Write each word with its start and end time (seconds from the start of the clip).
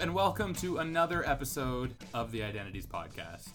And 0.00 0.14
welcome 0.14 0.54
to 0.56 0.78
another 0.78 1.28
episode 1.28 1.92
of 2.14 2.30
the 2.30 2.44
Identities 2.44 2.86
Podcast. 2.86 3.48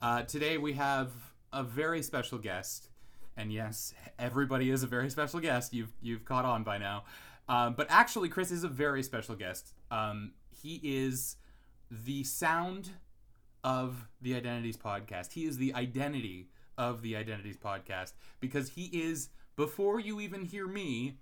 Uh, 0.00 0.22
today 0.22 0.56
we 0.56 0.74
have 0.74 1.10
a 1.52 1.64
very 1.64 2.02
special 2.02 2.38
guest, 2.38 2.90
and 3.36 3.52
yes, 3.52 3.94
everybody 4.16 4.70
is 4.70 4.84
a 4.84 4.86
very 4.86 5.10
special 5.10 5.40
guest. 5.40 5.74
You've 5.74 5.92
you've 6.00 6.24
caught 6.24 6.44
on 6.44 6.62
by 6.62 6.78
now, 6.78 7.02
um, 7.48 7.74
but 7.74 7.88
actually, 7.90 8.28
Chris 8.28 8.52
is 8.52 8.62
a 8.62 8.68
very 8.68 9.02
special 9.02 9.34
guest. 9.34 9.74
Um, 9.90 10.34
he 10.62 10.80
is 10.84 11.34
the 11.90 12.22
sound 12.22 12.90
of 13.64 14.06
the 14.22 14.36
Identities 14.36 14.76
Podcast. 14.76 15.32
He 15.32 15.46
is 15.46 15.58
the 15.58 15.74
identity 15.74 16.48
of 16.76 17.02
the 17.02 17.16
Identities 17.16 17.56
Podcast 17.56 18.12
because 18.38 18.70
he 18.70 18.84
is 18.84 19.30
before 19.56 19.98
you 19.98 20.20
even 20.20 20.44
hear 20.44 20.68
me. 20.68 21.18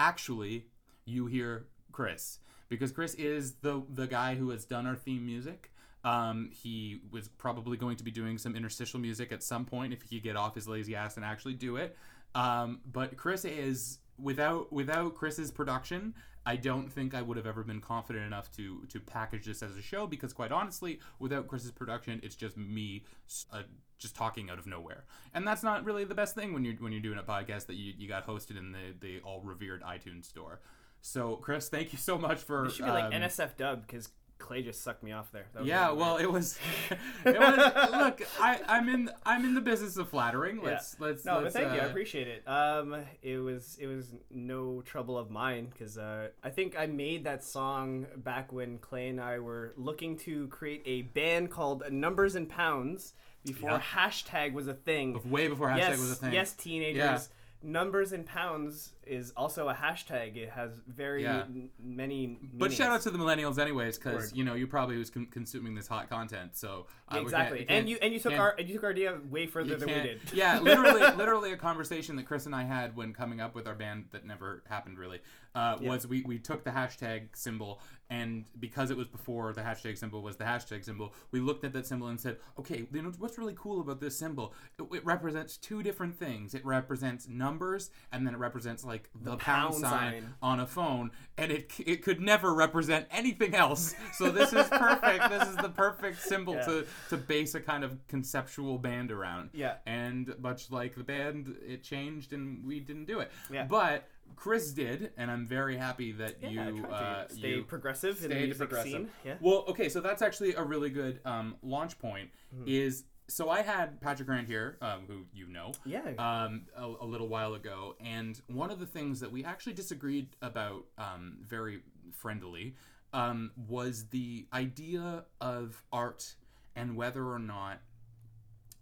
Actually, 0.00 0.66
you 1.04 1.26
hear 1.26 1.68
Chris 1.92 2.40
because 2.68 2.92
Chris 2.92 3.14
is 3.14 3.54
the 3.56 3.82
the 3.88 4.06
guy 4.06 4.34
who 4.34 4.50
has 4.50 4.64
done 4.64 4.86
our 4.86 4.96
theme 4.96 5.24
music. 5.24 5.72
Um, 6.04 6.50
he 6.52 7.00
was 7.10 7.26
probably 7.26 7.76
going 7.76 7.96
to 7.96 8.04
be 8.04 8.12
doing 8.12 8.38
some 8.38 8.54
interstitial 8.54 9.00
music 9.00 9.32
at 9.32 9.42
some 9.42 9.64
point 9.64 9.92
if 9.92 10.02
he 10.02 10.16
could 10.16 10.22
get 10.22 10.36
off 10.36 10.54
his 10.54 10.68
lazy 10.68 10.94
ass 10.94 11.16
and 11.16 11.24
actually 11.24 11.54
do 11.54 11.76
it. 11.76 11.96
Um, 12.34 12.80
but 12.90 13.16
Chris 13.16 13.44
is 13.44 13.98
without 14.18 14.72
without 14.72 15.14
Chris's 15.14 15.50
production, 15.50 16.14
I 16.44 16.56
don't 16.56 16.92
think 16.92 17.14
I 17.14 17.22
would 17.22 17.36
have 17.36 17.46
ever 17.46 17.64
been 17.64 17.80
confident 17.80 18.24
enough 18.24 18.50
to 18.52 18.84
to 18.88 19.00
package 19.00 19.46
this 19.46 19.62
as 19.62 19.76
a 19.76 19.82
show 19.82 20.06
because 20.06 20.32
quite 20.32 20.52
honestly, 20.52 21.00
without 21.18 21.48
Chris's 21.48 21.72
production, 21.72 22.20
it's 22.22 22.36
just 22.36 22.56
me 22.56 23.04
uh, 23.52 23.62
just 23.98 24.14
talking 24.14 24.50
out 24.50 24.58
of 24.58 24.66
nowhere, 24.66 25.04
and 25.34 25.46
that's 25.46 25.62
not 25.62 25.84
really 25.84 26.04
the 26.04 26.14
best 26.14 26.34
thing 26.34 26.52
when 26.52 26.64
you're 26.64 26.74
when 26.74 26.92
you're 26.92 27.02
doing 27.02 27.18
a 27.18 27.22
podcast 27.22 27.66
that 27.66 27.74
you, 27.74 27.94
you 27.98 28.06
got 28.08 28.26
hosted 28.26 28.56
in 28.56 28.72
the 28.72 28.94
the 29.00 29.20
all 29.20 29.40
revered 29.42 29.82
iTunes 29.82 30.26
store. 30.26 30.60
So, 31.06 31.36
Chris, 31.36 31.68
thank 31.68 31.92
you 31.92 31.98
so 31.98 32.18
much 32.18 32.40
for. 32.40 32.66
It 32.66 32.72
should 32.72 32.84
be 32.84 32.90
like 32.90 33.04
um, 33.04 33.12
NSF 33.12 33.56
dub 33.56 33.86
because 33.86 34.08
Clay 34.38 34.62
just 34.62 34.82
sucked 34.82 35.04
me 35.04 35.12
off 35.12 35.30
there. 35.30 35.46
Yeah, 35.62 35.86
really 35.86 35.98
well, 35.98 36.16
it 36.16 36.30
was. 36.30 36.58
It 37.24 37.38
was. 37.38 37.92
look, 37.92 38.22
I, 38.40 38.60
I'm 38.66 38.88
in. 38.88 39.10
I'm 39.24 39.44
in 39.44 39.54
the 39.54 39.60
business 39.60 39.96
of 39.98 40.08
flattering. 40.08 40.56
Yeah. 40.56 40.70
Let's. 40.70 40.96
Let's. 40.98 41.24
no, 41.24 41.38
let's, 41.38 41.54
but 41.54 41.62
thank 41.62 41.74
you. 41.74 41.80
I 41.80 41.84
uh, 41.84 41.88
appreciate 41.88 42.26
it. 42.26 42.48
Um, 42.48 42.96
it 43.22 43.38
was 43.38 43.78
it 43.80 43.86
was 43.86 44.14
no 44.32 44.82
trouble 44.82 45.16
of 45.16 45.30
mine 45.30 45.68
because 45.72 45.96
uh, 45.96 46.28
I 46.42 46.50
think 46.50 46.76
I 46.76 46.86
made 46.86 47.22
that 47.22 47.44
song 47.44 48.06
back 48.16 48.52
when 48.52 48.78
Clay 48.78 49.08
and 49.08 49.20
I 49.20 49.38
were 49.38 49.74
looking 49.76 50.16
to 50.18 50.48
create 50.48 50.82
a 50.86 51.02
band 51.02 51.52
called 51.52 51.84
Numbers 51.88 52.34
and 52.34 52.48
Pounds 52.48 53.14
before 53.44 53.70
Yeah. 53.70 53.80
hashtag 53.80 54.54
was 54.54 54.66
a 54.66 54.74
thing. 54.74 55.20
Way 55.30 55.46
before 55.46 55.68
hashtag 55.68 55.78
yes, 55.78 55.98
was 56.00 56.10
a 56.10 56.14
thing. 56.16 56.32
yes, 56.32 56.52
teenagers. 56.54 56.96
Yeah. 56.96 57.18
Numbers 57.62 58.12
and 58.12 58.24
pounds 58.24 58.92
is 59.04 59.32
also 59.36 59.68
a 59.68 59.74
hashtag. 59.74 60.36
It 60.36 60.50
has 60.50 60.80
very 60.86 61.22
Yeah. 61.22 61.40
n- 61.42 61.70
many. 61.82 62.38
But 62.52 62.72
shout 62.72 62.92
out 62.92 63.00
to 63.02 63.10
the 63.10 63.18
millennials, 63.18 63.58
anyways, 63.58 63.98
because 63.98 64.32
you 64.34 64.44
know 64.44 64.54
you 64.54 64.66
probably 64.66 64.98
was 64.98 65.10
con- 65.10 65.26
consuming 65.26 65.74
this 65.74 65.88
hot 65.88 66.08
content. 66.08 66.56
So 66.56 66.86
uh, 67.08 67.18
exactly, 67.18 67.58
can't- 67.60 67.70
and 67.70 67.88
you 67.88 67.98
and 68.02 68.12
you 68.12 68.20
took 68.20 68.34
our 68.34 68.54
and 68.58 68.68
you 68.68 68.74
took 68.74 68.84
our 68.84 68.90
idea 68.90 69.18
way 69.30 69.46
further 69.46 69.74
than 69.76 69.88
we 69.88 69.94
can't- 69.94 70.04
did. 70.26 70.32
yeah, 70.32 70.60
literally, 70.60 71.00
literally 71.16 71.52
a 71.52 71.56
conversation 71.56 72.14
that 72.16 72.26
Chris 72.26 72.46
and 72.46 72.54
I 72.54 72.62
had 72.64 72.94
when 72.94 73.12
coming 73.12 73.40
up 73.40 73.54
with 73.54 73.66
our 73.66 73.74
band 73.74 74.06
that 74.12 74.24
never 74.26 74.62
happened 74.68 74.98
really 74.98 75.20
uh, 75.54 75.78
Yeah. 75.80 75.88
was 75.88 76.06
we 76.06 76.22
we 76.22 76.38
took 76.38 76.62
the 76.62 76.70
hashtag 76.70 77.28
symbol 77.34 77.80
and 78.08 78.44
because 78.60 78.90
it 78.90 78.96
was 78.96 79.08
before 79.08 79.52
the 79.52 79.62
hashtag 79.62 79.98
symbol 79.98 80.22
was 80.22 80.36
the 80.36 80.44
hashtag 80.44 80.84
symbol, 80.84 81.12
we 81.32 81.40
looked 81.40 81.64
at 81.64 81.72
that 81.72 81.86
symbol 81.86 82.06
and 82.08 82.20
said, 82.20 82.36
okay, 82.58 82.86
you 82.92 83.02
know 83.02 83.12
what's 83.18 83.38
really 83.38 83.54
cool 83.56 83.80
about 83.80 84.00
this 84.00 84.16
symbol? 84.16 84.54
It, 84.78 84.86
it 84.96 85.04
represents 85.04 85.56
two 85.56 85.82
different 85.82 86.16
things. 86.18 86.54
It 86.54 86.64
represents 86.64 87.28
numbers 87.28 87.90
and 88.12 88.26
then 88.26 88.34
it 88.34 88.38
represents 88.38 88.84
like 88.84 89.08
the, 89.14 89.36
pound, 89.36 89.40
pound 89.40 89.74
sign, 89.74 89.90
sign. 89.90 90.34
on 90.42 90.60
a 90.60 90.66
phone, 90.66 91.10
and 91.36 91.50
it 91.50 91.72
it 91.84 92.02
could 92.02 92.20
never 92.20 92.54
represent 92.54 93.06
anything 93.10 93.54
else. 93.54 93.94
So 94.14 94.30
this 94.30 94.52
is 94.52 94.66
perfect. 94.68 95.28
this 95.28 95.48
is 95.48 95.56
the 95.56 95.68
perfect 95.68 96.20
symbol 96.22 96.54
Yeah. 96.54 96.64
to 96.66 96.86
to 97.10 97.16
base 97.16 97.54
a 97.54 97.60
kind 97.60 97.84
of 97.84 97.98
conceptual 98.08 98.78
band 98.78 99.10
around. 99.10 99.50
Yeah. 99.52 99.74
And 99.86 100.32
much 100.40 100.70
like 100.70 100.94
the 100.94 101.04
band, 101.04 101.56
it 101.66 101.82
changed 101.82 102.32
and 102.32 102.64
we 102.64 102.80
didn't 102.80 103.06
do 103.06 103.20
it. 103.20 103.30
Yeah. 103.50 103.64
But 103.64 104.08
Chris 104.34 104.72
did, 104.72 105.12
and 105.16 105.30
I'm 105.30 105.46
very 105.46 105.76
happy 105.76 106.12
that 106.12 106.36
Yeah, 106.42 106.68
you 106.68 106.84
uh, 106.86 107.28
stay 107.28 107.56
you 107.56 107.62
progressive 107.64 108.22
in 108.24 108.30
the 108.30 108.34
music 108.36 108.58
progressive. 108.58 108.90
scene. 108.92 109.10
Yeah. 109.24 109.34
Well, 109.40 109.64
okay, 109.68 109.88
so 109.88 110.00
that's 110.00 110.22
actually 110.22 110.54
a 110.54 110.62
really 110.62 110.90
good 110.90 111.20
um, 111.24 111.56
launch 111.62 111.98
point. 111.98 112.30
Mm-hmm. 112.54 112.64
Is 112.68 113.04
so 113.28 113.50
I 113.50 113.62
had 113.62 114.00
Patrick 114.00 114.28
Grant 114.28 114.46
here, 114.46 114.76
um, 114.80 115.00
who 115.08 115.24
you 115.34 115.48
know, 115.48 115.72
Yeah. 115.84 116.00
um, 116.18 116.66
a, 116.76 116.84
a 116.84 117.06
little 117.06 117.28
while 117.28 117.54
ago, 117.54 117.96
and 118.00 118.40
one 118.46 118.70
of 118.70 118.78
the 118.78 118.86
things 118.86 119.18
that 119.20 119.32
we 119.32 119.44
actually 119.44 119.72
disagreed 119.72 120.28
about 120.42 120.84
um, 120.96 121.38
very 121.42 121.80
friendly 122.12 122.76
um, 123.12 123.50
was 123.68 124.06
the 124.10 124.46
idea 124.52 125.24
of 125.40 125.82
art 125.92 126.34
and 126.76 126.94
whether 126.96 127.24
or 127.26 127.38
not 127.38 127.80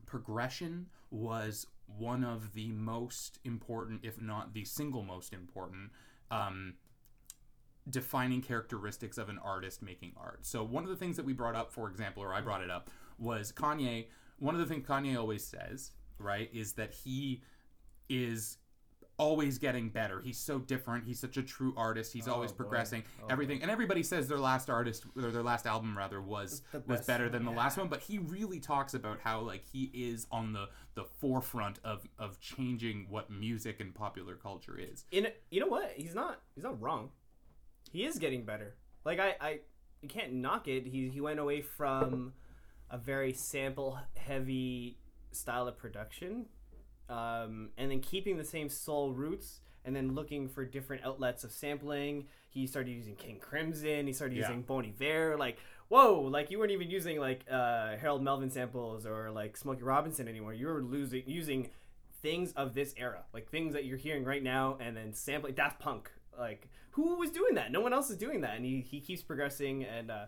progression 0.06 0.86
was 1.10 1.66
one 1.86 2.24
of 2.24 2.54
the 2.54 2.70
most 2.70 3.38
important, 3.44 4.00
if 4.02 4.20
not 4.20 4.54
the 4.54 4.64
single 4.64 5.02
most 5.02 5.32
important, 5.32 5.90
um, 6.30 6.74
defining 7.88 8.40
characteristics 8.40 9.18
of 9.18 9.28
an 9.28 9.38
artist 9.38 9.82
making 9.82 10.12
art. 10.16 10.46
So 10.46 10.64
one 10.64 10.84
of 10.84 10.90
the 10.90 10.96
things 10.96 11.16
that 11.16 11.24
we 11.24 11.32
brought 11.32 11.54
up, 11.54 11.72
for 11.72 11.88
example, 11.88 12.22
or 12.22 12.32
I 12.32 12.40
brought 12.40 12.62
it 12.62 12.70
up, 12.70 12.90
was 13.18 13.52
Kanye. 13.52 14.06
One 14.38 14.54
of 14.54 14.60
the 14.60 14.66
things 14.66 14.86
Kanye 14.86 15.18
always 15.18 15.44
says, 15.44 15.92
right, 16.18 16.50
is 16.52 16.72
that 16.74 16.92
he 16.92 17.42
is 18.08 18.58
always 19.16 19.58
getting 19.58 19.88
better. 19.88 20.20
He's 20.20 20.38
so 20.38 20.58
different. 20.58 21.04
He's 21.04 21.20
such 21.20 21.36
a 21.36 21.42
true 21.42 21.74
artist. 21.76 22.12
He's 22.12 22.28
always 22.28 22.50
oh, 22.50 22.54
progressing. 22.54 23.04
Oh, 23.22 23.26
everything, 23.30 23.62
and 23.62 23.70
everybody 23.70 24.02
says 24.02 24.28
their 24.28 24.38
last 24.38 24.70
artist 24.70 25.04
or 25.16 25.30
their 25.30 25.42
last 25.42 25.66
album 25.66 25.96
rather 25.96 26.20
was 26.20 26.62
was 26.86 27.06
better 27.06 27.28
than 27.28 27.44
the 27.44 27.50
yeah. 27.50 27.56
last 27.56 27.78
one. 27.78 27.88
But 27.88 28.00
he 28.00 28.18
really 28.18 28.60
talks 28.60 28.94
about 28.94 29.20
how 29.20 29.40
like 29.40 29.64
he 29.64 29.90
is 29.94 30.26
on 30.30 30.52
the 30.52 30.68
the 30.94 31.04
forefront 31.04 31.78
of 31.84 32.06
of 32.18 32.40
changing 32.40 33.06
what 33.08 33.30
music 33.30 33.80
and 33.80 33.94
popular 33.94 34.34
culture 34.34 34.78
is. 34.78 35.04
in 35.10 35.28
you 35.50 35.60
know 35.60 35.68
what? 35.68 35.92
He's 35.96 36.14
not 36.14 36.40
he's 36.54 36.64
not 36.64 36.80
wrong. 36.80 37.10
He 37.92 38.04
is 38.04 38.18
getting 38.18 38.44
better. 38.44 38.76
Like 39.04 39.20
I 39.20 39.34
I 39.40 39.58
you 40.02 40.08
can't 40.08 40.32
knock 40.34 40.68
it. 40.68 40.86
He 40.86 41.08
he 41.08 41.20
went 41.20 41.38
away 41.38 41.62
from 41.62 42.32
a 42.90 42.98
very 42.98 43.32
sample 43.32 43.98
heavy 44.16 44.98
style 45.32 45.66
of 45.66 45.76
production 45.76 46.46
um, 47.08 47.70
and 47.76 47.90
then 47.90 48.00
keeping 48.00 48.36
the 48.36 48.44
same 48.44 48.68
soul 48.68 49.12
roots 49.12 49.60
and 49.84 49.94
then 49.94 50.14
looking 50.14 50.48
for 50.48 50.64
different 50.64 51.04
outlets 51.04 51.44
of 51.44 51.52
sampling. 51.52 52.26
He 52.48 52.66
started 52.66 52.90
using 52.92 53.16
King 53.16 53.38
Crimson. 53.38 54.06
He 54.06 54.12
started 54.12 54.36
Yeah. 54.36 54.42
using 54.48 54.62
Bon 54.62 54.84
Iver. 54.84 55.36
Like, 55.36 55.58
whoa! 55.88 56.20
Like 56.22 56.50
you 56.50 56.58
weren't 56.58 56.70
even 56.72 56.90
using 56.90 57.18
like 57.20 57.44
uh, 57.50 57.96
Harold 57.96 58.22
Melvin 58.22 58.50
samples 58.50 59.04
or 59.06 59.30
like 59.30 59.56
Smokey 59.56 59.82
Robinson 59.82 60.28
anymore. 60.28 60.54
You 60.54 60.68
were 60.68 60.82
losing 60.82 61.22
using 61.26 61.70
things 62.22 62.52
of 62.52 62.72
this 62.74 62.94
era, 62.96 63.24
like 63.34 63.50
things 63.50 63.74
that 63.74 63.84
you're 63.84 63.98
hearing 63.98 64.24
right 64.24 64.42
now, 64.42 64.78
and 64.80 64.96
then 64.96 65.12
sampling 65.12 65.54
Daft 65.54 65.78
Punk. 65.80 66.10
Like, 66.38 66.68
who 66.92 67.16
was 67.16 67.30
doing 67.30 67.54
that? 67.56 67.70
No 67.70 67.80
one 67.80 67.92
else 67.92 68.08
is 68.08 68.16
doing 68.16 68.40
that, 68.40 68.56
and 68.56 68.64
he, 68.64 68.80
he 68.80 69.00
keeps 69.00 69.20
progressing, 69.22 69.84
and 69.84 70.10
uh, 70.10 70.24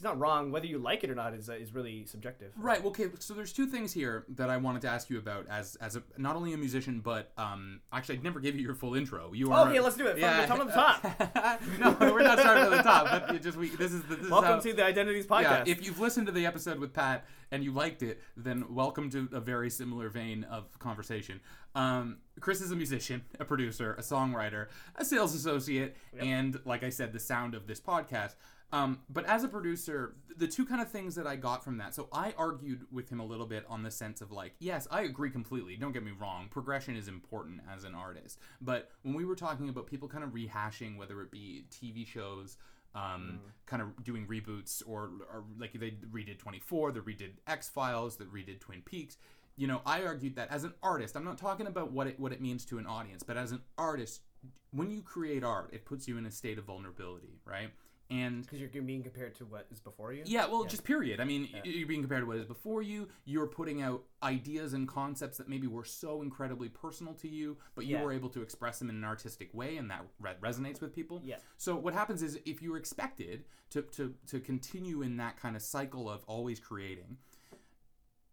he's 0.00 0.04
not 0.04 0.18
wrong. 0.18 0.50
Whether 0.50 0.66
you 0.66 0.78
like 0.78 1.04
it 1.04 1.10
or 1.10 1.14
not 1.14 1.34
is 1.34 1.50
uh, 1.50 1.52
is 1.52 1.74
really 1.74 2.06
subjective. 2.06 2.52
Right. 2.56 2.82
well, 2.82 2.90
Okay. 2.90 3.08
So 3.18 3.34
there's 3.34 3.52
two 3.52 3.66
things 3.66 3.92
here 3.92 4.24
that 4.30 4.48
I 4.48 4.56
wanted 4.56 4.82
to 4.82 4.88
ask 4.88 5.10
you 5.10 5.18
about 5.18 5.46
as 5.48 5.76
as 5.76 5.96
a, 5.96 6.02
not 6.16 6.36
only 6.36 6.54
a 6.54 6.56
musician 6.56 7.00
but 7.00 7.32
um 7.36 7.80
actually 7.92 8.18
I 8.18 8.22
never 8.22 8.40
gave 8.40 8.56
you 8.56 8.62
your 8.62 8.74
full 8.74 8.94
intro. 8.94 9.32
You 9.32 9.52
are 9.52 9.68
Okay, 9.68 9.78
let's 9.78 9.96
do 9.96 10.06
it. 10.06 10.18
From 10.18 10.36
the 10.38 10.46
top 10.46 10.60
of 10.60 10.66
the 10.66 11.26
top. 11.26 11.60
no, 12.00 12.12
we're 12.12 12.22
not 12.22 12.38
starting 12.38 12.64
from 12.64 12.76
the 12.76 12.82
top. 12.82 13.06
But 13.10 13.36
it 13.36 13.42
just 13.42 13.58
we 13.58 13.68
this 13.68 13.92
is 13.92 14.02
the, 14.04 14.16
this 14.16 14.24
is 14.24 14.30
Welcome 14.30 14.54
how, 14.54 14.60
to 14.60 14.72
the 14.72 14.84
Identities 14.84 15.26
podcast. 15.26 15.66
Yeah, 15.66 15.72
if 15.72 15.84
you've 15.84 16.00
listened 16.00 16.26
to 16.26 16.32
the 16.32 16.46
episode 16.46 16.78
with 16.78 16.94
Pat 16.94 17.26
and 17.50 17.62
you 17.62 17.72
liked 17.72 18.02
it, 18.02 18.22
then 18.36 18.64
welcome 18.70 19.10
to 19.10 19.28
a 19.32 19.40
very 19.40 19.68
similar 19.68 20.08
vein 20.08 20.44
of 20.44 20.78
conversation. 20.78 21.40
Um, 21.74 22.18
Chris 22.40 22.60
is 22.60 22.70
a 22.70 22.76
musician, 22.76 23.22
a 23.38 23.44
producer, 23.44 23.94
a 23.94 24.02
songwriter, 24.02 24.68
a 24.96 25.04
sales 25.04 25.34
associate, 25.34 25.96
and 26.18 26.58
like 26.64 26.82
I 26.82 26.88
said, 26.88 27.12
the 27.12 27.20
sound 27.20 27.54
of 27.54 27.66
this 27.66 27.80
podcast. 27.80 28.34
Um, 28.72 29.00
but 29.08 29.24
as 29.26 29.42
a 29.42 29.48
producer, 29.48 30.14
the 30.36 30.46
two 30.46 30.64
kind 30.64 30.80
of 30.80 30.88
things 30.88 31.16
that 31.16 31.26
I 31.26 31.36
got 31.36 31.64
from 31.64 31.78
that. 31.78 31.94
So 31.94 32.08
I 32.12 32.34
argued 32.38 32.86
with 32.92 33.10
him 33.10 33.20
a 33.20 33.24
little 33.24 33.46
bit 33.46 33.64
on 33.68 33.82
the 33.82 33.90
sense 33.90 34.20
of 34.20 34.30
like, 34.30 34.54
yes, 34.60 34.86
I 34.90 35.02
agree 35.02 35.30
completely. 35.30 35.76
Don't 35.76 35.92
get 35.92 36.04
me 36.04 36.12
wrong. 36.18 36.48
Progression 36.50 36.96
is 36.96 37.08
important 37.08 37.60
as 37.72 37.84
an 37.84 37.94
artist. 37.94 38.38
But 38.60 38.90
when 39.02 39.14
we 39.14 39.24
were 39.24 39.34
talking 39.34 39.68
about 39.68 39.86
people 39.86 40.08
kind 40.08 40.22
of 40.22 40.30
rehashing, 40.30 40.96
whether 40.96 41.20
it 41.22 41.30
be 41.30 41.64
TV 41.70 42.06
shows, 42.06 42.56
um, 42.94 43.40
kind 43.66 43.82
of 43.82 44.02
doing 44.02 44.26
reboots 44.26 44.82
or, 44.86 45.10
or 45.32 45.44
like 45.58 45.72
they 45.72 45.92
redid 46.12 46.38
24, 46.38 46.92
they 46.92 47.00
redid 47.00 47.32
X 47.46 47.68
Files, 47.68 48.16
they 48.16 48.24
redid 48.24 48.60
Twin 48.60 48.82
Peaks. 48.82 49.16
You 49.56 49.66
know, 49.66 49.82
I 49.84 50.04
argued 50.04 50.36
that 50.36 50.50
as 50.50 50.64
an 50.64 50.74
artist, 50.82 51.16
I'm 51.16 51.24
not 51.24 51.38
talking 51.38 51.66
about 51.66 51.92
what 51.92 52.06
it 52.06 52.18
what 52.18 52.32
it 52.32 52.40
means 52.40 52.64
to 52.66 52.78
an 52.78 52.86
audience, 52.86 53.22
but 53.22 53.36
as 53.36 53.52
an 53.52 53.60
artist, 53.76 54.22
when 54.70 54.90
you 54.90 55.02
create 55.02 55.44
art, 55.44 55.70
it 55.72 55.84
puts 55.84 56.08
you 56.08 56.16
in 56.18 56.26
a 56.26 56.30
state 56.30 56.58
of 56.58 56.64
vulnerability, 56.64 57.40
right? 57.44 57.70
And 58.10 58.42
Because 58.42 58.60
you're 58.60 58.82
being 58.82 59.02
compared 59.02 59.34
to 59.36 59.44
what 59.46 59.66
is 59.70 59.78
before 59.80 60.12
you. 60.12 60.22
yeah, 60.26 60.46
well, 60.46 60.64
just 60.64 60.84
period. 60.84 61.20
I 61.20 61.24
mean, 61.24 61.48
you're 61.64 61.86
being 61.86 62.00
compared 62.02 62.22
to 62.22 62.26
what 62.26 62.36
is 62.38 62.44
before 62.44 62.82
you. 62.82 63.08
You're 63.24 63.46
putting 63.46 63.82
out 63.82 64.02
ideas 64.22 64.72
and 64.72 64.88
concepts 64.88 65.38
that 65.38 65.48
maybe 65.48 65.66
were 65.66 65.84
so 65.84 66.20
incredibly 66.22 66.68
personal 66.68 67.14
to 67.14 67.28
you, 67.28 67.56
but 67.74 67.86
you 67.86 67.96
Yeah. 67.96 68.04
were 68.04 68.12
able 68.12 68.28
to 68.30 68.42
express 68.42 68.80
them 68.80 68.90
in 68.90 68.96
an 68.96 69.04
artistic 69.04 69.54
way, 69.54 69.76
and 69.76 69.90
that 69.90 70.04
re- 70.18 70.34
resonates 70.42 70.80
with 70.80 70.92
people. 70.94 71.22
Yeah. 71.24 71.38
So 71.56 71.76
what 71.76 71.94
happens 71.94 72.22
is, 72.22 72.38
if 72.44 72.60
you're 72.60 72.76
expected 72.76 73.44
to 73.70 73.82
to 73.82 74.14
to 74.26 74.40
continue 74.40 75.02
in 75.02 75.16
that 75.18 75.36
kind 75.36 75.54
of 75.56 75.62
cycle 75.62 76.10
of 76.10 76.24
always 76.24 76.58
creating, 76.58 77.18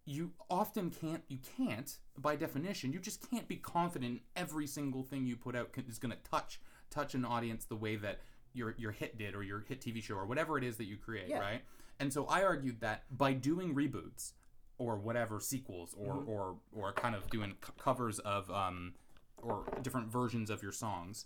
you 0.06 0.32
often 0.50 0.90
can't. 0.90 1.24
You 1.28 1.38
can't, 1.58 1.98
by 2.18 2.36
definition, 2.36 2.94
you 2.94 3.00
just 3.00 3.30
can't 3.30 3.48
be 3.48 3.58
confident 3.58 4.12
in 4.12 4.20
every 4.36 4.66
single 4.66 5.04
thing 5.04 5.28
you 5.28 5.36
put 5.36 5.56
out 5.56 5.70
is 5.88 6.00
going 6.00 6.14
to 6.16 6.30
touch 6.30 6.60
touch 6.90 7.14
an 7.14 7.26
audience 7.26 7.66
the 7.66 7.76
way 7.76 7.98
that 7.98 8.22
your 8.58 8.76
your 8.78 8.92
hit 8.92 9.18
did 9.18 9.36
or 9.36 9.44
your 9.44 9.62
hit 9.62 9.80
TV 9.82 10.02
show 10.04 10.16
or 10.16 10.26
whatever 10.26 10.58
it 10.58 10.64
is 10.64 10.78
that 10.78 10.86
you 10.86 10.98
create, 10.98 11.30
Yeah. 11.30 11.40
right? 11.40 11.62
And 12.00 12.12
so 12.12 12.26
I 12.26 12.44
argued 12.44 12.82
that 12.82 13.04
by 13.16 13.34
doing 13.34 13.74
reboots 13.76 14.34
or 14.78 14.98
whatever 14.98 15.40
sequels 15.40 15.96
or 15.98 16.16
Mm-hmm. 16.16 16.30
or 16.30 16.58
or 16.76 16.94
kind 16.94 17.16
of 17.16 17.30
doing 17.30 17.56
c- 17.66 17.72
covers 17.80 18.20
of 18.20 18.50
um 18.52 18.94
or 19.38 19.66
different 19.84 20.08
versions 20.12 20.50
of 20.50 20.62
your 20.64 20.72
songs 20.72 21.26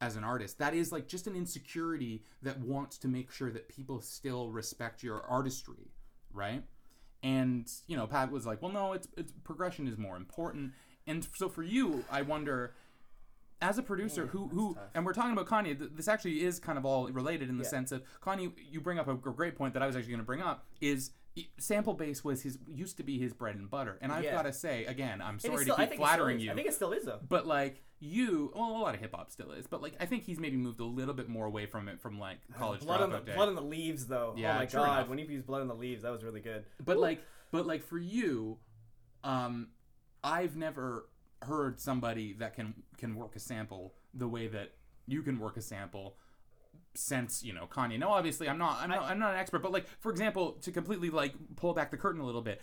as 0.00 0.16
an 0.16 0.24
artist 0.24 0.58
that 0.58 0.74
is 0.74 0.92
like 0.92 1.06
just 1.08 1.26
an 1.26 1.34
insecurity 1.36 2.22
that 2.42 2.58
wants 2.60 2.98
to 2.98 3.08
make 3.08 3.30
sure 3.30 3.50
that 3.50 3.66
people 3.68 4.00
still 4.02 4.50
respect 4.50 5.02
your 5.02 5.22
artistry 5.22 5.90
right 6.34 6.62
and 7.22 7.66
you 7.86 7.96
know 7.96 8.06
pat 8.06 8.30
was 8.30 8.44
like 8.46 8.60
well 8.60 8.70
no 8.72 8.92
it's 8.92 9.08
it's 9.16 9.32
progression 9.44 9.86
is 9.88 9.96
more 9.96 10.16
important 10.16 10.72
and 11.06 11.26
so 11.36 11.48
for 11.48 11.62
you 11.62 12.04
i 12.10 12.20
wonder 12.20 12.74
as 13.62 13.78
a 13.78 13.82
producer 13.82 14.26
who 14.26 14.48
who 14.48 14.74
tough. 14.74 14.84
and 14.94 15.06
we're 15.06 15.12
talking 15.14 15.32
about 15.32 15.46
kanye 15.46 15.78
th- 15.78 15.90
this 15.94 16.08
actually 16.08 16.44
is 16.44 16.58
kind 16.58 16.76
of 16.78 16.84
all 16.84 17.08
related 17.08 17.48
in 17.48 17.56
the 17.56 17.64
Yeah. 17.64 17.70
sense 17.70 17.90
of 17.92 18.02
kanye 18.22 18.52
you 18.70 18.80
bring 18.80 18.98
up 18.98 19.08
a 19.08 19.14
great 19.14 19.56
point 19.56 19.72
that 19.74 19.82
i 19.82 19.86
was 19.86 19.96
actually 19.96 20.12
going 20.12 20.20
to 20.20 20.26
bring 20.26 20.42
up 20.42 20.66
is 20.80 21.12
sample 21.58 21.94
base 21.94 22.22
was 22.24 22.42
his 22.42 22.58
used 22.68 22.96
to 22.98 23.02
be 23.02 23.18
his 23.18 23.32
bread 23.32 23.56
and 23.56 23.70
butter 23.70 23.98
and 24.02 24.12
i've 24.12 24.24
Yeah. 24.24 24.34
got 24.34 24.42
to 24.42 24.52
say 24.52 24.84
again 24.84 25.22
i'm 25.22 25.38
sorry 25.38 25.54
it's 25.64 25.64
to 25.66 25.74
keep 25.76 25.86
still 25.88 25.98
flattering 25.98 26.38
you 26.40 26.50
I 26.50 26.54
think 26.54 26.66
it 26.68 26.74
still 26.74 26.92
is 26.92 27.04
though. 27.06 27.20
but 27.28 27.46
like 27.46 27.82
you, 27.98 28.52
well, 28.54 28.72
a 28.72 28.76
lot 28.76 28.94
of 28.94 29.00
hip 29.00 29.14
hop 29.14 29.30
still 29.30 29.52
is, 29.52 29.66
but 29.66 29.80
like 29.80 29.94
I 29.98 30.04
think 30.04 30.24
he's 30.24 30.38
maybe 30.38 30.58
moved 30.58 30.80
a 30.80 30.84
little 30.84 31.14
bit 31.14 31.30
more 31.30 31.46
away 31.46 31.64
from 31.64 31.88
it 31.88 31.98
from 31.98 32.20
like 32.20 32.36
college 32.58 32.82
Blood 32.82 33.00
on, 33.00 33.08
the, 33.08 33.16
dropout 33.20 33.24
day. 33.24 33.34
blood 33.34 33.48
on 33.48 33.54
the 33.54 33.62
leaves, 33.62 34.06
though. 34.06 34.34
Yeah, 34.36 34.52
oh 34.52 34.58
my 34.58 34.66
god, 34.66 34.98
enough. 34.98 35.08
when 35.08 35.16
he 35.16 35.24
used 35.24 35.46
blood 35.46 35.62
on 35.62 35.68
the 35.68 35.74
leaves, 35.74 36.02
that 36.02 36.12
was 36.12 36.22
really 36.22 36.42
good. 36.42 36.66
but 36.84 36.98
like, 36.98 37.22
but 37.52 37.66
like 37.66 37.82
for 37.82 37.96
you, 37.96 38.58
um, 39.24 39.68
I've 40.22 40.56
never 40.56 41.08
heard 41.46 41.80
somebody 41.80 42.32
that 42.34 42.54
can 42.54 42.74
can 42.98 43.14
work 43.16 43.34
a 43.36 43.40
sample 43.40 43.94
the 44.14 44.28
way 44.28 44.46
that 44.48 44.72
you 45.06 45.22
can 45.22 45.38
work 45.38 45.56
a 45.56 45.62
sample 45.62 46.16
since 46.94 47.42
you 47.42 47.52
know 47.52 47.66
Kanye. 47.70 47.98
No, 47.98 48.08
obviously 48.10 48.48
I'm 48.48 48.58
not 48.58 48.78
I'm 48.80 48.88
not 48.90 49.02
I'm 49.04 49.18
not 49.18 49.34
an 49.34 49.40
expert, 49.40 49.62
but 49.62 49.72
like 49.72 49.86
for 50.00 50.10
example, 50.10 50.52
to 50.62 50.72
completely 50.72 51.10
like 51.10 51.34
pull 51.56 51.74
back 51.74 51.90
the 51.90 51.96
curtain 51.96 52.20
a 52.22 52.24
little 52.24 52.40
bit, 52.40 52.60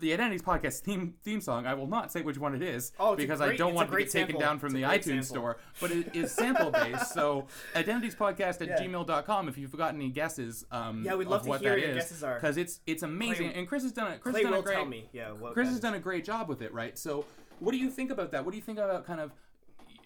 the 0.00 0.12
Identities 0.12 0.42
podcast 0.42 0.80
theme 0.80 1.14
theme 1.22 1.40
song. 1.40 1.66
I 1.66 1.74
will 1.74 1.86
not 1.86 2.10
say 2.10 2.22
which 2.22 2.36
one 2.36 2.54
it 2.56 2.62
is 2.62 2.90
Oh, 2.98 3.12
a 3.12 3.16
because 3.16 3.40
I 3.40 3.54
don't 3.54 3.74
want 3.74 3.88
to 3.88 3.92
great 3.94 4.06
get 4.10 4.26
taken 4.26 4.40
down 4.40 4.58
from 4.58 4.72
the 4.72 4.82
iTunes 4.82 5.04
sample. 5.04 5.24
store, 5.24 5.56
but 5.80 5.92
it 5.92 6.16
is 6.16 6.32
sample 6.32 6.72
based. 6.72 7.14
So 7.14 7.46
Identities 7.76 8.16
Podcast 8.16 8.60
at 8.60 8.66
Yeah. 8.68 8.78
gmail.com 8.80 9.48
if 9.48 9.56
you've 9.56 9.76
got 9.76 9.94
any 9.94 10.08
guesses. 10.08 10.64
Um, 10.72 11.04
Yeah, 11.04 11.14
we'd 11.14 11.28
love 11.28 11.42
to 11.44 11.48
what 11.48 11.60
hear 11.60 11.70
that 11.76 11.80
your 11.80 11.90
is, 11.90 11.96
guesses 11.96 12.24
are. 12.24 12.34
because 12.34 12.56
it's 12.56 12.80
it's 12.86 13.04
amazing. 13.04 13.50
Clay- 13.50 13.58
and 13.60 13.68
Chris 13.68 13.84
has 13.84 13.92
done 13.92 14.10
it. 14.10 14.20
Chris 14.20 14.34
Clay 14.34 14.42
done 14.42 14.54
a 14.54 14.62
great. 14.62 15.08
Yeah, 15.12 15.32
Chris 15.52 15.68
has 15.68 15.78
done 15.78 15.94
a 15.94 16.00
great 16.00 16.24
job 16.24 16.48
with 16.48 16.60
it, 16.60 16.74
right? 16.74 16.98
So, 16.98 17.24
what 17.60 17.72
do 17.72 17.78
you 17.78 17.90
think 17.90 18.10
about 18.10 18.32
that? 18.32 18.44
What 18.44 18.50
do 18.52 18.56
you 18.56 18.62
think 18.62 18.78
about 18.78 19.06
kind 19.06 19.20
of? 19.20 19.32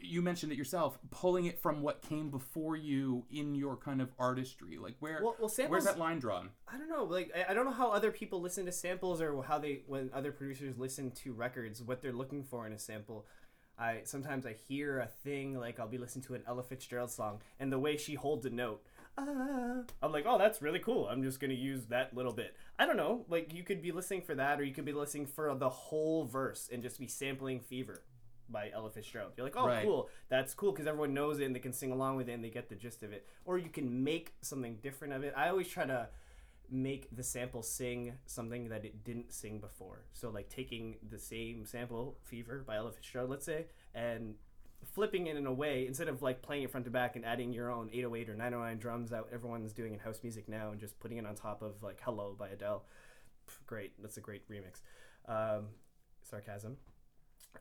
You 0.07 0.21
mentioned 0.21 0.53
it 0.53 0.59
yourself, 0.59 0.99
pulling 1.11 1.47
it 1.47 1.59
from 1.59 1.81
what 1.81 2.03
came 2.03 2.29
before 2.29 2.77
you 2.77 3.25
in 3.31 3.55
your 3.55 3.75
kind 3.75 4.03
of 4.03 4.11
artistry. 4.19 4.77
Like 4.77 4.97
where, 5.01 5.21
Well- 5.23 5.35
well, 5.41 5.51
where's 5.69 5.85
that 5.85 5.99
line 5.99 6.19
drawn? 6.19 6.51
I 6.69 6.77
don't 6.77 6.91
know. 6.91 7.05
Like 7.05 7.33
I, 7.35 7.53
I 7.53 7.55
don't 7.55 7.65
know 7.65 7.73
how 7.73 7.91
other 7.91 8.11
people 8.11 8.41
listen 8.43 8.67
to 8.67 8.73
samples 8.73 9.23
or 9.23 9.43
how 9.43 9.59
they 9.59 9.83
when 9.87 10.11
other 10.13 10.31
producers 10.31 10.77
listen 10.79 11.11
to 11.23 11.33
records, 11.33 11.83
what 11.83 12.03
they're 12.03 12.13
looking 12.13 12.45
for 12.45 12.67
in 12.67 12.73
a 12.75 12.79
sample. 12.79 13.25
I 13.79 14.03
sometimes 14.05 14.45
I 14.47 14.55
hear 14.69 15.01
a 15.01 15.07
thing 15.07 15.59
like 15.59 15.81
I'll 15.81 15.89
be 15.89 15.99
listening 15.99 16.25
to 16.27 16.35
an 16.35 16.43
Ella 16.47 16.63
Fitzgerald 16.63 17.11
song 17.11 17.41
and 17.59 17.73
the 17.73 17.79
way 17.79 17.97
she 17.97 18.15
holds 18.15 18.45
a 18.47 18.51
note. 18.51 18.85
Ah, 19.17 19.83
I'm 20.03 20.13
like, 20.13 20.25
oh, 20.27 20.39
that's 20.39 20.61
really 20.61 20.81
cool. 20.81 21.07
I'm 21.09 21.23
just 21.23 21.39
gonna 21.41 21.55
use 21.55 21.87
that 21.87 22.15
little 22.17 22.33
bit. 22.33 22.57
I 22.79 22.87
don't 22.87 22.97
know. 22.97 23.25
Like 23.29 23.55
you 23.55 23.63
could 23.63 23.81
be 23.81 23.93
listening 23.93 24.23
for 24.23 24.35
that, 24.35 24.61
or 24.61 24.65
you 24.65 24.75
could 24.75 24.85
be 24.85 24.93
listening 24.93 25.27
for 25.27 25.55
the 25.55 25.69
whole 25.71 26.25
verse 26.25 26.69
and 26.73 26.83
just 26.83 26.99
be 26.99 27.07
sampling 27.07 27.61
"Fever" 27.61 28.03
by 28.49 28.71
Ella 28.75 28.91
Fitzgerald. 28.91 29.33
You're 29.37 29.47
like, 29.47 29.57
oh, 29.57 29.67
Right. 29.67 29.85
cool. 29.85 30.09
That's 30.29 30.53
cool 30.53 30.73
because 30.73 30.87
everyone 30.87 31.15
knows 31.15 31.39
it 31.41 31.45
and 31.47 31.55
they 31.55 31.61
can 31.61 31.73
sing 31.73 31.93
along 31.93 32.17
with 32.17 32.29
it 32.29 32.33
and 32.33 32.45
they 32.45 32.51
get 32.51 32.69
the 32.69 32.75
gist 32.75 33.03
of 33.03 33.13
it. 33.13 33.27
Or 33.47 33.57
you 33.57 33.71
can 33.71 34.05
make 34.05 34.35
something 34.43 34.77
different 34.83 35.15
of 35.15 35.25
it. 35.25 35.33
I 35.37 35.49
always 35.49 35.69
try 35.69 35.87
to 35.87 36.09
make 36.71 37.09
the 37.15 37.23
sample 37.23 37.63
sing 37.63 38.15
something 38.27 38.69
that 38.69 38.85
it 38.85 39.03
didn't 39.05 39.33
sing 39.33 39.61
before. 39.61 40.05
So 40.13 40.29
like 40.31 40.49
taking 40.51 40.97
the 41.09 41.19
same 41.19 41.65
sample, 41.67 42.19
Fever 42.25 42.65
by 42.67 42.77
Ella 42.77 42.93
Fitzgerald, 42.93 43.31
let's 43.31 43.47
say, 43.47 43.67
and 43.95 44.35
flipping 44.93 45.27
it 45.27 45.37
in 45.37 45.47
a 45.47 45.53
way 45.53 45.87
instead 45.87 46.09
of 46.09 46.23
like 46.23 46.43
playing 46.43 46.63
it 46.63 46.71
front 46.71 46.85
to 46.85 46.91
back 46.91 47.17
and 47.17 47.25
adding 47.25 47.53
your 47.53 47.71
own 47.71 47.89
808 47.93 48.31
or 48.31 48.35
909 48.35 48.79
drums 48.79 49.11
that 49.11 49.25
everyone's 49.33 49.73
doing 49.73 49.93
in 49.93 49.99
house 49.99 50.21
music 50.23 50.49
now 50.49 50.71
and 50.71 50.81
just 50.81 50.99
putting 51.01 51.19
it 51.19 51.27
on 51.27 51.35
top 51.35 51.63
of 51.63 51.83
like 51.83 52.01
Hello 52.05 52.35
by 52.39 52.49
Adele. 52.49 52.85
Great, 53.67 53.93
that's 54.01 54.17
a 54.17 54.21
great 54.21 54.43
remix. 54.49 54.81
Um, 55.29 55.67
sarcasm. 56.23 56.77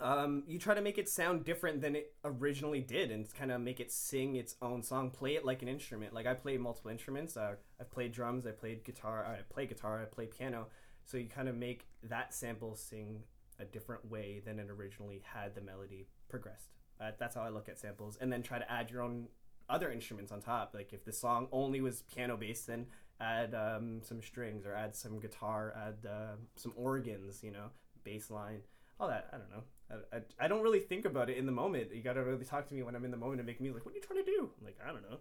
Um, 0.01 0.43
you 0.47 0.57
try 0.57 0.73
to 0.73 0.81
make 0.81 0.97
it 0.97 1.07
sound 1.07 1.45
different 1.45 1.81
than 1.81 1.95
it 1.95 2.13
originally 2.25 2.81
did 2.81 3.11
and 3.11 3.31
kind 3.35 3.51
of 3.51 3.61
make 3.61 3.79
it 3.79 3.91
sing 3.91 4.35
its 4.35 4.55
own 4.61 4.81
song 4.81 5.11
play 5.11 5.35
it 5.35 5.45
like 5.45 5.61
an 5.61 5.67
instrument 5.67 6.13
like 6.13 6.25
i 6.25 6.33
play 6.33 6.57
multiple 6.57 6.89
instruments 6.89 7.37
uh, 7.37 7.53
i've 7.79 7.91
played 7.91 8.11
drums 8.11 8.47
i 8.47 8.51
played 8.51 8.83
guitar 8.83 9.23
i 9.23 9.41
play 9.53 9.67
guitar 9.67 10.01
i 10.01 10.05
play 10.05 10.25
piano 10.25 10.65
so 11.05 11.17
you 11.17 11.29
kind 11.29 11.47
of 11.47 11.55
make 11.55 11.85
that 12.01 12.33
sample 12.33 12.75
sing 12.75 13.21
a 13.59 13.65
different 13.65 14.09
way 14.09 14.41
than 14.43 14.57
it 14.57 14.67
originally 14.69 15.21
had 15.31 15.53
the 15.53 15.61
melody 15.61 16.07
progressed 16.27 16.69
uh, 17.01 17.11
that's 17.19 17.35
how 17.35 17.41
i 17.41 17.49
look 17.49 17.69
at 17.69 17.79
samples. 17.79 18.17
And 18.19 18.31
then 18.31 18.43
try 18.43 18.59
to 18.59 18.71
add 18.71 18.89
your 18.91 19.01
own 19.01 19.27
other 19.69 19.91
instruments 19.91 20.31
on 20.31 20.41
top. 20.41 20.71
Like 20.73 20.93
if 20.93 21.05
the 21.05 21.13
song 21.13 21.47
only 21.51 21.81
was 21.81 22.03
piano 22.13 22.37
based 22.37 22.67
then 22.67 22.87
add 23.19 23.53
um, 23.53 24.01
some 24.01 24.21
strings 24.21 24.65
or 24.65 24.73
add 24.73 24.95
some 24.95 25.19
guitar 25.19 25.73
add 25.75 26.07
uh, 26.09 26.35
some 26.55 26.73
organs 26.75 27.43
you 27.43 27.51
know 27.51 27.67
bass 28.03 28.29
line 28.29 28.61
all 28.99 29.07
that. 29.07 29.27
I 29.33 29.37
don't 29.37 29.49
know. 29.49 29.63
I, 29.91 30.17
I, 30.17 30.45
I 30.45 30.47
don't 30.47 30.61
really 30.61 30.79
think 30.79 31.05
about 31.05 31.29
it 31.29 31.37
in 31.37 31.45
the 31.45 31.51
moment. 31.51 31.93
You 31.93 32.01
gotta 32.01 32.23
really 32.23 32.45
talk 32.45 32.67
to 32.67 32.73
me 32.73 32.83
when 32.83 32.95
i'm 32.95 33.05
in 33.05 33.11
the 33.11 33.17
moment 33.17 33.39
and 33.39 33.47
make 33.47 33.59
me 33.59 33.71
like 33.71 33.85
what 33.85 33.93
are 33.93 33.97
you 33.97 34.03
trying 34.03 34.23
to 34.23 34.31
do? 34.31 34.49
I'm 34.59 34.65
like 34.65 34.77
i 34.83 34.87
don't 34.87 35.03
know. 35.09 35.17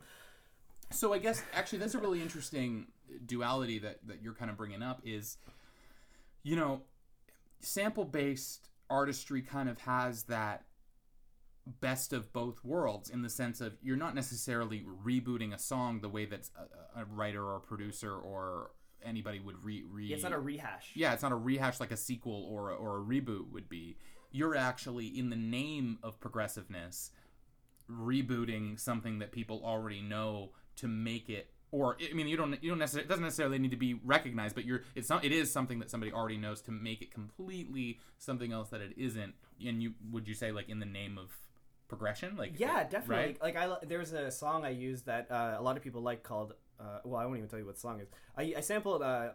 So 0.91 1.13
I 1.13 1.19
guess 1.19 1.43
actually 1.55 1.79
that's 1.79 1.95
a 1.95 1.99
really 1.99 2.21
interesting 2.21 2.87
duality 3.25 3.79
that 3.81 3.99
that 4.07 4.23
you're 4.23 4.35
kind 4.35 4.51
of 4.51 4.57
bringing 4.57 4.83
up 4.83 5.01
is, 5.05 5.39
you 6.43 6.57
know, 6.57 6.83
sample 7.61 8.05
based 8.05 8.69
artistry 8.91 9.43
kind 9.43 9.69
of 9.69 9.79
has 9.81 10.25
that 10.25 10.65
best 11.67 12.13
of 12.13 12.33
both 12.33 12.65
worlds 12.65 13.09
in 13.09 13.23
the 13.23 13.31
sense 13.31 13.61
of 13.61 13.75
you're 13.83 13.97
not 13.97 14.15
necessarily 14.15 14.85
rebooting 15.05 15.55
a 15.55 15.59
song 15.59 16.01
the 16.01 16.09
way 16.09 16.25
that 16.25 16.49
a, 16.97 17.03
a 17.03 17.05
writer 17.05 17.45
or 17.45 17.57
a 17.57 17.61
producer 17.61 18.15
or 18.15 18.73
anybody 19.05 19.39
would 19.39 19.63
re, 19.65 19.85
re 19.89 20.07
yeah, 20.07 20.15
it's 20.15 20.25
not 20.25 20.33
a 20.33 20.39
rehash 20.39 20.91
yeah, 20.95 21.13
it's 21.13 21.23
not 21.23 21.33
a 21.33 21.37
rehash 21.37 21.79
like 21.79 21.93
a 21.93 21.97
sequel 21.97 22.49
or 22.51 22.71
a, 22.71 22.75
or 22.75 22.99
a 22.99 23.01
reboot 23.01 23.51
would 23.53 23.69
be. 23.69 23.97
You're 24.31 24.57
actually 24.57 25.07
in 25.07 25.31
the 25.31 25.37
name 25.37 25.99
of 26.03 26.19
progressiveness 26.19 27.11
rebooting 27.91 28.79
something 28.79 29.19
that 29.19 29.33
people 29.33 29.63
already 29.65 30.01
know 30.01 30.51
to 30.77 30.89
make 30.89 31.29
it 31.29 31.51
or 31.71 31.97
I 32.11 32.15
mean 32.15 32.29
you 32.29 32.37
don't 32.37 32.63
you 32.63 32.71
don't 32.71 32.79
necessarily 32.79 33.07
it 33.07 33.09
doesn't 33.09 33.25
necessarily 33.25 33.59
need 33.59 33.73
to 33.73 33.77
be 33.77 33.95
recognized 34.05 34.55
but 34.55 34.65
you're 34.65 34.83
it's 34.95 35.11
not 35.11 35.25
it 35.25 35.33
is 35.33 35.53
something 35.53 35.79
that 35.81 35.91
somebody 35.91 36.13
already 36.13 36.37
knows 36.37 36.61
to 36.63 36.71
make 36.71 37.03
it 37.03 37.13
completely 37.13 37.99
something 38.19 38.53
else 38.53 38.69
that 38.71 38.81
it 38.81 38.93
isn't 38.97 39.35
and 39.67 39.83
you 39.83 39.95
would 40.11 40.29
you 40.29 40.35
say 40.35 40.53
like 40.53 40.69
in 40.69 40.79
the 40.79 40.87
name 40.87 41.19
of 41.19 41.31
progression 41.93 42.37
like 42.37 42.53
Yeah, 42.59 42.85
definitely. 42.85 43.17
right? 43.25 43.43
Like, 43.47 43.57
I 43.57 43.65
there's 43.93 44.13
a 44.13 44.31
song 44.31 44.65
I 44.65 44.71
use 44.71 45.03
that 45.03 45.31
uh, 45.31 45.57
a 45.59 45.63
lot 45.63 45.77
of 45.77 45.83
people 45.83 46.03
like 46.11 46.23
called. 46.23 46.55
Uh, 46.81 46.99
well, 47.05 47.21
I 47.21 47.25
won't 47.27 47.39
even 47.39 47.49
tell 47.49 47.59
you 47.59 47.67
what 47.67 47.77
the 47.77 47.81
song 47.89 48.01
is. 48.01 48.09
I, 48.37 48.55
I 48.57 48.61
sampled. 48.61 49.03
Uh, 49.03 49.31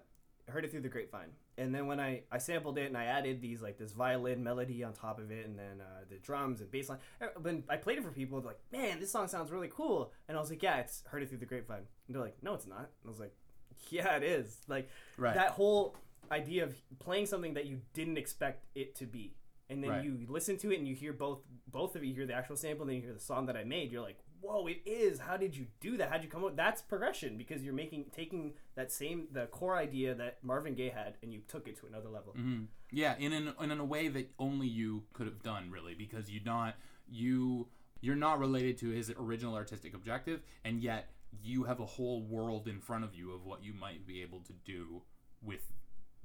heard 0.50 0.64
it 0.64 0.72
through 0.72 0.80
the 0.80 0.88
grapevine, 0.96 1.32
and 1.58 1.76
then 1.76 1.88
when 1.88 2.00
I 2.00 2.24
I 2.32 2.38
sampled 2.38 2.78
it 2.78 2.88
and 2.88 2.98
I 2.98 3.04
added 3.18 3.42
these 3.42 3.62
like 3.62 3.78
this 3.78 3.92
violin 3.92 4.42
melody 4.50 4.82
on 4.88 4.94
top 4.94 5.20
of 5.20 5.30
it, 5.30 5.46
and 5.46 5.60
then 5.60 5.82
uh, 5.82 6.06
the 6.10 6.16
drums 6.28 6.62
and 6.62 6.72
bass 6.72 6.88
line. 6.90 7.00
Uh, 7.22 7.28
When 7.42 7.64
I 7.70 7.76
played 7.76 7.98
it 7.98 8.04
for 8.06 8.12
people, 8.12 8.40
they're 8.40 8.52
like, 8.54 8.62
"Man, 8.72 9.00
this 9.02 9.12
song 9.12 9.28
sounds 9.28 9.52
really 9.52 9.70
cool," 9.80 10.12
and 10.28 10.38
I 10.38 10.40
was 10.40 10.50
like, 10.50 10.64
"Yeah, 10.64 10.78
it's 10.78 11.04
heard 11.12 11.22
it 11.24 11.28
through 11.30 11.40
the 11.40 11.46
grapevine." 11.46 11.86
And 12.08 12.16
they're 12.16 12.24
like, 12.24 12.38
"No, 12.42 12.54
it's 12.54 12.66
not." 12.76 12.80
And 13.02 13.06
I 13.06 13.10
was 13.10 13.20
like, 13.20 13.36
"Yeah, 13.90 14.16
it 14.16 14.24
is." 14.24 14.48
Like 14.70 14.88
Right. 15.18 15.36
that 15.36 15.52
whole 15.52 15.96
idea 16.32 16.64
of 16.64 16.74
playing 17.00 17.26
something 17.26 17.54
that 17.56 17.66
you 17.66 17.82
didn't 17.94 18.18
expect 18.18 18.66
it 18.74 18.96
to 18.96 19.06
be 19.06 19.36
and 19.70 19.84
then 19.84 19.90
Right. 19.92 20.04
you 20.04 20.26
listen 20.30 20.58
to 20.58 20.72
it 20.72 20.78
and 20.80 20.88
you 20.88 20.96
hear 20.96 21.14
both 21.14 21.40
both 21.68 21.96
of 21.96 22.04
you 22.04 22.14
hear 22.14 22.26
the 22.26 22.34
actual 22.34 22.56
sample 22.56 22.84
and 22.84 22.90
then 22.90 22.96
you 22.98 23.02
hear 23.04 23.14
the 23.14 23.20
song 23.20 23.46
that 23.48 23.58
i 23.58 23.64
made 23.64 23.92
you're 23.92 24.02
like 24.02 24.18
whoa 24.42 24.68
it 24.68 24.82
is 24.86 25.20
how 25.20 25.36
did 25.36 25.56
you 25.56 25.66
do 25.80 25.98
that 25.98 26.10
how'd 26.10 26.24
you 26.24 26.30
come 26.30 26.44
up 26.46 26.56
that's 26.56 26.82
progression 26.82 27.38
because 27.38 27.64
you're 27.64 27.74
making 27.74 28.06
taking 28.16 28.54
that 28.76 28.92
same 28.92 29.28
the 29.32 29.46
core 29.48 29.76
idea 29.76 30.14
that 30.16 30.38
marvin 30.44 30.74
gaye 30.76 30.90
had 30.90 31.16
and 31.22 31.34
you 31.34 31.42
took 31.48 31.68
it 31.68 31.78
to 31.78 31.86
another 31.88 32.10
level 32.10 32.34
Mhm. 32.38 32.68
Yeah, 32.90 33.18
in 33.18 33.34
an, 33.34 33.54
in 33.60 33.72
a 33.72 33.84
way 33.84 34.08
that 34.08 34.32
only 34.40 34.66
you 34.68 35.04
could 35.12 35.28
have 35.28 35.44
done, 35.44 35.70
really, 35.70 35.94
because 35.94 36.30
you 36.32 36.40
not 36.46 36.76
you 37.10 37.68
you're 38.00 38.16
not 38.16 38.40
related 38.40 38.78
to 38.78 38.90
his 38.92 39.12
original 39.18 39.56
artistic 39.56 39.94
objective, 39.94 40.42
and 40.64 40.82
yet 40.82 41.10
you 41.44 41.66
have 41.66 41.82
a 41.82 41.86
whole 41.86 42.22
world 42.24 42.66
in 42.66 42.80
front 42.80 43.04
of 43.04 43.14
you 43.14 43.34
of 43.34 43.44
what 43.46 43.62
you 43.62 43.74
might 43.74 44.08
be 44.08 44.22
able 44.22 44.40
to 44.40 44.54
do 44.64 45.02
with 45.42 45.70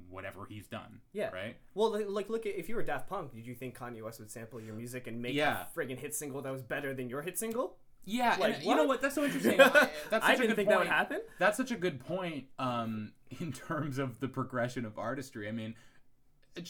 whatever 0.08 0.46
he's 0.48 0.66
done. 0.66 1.00
Yeah. 1.12 1.30
Right? 1.30 1.56
Well, 1.74 1.90
like, 2.10 2.28
look 2.28 2.44
at 2.46 2.54
if 2.58 2.68
you 2.68 2.76
were 2.76 2.82
Daft 2.82 3.08
Punk, 3.08 3.34
did 3.34 3.46
you 3.46 3.54
think 3.54 3.76
Kanye 3.78 4.02
West 4.02 4.20
would 4.20 4.30
sample 4.30 4.60
your 4.60 4.74
music 4.74 5.06
and 5.06 5.20
make 5.22 5.34
Yeah. 5.34 5.64
a 5.74 5.78
friggin' 5.78 5.98
hit 5.98 6.14
single 6.14 6.42
that 6.42 6.52
was 6.52 6.62
better 6.62 6.92
than 6.94 7.08
your 7.08 7.22
hit 7.22 7.38
single? 7.38 7.76
Yeah, 8.04 8.36
Like, 8.40 8.56
and 8.56 8.64
you 8.64 8.74
know 8.74 8.84
what? 8.84 9.00
That's 9.00 9.14
so 9.14 9.24
interesting. 9.24 9.60
I- 9.60 9.68
That's 9.68 9.90
such 10.10 10.22
I 10.24 10.32
a 10.32 10.36
didn't 10.36 10.48
good 10.48 10.56
think 10.56 10.68
point. 10.68 10.68
that 10.70 10.78
would 10.80 10.86
happen. 10.88 11.20
That's 11.38 11.56
such 11.56 11.70
a 11.70 11.76
good 11.76 12.00
point 12.00 12.46
um, 12.58 13.12
in 13.40 13.52
terms 13.52 13.98
of 13.98 14.18
the 14.20 14.26
progression 14.28 14.84
of 14.84 14.98
artistry. 14.98 15.48
I 15.48 15.52
mean, 15.52 15.74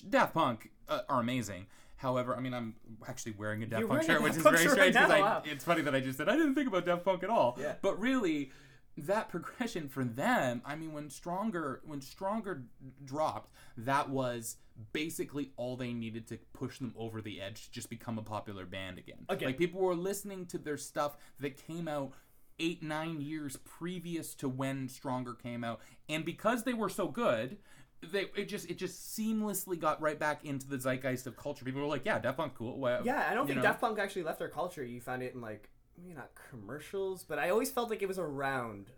Daft 0.08 0.34
Punk 0.34 0.70
uh, 0.88 1.00
are 1.08 1.20
amazing. 1.20 1.66
However, 1.96 2.36
I 2.36 2.40
mean, 2.40 2.52
I'm 2.52 2.74
actually 3.08 3.32
wearing 3.38 3.62
a 3.62 3.66
Daft 3.66 3.80
You're 3.80 3.88
Punk 3.88 4.02
shirt, 4.02 4.22
which 4.22 4.32
is 4.36 4.42
very 4.42 4.58
strange 4.58 4.76
right 4.78 4.92
because 4.92 5.08
now, 5.08 5.14
I. 5.16 5.20
wow. 5.20 5.42
It's 5.44 5.64
funny 5.64 5.82
that 5.82 5.94
I 5.94 6.00
just 6.00 6.18
said 6.18 6.28
I 6.28 6.36
didn't 6.36 6.54
think 6.54 6.68
about 6.68 6.84
Daft 6.84 7.04
Punk 7.04 7.22
at 7.22 7.30
all. 7.30 7.56
Yeah. 7.60 7.74
But 7.80 7.98
really, 8.00 8.50
that 8.96 9.28
progression 9.28 9.88
for 9.88 10.04
them, 10.04 10.62
I 10.64 10.76
mean, 10.76 10.92
when 10.92 11.08
Stronger 11.10 11.80
when 11.84 12.00
Stronger 12.00 12.64
dropped, 13.04 13.52
that 13.76 14.10
was 14.10 14.56
basically 14.92 15.52
all 15.56 15.76
they 15.76 15.92
needed 15.92 16.26
to 16.28 16.38
push 16.52 16.78
them 16.78 16.94
over 16.96 17.20
the 17.20 17.40
edge 17.40 17.64
to 17.66 17.70
just 17.70 17.90
become 17.90 18.18
a 18.18 18.22
popular 18.22 18.66
band 18.66 18.98
again. 18.98 19.26
Okay. 19.30 19.46
Like 19.46 19.58
people 19.58 19.80
were 19.80 19.94
listening 19.94 20.46
to 20.46 20.58
their 20.58 20.76
stuff 20.76 21.16
that 21.40 21.56
came 21.66 21.88
out 21.88 22.12
eight 22.58 22.82
nine 22.82 23.20
years 23.20 23.56
previous 23.64 24.34
to 24.36 24.48
when 24.48 24.88
Stronger 24.88 25.34
came 25.34 25.64
out, 25.64 25.80
and 26.08 26.24
because 26.24 26.64
they 26.64 26.74
were 26.74 26.88
so 26.88 27.08
good. 27.08 27.58
They, 28.04 28.26
it 28.36 28.48
just 28.48 28.68
it 28.68 28.78
just 28.78 29.16
seamlessly 29.16 29.78
got 29.78 30.00
right 30.00 30.18
back 30.18 30.44
into 30.44 30.66
the 30.66 30.76
zeitgeist 30.76 31.28
of 31.28 31.36
culture. 31.36 31.64
People 31.64 31.82
were 31.82 31.86
like, 31.86 32.04
"Yeah, 32.04 32.18
Daft 32.18 32.36
Punk, 32.36 32.54
cool." 32.54 32.76
Well, 32.76 33.02
Yeah, 33.04 33.28
I 33.30 33.32
don't 33.32 33.46
think 33.46 33.58
know. 33.58 33.62
Daft 33.62 33.80
Punk 33.80 34.00
actually 34.00 34.24
left 34.24 34.40
their 34.40 34.48
culture. 34.48 34.82
You 34.82 35.00
found 35.00 35.22
it 35.22 35.34
in 35.34 35.40
like 35.40 35.70
maybe 35.98 36.14
not 36.14 36.30
commercials, 36.50 37.24
but 37.24 37.38
I 37.38 37.50
always 37.50 37.70
felt 37.70 37.90
like 37.90 38.02
it 38.02 38.08
was 38.08 38.18
around. 38.18 38.90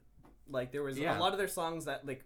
Like 0.48 0.72
there 0.72 0.82
was 0.82 0.98
Yeah. 0.98 1.18
a 1.18 1.20
lot 1.20 1.32
of 1.32 1.38
their 1.38 1.48
songs 1.48 1.84
that 1.86 2.06
like 2.06 2.24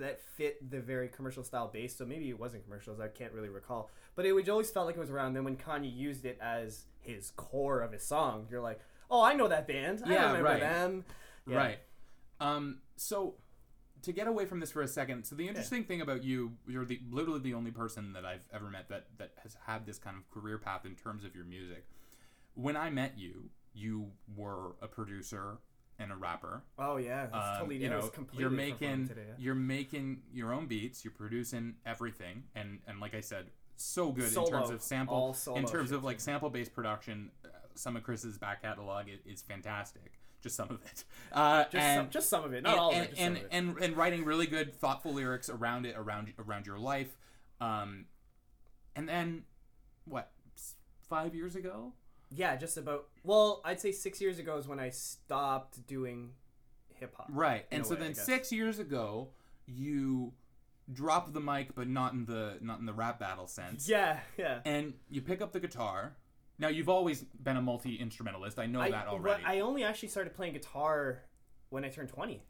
that 0.00 0.20
fit 0.20 0.70
the 0.70 0.80
very 0.80 1.08
commercial 1.08 1.42
style 1.42 1.68
base. 1.68 1.96
So 1.96 2.04
maybe 2.04 2.28
it 2.28 2.38
wasn't 2.38 2.64
commercials. 2.64 3.00
I 3.00 3.08
can't 3.08 3.32
really 3.32 3.48
recall, 3.48 3.90
but 4.14 4.26
it 4.26 4.32
would 4.32 4.48
always 4.48 4.70
felt 4.70 4.86
like 4.86 4.96
it 4.96 5.00
was 5.00 5.10
around. 5.10 5.32
Then 5.34 5.44
when 5.44 5.56
Kanye 5.56 5.94
used 5.94 6.24
it 6.26 6.38
as 6.42 6.84
his 7.00 7.30
core 7.36 7.80
of 7.80 7.92
his 7.92 8.02
song, 8.04 8.46
you're 8.50 8.60
like, 8.60 8.80
oh, 9.10 9.22
I 9.22 9.32
know 9.34 9.48
that 9.48 9.66
band. 9.66 10.02
I 10.04 10.12
Yeah, 10.12 10.26
remember 10.26 10.44
right. 10.44 10.60
them. 10.60 11.04
Yeah. 11.46 11.56
Right. 11.56 11.78
Um, 12.40 12.82
so 12.96 13.36
to 14.02 14.12
get 14.12 14.26
away 14.28 14.44
from 14.44 14.60
this 14.60 14.70
for 14.70 14.82
a 14.82 14.88
second, 14.88 15.24
so 15.24 15.34
the 15.34 15.48
interesting 15.48 15.84
thing 15.84 16.02
about 16.02 16.22
you, 16.22 16.52
you're 16.66 16.84
the 16.84 17.00
literally 17.10 17.40
the 17.40 17.54
only 17.54 17.70
person 17.70 18.12
that 18.12 18.24
I've 18.26 18.46
ever 18.52 18.68
met 18.70 18.88
that 18.90 19.06
that 19.16 19.32
has 19.42 19.56
had 19.66 19.86
this 19.86 19.98
kind 19.98 20.16
of 20.18 20.30
career 20.30 20.58
path 20.58 20.84
in 20.84 20.94
terms 20.94 21.24
of 21.24 21.34
your 21.34 21.44
music. 21.46 21.86
When 22.54 22.76
I 22.76 22.90
met 22.90 23.16
you, 23.18 23.48
you 23.74 24.10
were 24.36 24.74
a 24.82 24.88
producer 24.88 25.58
and 25.98 26.12
a 26.12 26.16
rapper. 26.16 26.62
Oh 26.78 26.96
yeah, 26.96 27.26
that's 27.26 27.34
Um, 27.34 27.58
totally 27.58 27.76
you 27.78 27.90
know, 27.90 28.10
you're 28.32 28.50
making 28.50 29.08
today. 29.08 29.22
yeah. 29.28 29.34
you're 29.38 29.54
making 29.54 30.22
your 30.32 30.52
own 30.52 30.66
beats, 30.66 31.04
you're 31.04 31.12
producing 31.12 31.74
everything, 31.84 32.44
and 32.54 32.80
and 32.86 33.00
like 33.00 33.14
I 33.14 33.20
said, 33.20 33.46
so 33.76 34.12
good 34.12 34.34
in 34.36 34.46
terms 34.46 34.70
of 34.70 34.82
sample 34.82 35.14
All 35.14 35.34
solo 35.34 35.58
in 35.58 35.66
terms 35.66 35.90
shit, 35.90 35.98
of 35.98 36.04
like 36.04 36.20
sample 36.20 36.50
based 36.50 36.74
production. 36.74 37.30
Uh, 37.44 37.48
some 37.74 37.96
of 37.96 38.02
Chris's 38.02 38.38
back 38.38 38.62
catalog 38.62 39.06
is, 39.08 39.20
is 39.24 39.42
fantastic. 39.42 40.12
Just 40.40 40.56
some 40.56 40.70
of 40.70 40.80
it. 40.84 41.04
Uh, 41.32 41.64
Just 41.64 41.74
and, 41.74 41.98
some, 41.98 42.10
just 42.10 42.28
some 42.28 42.44
of 42.44 42.52
it, 42.54 42.62
not 42.62 42.72
and, 42.72 42.80
all 42.80 42.90
of 42.90 42.96
and, 42.96 43.06
and, 43.08 43.16
some 43.18 43.26
of 43.26 43.36
it. 43.36 43.48
and 43.50 43.78
and 43.78 43.96
writing 43.96 44.24
really 44.24 44.46
good, 44.46 44.74
thoughtful 44.74 45.12
lyrics 45.12 45.48
around 45.50 45.84
it, 45.84 45.94
around 45.96 46.32
around 46.38 46.64
your 46.66 46.78
life. 46.78 47.16
Um, 47.60 48.06
and 48.96 49.08
then 49.08 49.44
what? 50.04 50.30
Five 51.08 51.34
years 51.34 51.56
ago, 51.56 51.92
Yeah, 52.30 52.56
just 52.56 52.76
about. 52.76 53.08
Well, 53.24 53.60
I'd 53.64 53.80
say 53.80 53.92
six 53.92 54.20
years 54.20 54.38
ago 54.38 54.56
is 54.56 54.68
when 54.68 54.80
I 54.80 54.90
stopped 54.90 55.86
doing 55.86 56.30
hip 56.94 57.14
hop. 57.16 57.28
right? 57.30 57.66
And 57.70 57.86
so 57.86 57.94
way, 57.94 58.00
then 58.00 58.14
six 58.14 58.52
years 58.52 58.78
ago, 58.78 59.28
you 59.66 60.32
dropped 60.92 61.32
the 61.32 61.40
mic, 61.40 61.74
but 61.74 61.88
not 61.88 62.12
in 62.12 62.24
the 62.24 62.58
not 62.60 62.80
in 62.80 62.86
the 62.86 62.92
rap 62.92 63.18
battle 63.18 63.46
sense. 63.46 63.88
Yeah, 63.88 64.20
yeah. 64.36 64.60
And 64.64 64.94
you 65.08 65.20
pick 65.20 65.40
up 65.40 65.52
the 65.52 65.60
guitar. 65.60 66.16
Now 66.58 66.68
you've 66.68 66.88
always 66.88 67.22
been 67.22 67.56
a 67.56 67.62
multi 67.62 67.96
instrumentalist. 67.96 68.58
I 68.58 68.66
know 68.66 68.80
I, 68.80 68.90
that 68.90 69.06
already. 69.06 69.44
I 69.44 69.60
only 69.60 69.84
actually 69.84 70.08
started 70.08 70.34
playing 70.34 70.54
guitar 70.54 71.22
when 71.70 71.84
I 71.84 71.88
turned 71.88 72.08
20. 72.08 72.42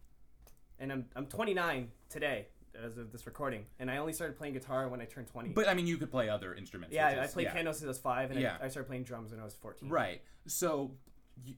And 0.80 0.92
I'm, 0.92 1.06
I'm 1.16 1.26
29 1.26 1.88
today 2.08 2.46
as 2.84 2.98
of 2.98 3.12
this 3.12 3.26
recording. 3.26 3.64
And 3.78 3.90
I 3.90 3.96
only 3.98 4.12
started 4.12 4.36
playing 4.36 4.54
guitar 4.54 4.88
when 4.88 5.00
I 5.00 5.04
turned 5.04 5.26
20. 5.28 5.50
but 5.50 5.68
I 5.68 5.74
mean, 5.74 5.86
you 5.86 5.96
could 5.98 6.10
play 6.10 6.28
other 6.28 6.54
instruments. 6.54 6.94
yeah, 6.94 7.10
which 7.10 7.18
I 7.18 7.26
played 7.26 7.44
yeah. 7.44 7.52
piano 7.54 7.72
since 7.72 7.84
I 7.84 7.88
was 7.88 7.98
five, 7.98 8.30
and 8.30 8.40
Yeah. 8.40 8.56
I, 8.60 8.66
I 8.66 8.68
started 8.68 8.86
playing 8.88 9.04
drums 9.04 9.30
when 9.32 9.40
I 9.40 9.44
was 9.44 9.54
14. 9.54 9.88
Right. 9.88 10.22
So, 10.46 10.92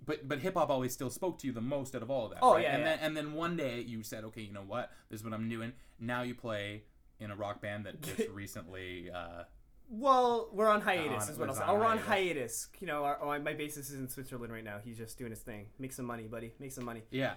but 0.04 0.28
but 0.28 0.40
hip 0.40 0.54
hop 0.54 0.68
always 0.70 0.92
still 0.92 1.10
spoke 1.10 1.38
to 1.38 1.46
you 1.46 1.52
the 1.52 1.60
most 1.60 1.94
out 1.94 2.02
of 2.02 2.10
all 2.10 2.26
of 2.26 2.30
that. 2.32 2.40
Oh, 2.42 2.54
right? 2.54 2.62
yeah, 2.64 2.74
And 2.74 2.82
yeah. 2.84 2.96
then 2.96 2.98
and 3.02 3.16
then 3.16 3.32
one 3.32 3.56
day 3.56 3.80
you 3.80 4.02
said, 4.02 4.24
okay, 4.24 4.42
you 4.42 4.52
know 4.52 4.64
what? 4.66 4.90
This 5.10 5.20
is 5.20 5.24
what 5.24 5.32
I'm 5.34 5.48
doing. 5.48 5.72
Now 5.98 6.22
you 6.22 6.34
play 6.34 6.84
in 7.18 7.30
a 7.30 7.36
rock 7.36 7.60
band 7.62 7.86
that 7.86 8.00
just 8.02 8.28
recently. 8.32 9.10
Uh, 9.10 9.44
Well, 9.88 10.48
we're 10.52 10.68
on 10.68 10.80
hiatus, 10.82 11.24
On- 11.24 11.30
is 11.32 11.38
what 11.38 11.48
I'll 11.48 11.54
say. 11.54 11.62
on 11.64 11.70
Oh, 11.70 11.74
we're 11.80 11.84
on 11.86 11.98
hiatus. 11.98 12.68
You 12.80 12.86
know, 12.86 13.04
our, 13.04 13.16
our, 13.16 13.38
my 13.40 13.54
bassist 13.54 13.78
is 13.90 13.94
in 13.94 14.08
Switzerland 14.08 14.52
right 14.52 14.62
now. 14.64 14.78
He's 14.84 14.96
just 14.98 15.18
doing 15.18 15.30
his 15.30 15.40
thing. 15.40 15.66
Make 15.78 15.92
some 15.92 16.04
money, 16.06 16.24
buddy. 16.28 16.52
Make 16.60 16.72
some 16.72 16.84
money. 16.84 17.02
yeah. 17.10 17.34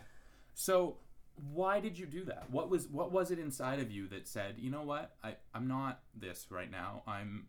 So 0.53 0.97
why 1.51 1.79
did 1.79 1.97
you 1.97 2.05
do 2.05 2.25
that? 2.25 2.49
What 2.51 2.69
was 2.69 2.87
what 2.87 3.11
was 3.11 3.31
it 3.31 3.39
inside 3.39 3.79
of 3.79 3.91
you 3.91 4.07
that 4.09 4.27
said, 4.27 4.55
you 4.57 4.69
know 4.71 4.83
what? 4.83 5.15
I 5.23 5.35
I'm 5.53 5.67
not 5.67 6.01
this 6.15 6.47
right 6.49 6.69
now. 6.69 7.03
I'm 7.07 7.47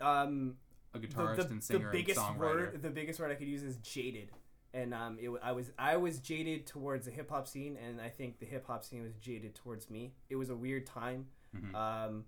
Um, 0.00 0.56
a 0.92 0.98
the, 0.98 1.06
guitarist 1.06 1.36
the, 1.36 1.42
and 1.46 1.58
the 1.60 1.64
singer 1.64 1.90
biggest 1.92 2.18
and 2.20 2.36
songwriter. 2.36 2.40
word 2.40 2.82
the 2.82 2.90
biggest 2.90 3.20
word 3.20 3.30
I 3.30 3.34
could 3.34 3.48
use 3.48 3.62
is 3.62 3.76
jaded 3.78 4.30
and 4.72 4.92
um 4.92 5.18
it, 5.20 5.30
I 5.42 5.52
was 5.52 5.70
I 5.78 5.96
was 5.96 6.18
jaded 6.18 6.66
towards 6.66 7.06
the 7.06 7.12
hip 7.12 7.30
hop 7.30 7.46
scene 7.48 7.76
and 7.76 8.00
I 8.00 8.08
think 8.08 8.38
the 8.40 8.46
hip 8.46 8.66
hop 8.66 8.84
scene 8.84 9.02
was 9.02 9.14
jaded 9.14 9.54
towards 9.54 9.88
me 9.90 10.14
it 10.28 10.36
was 10.36 10.50
a 10.50 10.56
weird 10.56 10.86
time 10.86 11.26
Mhm. 11.56 11.74
um 11.74 12.24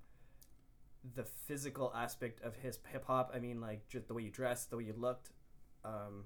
the 1.14 1.24
physical 1.24 1.92
aspect 1.94 2.40
of 2.42 2.56
his 2.56 2.78
hip 2.90 3.04
hop 3.06 3.30
I 3.34 3.38
mean 3.38 3.60
like 3.60 3.88
just 3.88 4.08
the 4.08 4.14
way 4.14 4.22
you 4.22 4.30
dressed 4.30 4.70
the 4.70 4.76
way 4.76 4.84
you 4.84 4.94
looked 4.96 5.30
um 5.84 6.24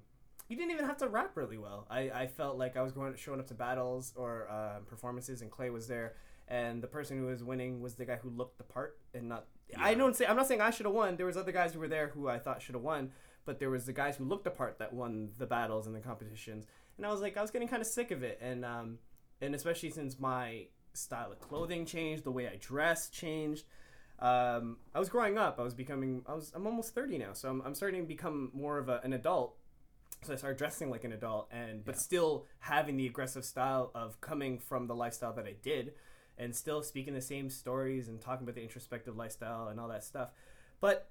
you 0.51 0.57
didn't 0.57 0.71
even 0.71 0.85
have 0.85 0.97
to 0.97 1.07
rap 1.07 1.31
really 1.35 1.57
well 1.57 1.87
I, 1.89 1.99
I 2.09 2.27
felt 2.27 2.57
like 2.57 2.75
I 2.75 2.81
was 2.81 2.91
going 2.91 3.15
showing 3.15 3.39
up 3.39 3.47
to 3.47 3.53
battles 3.53 4.13
or 4.15 4.47
uh, 4.49 4.79
performances 4.87 5.41
and 5.41 5.49
Clay 5.49 5.69
was 5.69 5.87
there 5.87 6.15
and 6.47 6.83
the 6.83 6.87
person 6.87 7.17
who 7.17 7.27
was 7.27 7.43
winning 7.43 7.81
was 7.81 7.95
the 7.95 8.05
guy 8.05 8.17
who 8.17 8.29
looked 8.29 8.57
the 8.57 8.63
part 8.63 8.97
and 9.13 9.29
not 9.29 9.45
I 9.77 9.93
don't 9.93 10.15
say 10.15 10.25
I'm 10.25 10.35
not 10.35 10.47
saying 10.47 10.59
I 10.59 10.69
should 10.69 10.85
have 10.85 10.93
won. 10.93 11.15
There 11.15 11.25
was 11.25 11.37
other 11.37 11.53
guys 11.53 11.73
who 11.73 11.79
were 11.79 11.87
there 11.87 12.09
who 12.09 12.27
I 12.27 12.39
thought 12.39 12.61
should 12.61 12.75
have 12.75 12.83
won, 12.83 13.11
but 13.45 13.57
there 13.57 13.69
was 13.69 13.85
the 13.85 13.93
guys 13.93 14.17
who 14.17 14.25
looked 14.25 14.43
the 14.43 14.51
part 14.51 14.79
that 14.79 14.91
won 14.91 15.29
the 15.37 15.45
battles 15.45 15.87
and 15.87 15.95
the 15.95 16.01
competitions. 16.01 16.67
And 16.97 17.05
I 17.05 17.09
was 17.09 17.21
like 17.21 17.37
I 17.37 17.41
was 17.41 17.51
getting 17.51 17.69
kind 17.69 17.81
of 17.81 17.87
sick 17.87 18.11
of 18.11 18.21
it 18.21 18.37
and 18.41 18.65
um 18.65 18.97
and 19.41 19.55
especially 19.55 19.91
since 19.91 20.19
my 20.19 20.65
style 20.93 21.31
of 21.31 21.39
clothing 21.39 21.85
changed, 21.85 22.23
the 22.23 22.31
way 22.31 22.47
I 22.47 22.57
dressed 22.59 23.13
changed. 23.13 23.65
Um, 24.19 24.77
I 24.93 24.99
was 24.99 25.09
growing 25.09 25.37
up. 25.37 25.59
I 25.59 25.63
was 25.63 25.73
becoming. 25.73 26.23
I 26.27 26.35
was. 26.35 26.51
I'm 26.55 26.67
almost 26.67 26.93
30 26.93 27.17
now, 27.17 27.33
so 27.33 27.49
I'm, 27.49 27.61
I'm 27.65 27.73
starting 27.73 28.01
to 28.01 28.07
become 28.07 28.51
more 28.53 28.77
of 28.77 28.87
a, 28.87 29.01
an 29.03 29.13
adult. 29.13 29.55
So 30.23 30.33
I 30.33 30.35
started 30.35 30.57
dressing 30.57 30.91
like 30.91 31.03
an 31.03 31.13
adult, 31.13 31.47
and 31.51 31.83
but 31.83 31.95
Yeah. 31.95 31.99
still 31.99 32.45
having 32.59 32.95
the 32.95 33.07
aggressive 33.07 33.43
style 33.43 33.89
of 33.95 34.21
coming 34.21 34.59
from 34.59 34.85
the 34.85 34.93
lifestyle 34.95 35.33
that 35.33 35.45
I 35.47 35.53
did, 35.53 35.95
and 36.37 36.55
still 36.55 36.83
speaking 36.83 37.15
the 37.15 37.21
same 37.21 37.49
stories 37.49 38.07
and 38.07 38.21
talking 38.21 38.43
about 38.43 38.53
the 38.55 38.61
introspective 38.61 39.17
lifestyle 39.17 39.69
and 39.69 39.79
all 39.79 39.87
that 39.87 40.03
stuff. 40.03 40.29
But 40.79 41.09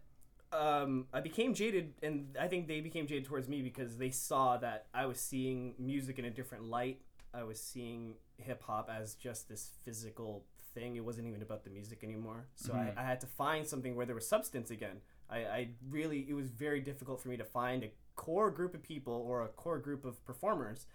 um, 0.52 1.06
I 1.12 1.20
became 1.20 1.54
jaded, 1.54 1.94
and 2.02 2.36
I 2.40 2.46
think 2.46 2.68
they 2.68 2.80
became 2.80 3.08
jaded 3.08 3.24
towards 3.24 3.48
me 3.48 3.62
because 3.62 3.96
they 3.98 4.10
saw 4.10 4.56
that 4.58 4.86
I 4.94 5.06
was 5.06 5.18
seeing 5.20 5.74
music 5.76 6.20
in 6.20 6.24
a 6.24 6.30
different 6.30 6.64
light. 6.66 7.00
I 7.34 7.42
was 7.42 7.60
seeing 7.60 8.14
hip 8.38 8.62
hop 8.62 8.88
as 8.88 9.14
just 9.14 9.48
this 9.48 9.70
physical 9.84 10.44
thing. 10.74 10.94
It 10.96 11.04
wasn't 11.04 11.26
even 11.26 11.42
about 11.42 11.64
the 11.64 11.70
music 11.70 12.04
anymore. 12.04 12.46
So 12.54 12.74
Mhm. 12.74 12.96
I, 12.96 13.00
I 13.00 13.02
had 13.04 13.20
to 13.22 13.26
find 13.26 13.66
something 13.66 13.96
where 13.96 14.06
there 14.06 14.14
was 14.14 14.28
substance 14.28 14.70
again. 14.70 15.00
I, 15.28 15.38
I 15.44 15.68
really, 15.88 16.26
it 16.28 16.34
was 16.34 16.48
very 16.50 16.80
difficult 16.80 17.20
for 17.20 17.28
me 17.28 17.36
to 17.36 17.44
find 17.44 17.84
a 17.84 17.90
core 18.24 18.50
group 18.50 18.74
of 18.74 18.82
people 18.82 19.14
or 19.28 19.42
a 19.42 19.48
core 19.48 19.78
group 19.78 20.04
of 20.04 20.22
performers 20.26 20.86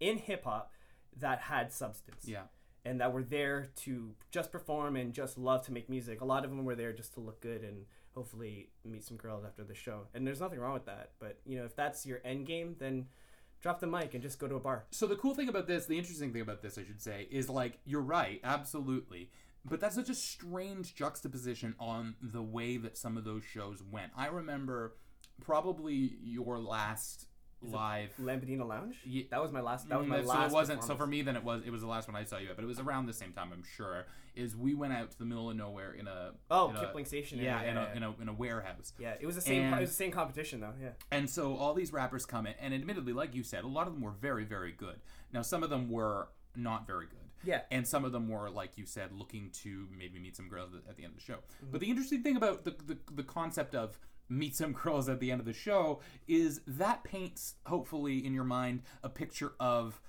in 0.00 0.18
hip 0.18 0.44
hop 0.44 0.70
that 1.18 1.38
had 1.40 1.72
substance 1.72 2.24
Yeah. 2.28 2.42
and 2.84 3.00
that 3.00 3.10
were 3.12 3.22
there 3.22 3.68
to 3.84 4.14
just 4.30 4.52
perform 4.52 4.94
and 4.96 5.14
just 5.14 5.38
love 5.38 5.64
to 5.66 5.72
make 5.72 5.88
music. 5.88 6.20
A 6.20 6.26
lot 6.26 6.44
of 6.44 6.50
them 6.50 6.64
were 6.64 6.74
there 6.74 6.92
just 6.92 7.14
to 7.14 7.20
look 7.20 7.40
good 7.40 7.62
and 7.64 7.86
hopefully 8.14 8.68
meet 8.84 9.02
some 9.02 9.16
girls 9.16 9.44
after 9.46 9.64
the 9.64 9.74
show. 9.74 10.08
And 10.12 10.26
there's 10.26 10.40
nothing 10.40 10.58
wrong 10.60 10.74
with 10.74 10.84
that. 10.84 11.12
But 11.18 11.38
you 11.46 11.56
know, 11.58 11.64
if 11.64 11.74
that's 11.74 12.04
your 12.04 12.20
end 12.22 12.46
game, 12.46 12.76
then 12.78 13.06
drop 13.62 13.80
the 13.80 13.86
mic 13.86 14.12
and 14.12 14.22
just 14.22 14.38
go 14.38 14.46
to 14.46 14.56
a 14.56 14.60
bar. 14.60 14.84
So 14.90 15.06
the 15.06 15.16
cool 15.16 15.34
thing 15.34 15.48
about 15.48 15.66
this, 15.66 15.86
the 15.86 15.96
interesting 15.96 16.32
thing 16.34 16.42
about 16.42 16.60
this, 16.60 16.76
I 16.76 16.84
should 16.84 17.00
say, 17.00 17.26
is 17.30 17.48
like 17.48 17.78
you're 17.86 18.02
right, 18.18 18.40
absolutely. 18.44 19.30
But 19.64 19.80
that's 19.80 19.94
such 19.94 20.10
a 20.10 20.14
strange 20.14 20.94
juxtaposition 20.94 21.74
on 21.80 22.16
the 22.20 22.42
way 22.42 22.76
that 22.76 22.98
some 22.98 23.16
of 23.16 23.24
those 23.24 23.42
shows 23.44 23.82
went. 23.82 24.12
I 24.14 24.26
remember 24.26 24.96
probably 25.40 26.16
your 26.22 26.58
last 26.58 27.26
live. 27.62 28.10
Lampadina 28.20 28.66
Lounge. 28.66 28.96
Ye- 29.04 29.26
That 29.30 29.40
was 29.40 29.50
my 29.52 29.60
last. 29.60 29.88
That 29.88 29.98
was 29.98 30.06
Mm, 30.06 30.10
my 30.10 30.20
so 30.22 30.28
last. 30.28 30.52
it 30.52 30.54
wasn't. 30.54 30.84
So 30.84 30.96
for 30.96 31.06
me, 31.06 31.22
then 31.22 31.34
it 31.36 31.44
was. 31.44 31.62
It 31.64 31.70
was 31.70 31.80
the 31.80 31.86
last 31.86 32.08
one 32.08 32.16
I 32.16 32.24
saw 32.24 32.36
you 32.36 32.50
at, 32.50 32.56
but 32.56 32.62
it 32.64 32.68
was 32.68 32.78
around 32.78 33.06
the 33.06 33.12
same 33.14 33.32
time. 33.32 33.50
I'm 33.52 33.62
sure. 33.76 34.04
Is 34.34 34.56
we 34.56 34.74
went 34.74 34.92
out 34.92 35.12
to 35.12 35.18
the 35.18 35.24
middle 35.24 35.48
of 35.48 35.56
nowhere 35.56 35.92
in 35.92 36.06
a. 36.08 36.32
Oh, 36.50 36.70
in 36.70 36.76
a- 36.76 36.80
Kipling 36.80 37.04
Station. 37.06 37.38
Yeah, 37.38 37.62
in, 37.62 37.76
yeah, 37.76 37.92
a, 37.92 37.96
in 37.96 38.02
a 38.02 38.14
in 38.22 38.28
a 38.28 38.32
warehouse. 38.34 38.92
yeah. 38.98 39.14
It 39.18 39.24
was 39.26 39.34
the 39.36 39.40
same. 39.40 39.62
And- 39.62 39.76
it 39.76 39.80
was 39.80 39.90
the 39.90 39.96
same 39.96 40.10
competition 40.10 40.60
though. 40.60 40.74
Yeah. 40.82 40.90
And 41.10 41.30
so 41.30 41.56
all 41.56 41.72
these 41.72 41.92
rappers 41.92 42.26
come 42.26 42.46
in, 42.46 42.54
and 42.60 42.74
admittedly, 42.74 43.12
like 43.12 43.34
you 43.34 43.42
said, 43.42 43.64
a 43.64 43.68
lot 43.68 43.86
of 43.86 43.94
them 43.94 44.02
were 44.02 44.10
very, 44.10 44.44
very 44.44 44.72
good. 44.72 44.96
Now, 45.32 45.42
some 45.42 45.62
of 45.62 45.70
them 45.70 45.88
were 45.88 46.28
not 46.56 46.86
very 46.86 47.06
good. 47.06 47.18
Yeah. 47.44 47.60
And 47.70 47.86
some 47.86 48.04
of 48.04 48.12
them 48.12 48.28
were, 48.28 48.48
like 48.50 48.76
you 48.78 48.86
said, 48.86 49.12
looking 49.12 49.50
to 49.62 49.86
maybe 49.96 50.18
meet 50.18 50.34
some 50.36 50.48
girls 50.48 50.74
at- 50.74 50.88
at 50.88 50.96
the 50.96 51.04
end 51.04 51.12
of 51.12 51.18
the 51.18 51.24
show. 51.24 51.34
Mm-hmm. 51.38 51.72
But 51.72 51.80
the 51.80 51.90
interesting 51.90 52.22
thing 52.22 52.36
about 52.36 52.64
the, 52.64 52.70
the, 52.86 52.98
the 53.12 53.22
concept 53.22 53.74
of 53.74 53.98
meet 54.28 54.56
some 54.56 54.72
girls 54.72 55.08
at 55.08 55.20
the 55.20 55.30
end 55.30 55.40
of 55.40 55.46
the 55.46 55.52
show 55.52 56.00
is 56.26 56.60
that 56.66 57.04
paints, 57.04 57.54
hopefully, 57.66 58.24
in 58.24 58.34
your 58.34 58.44
mind, 58.44 58.82
a 59.02 59.08
picture 59.08 59.52
of 59.60 60.00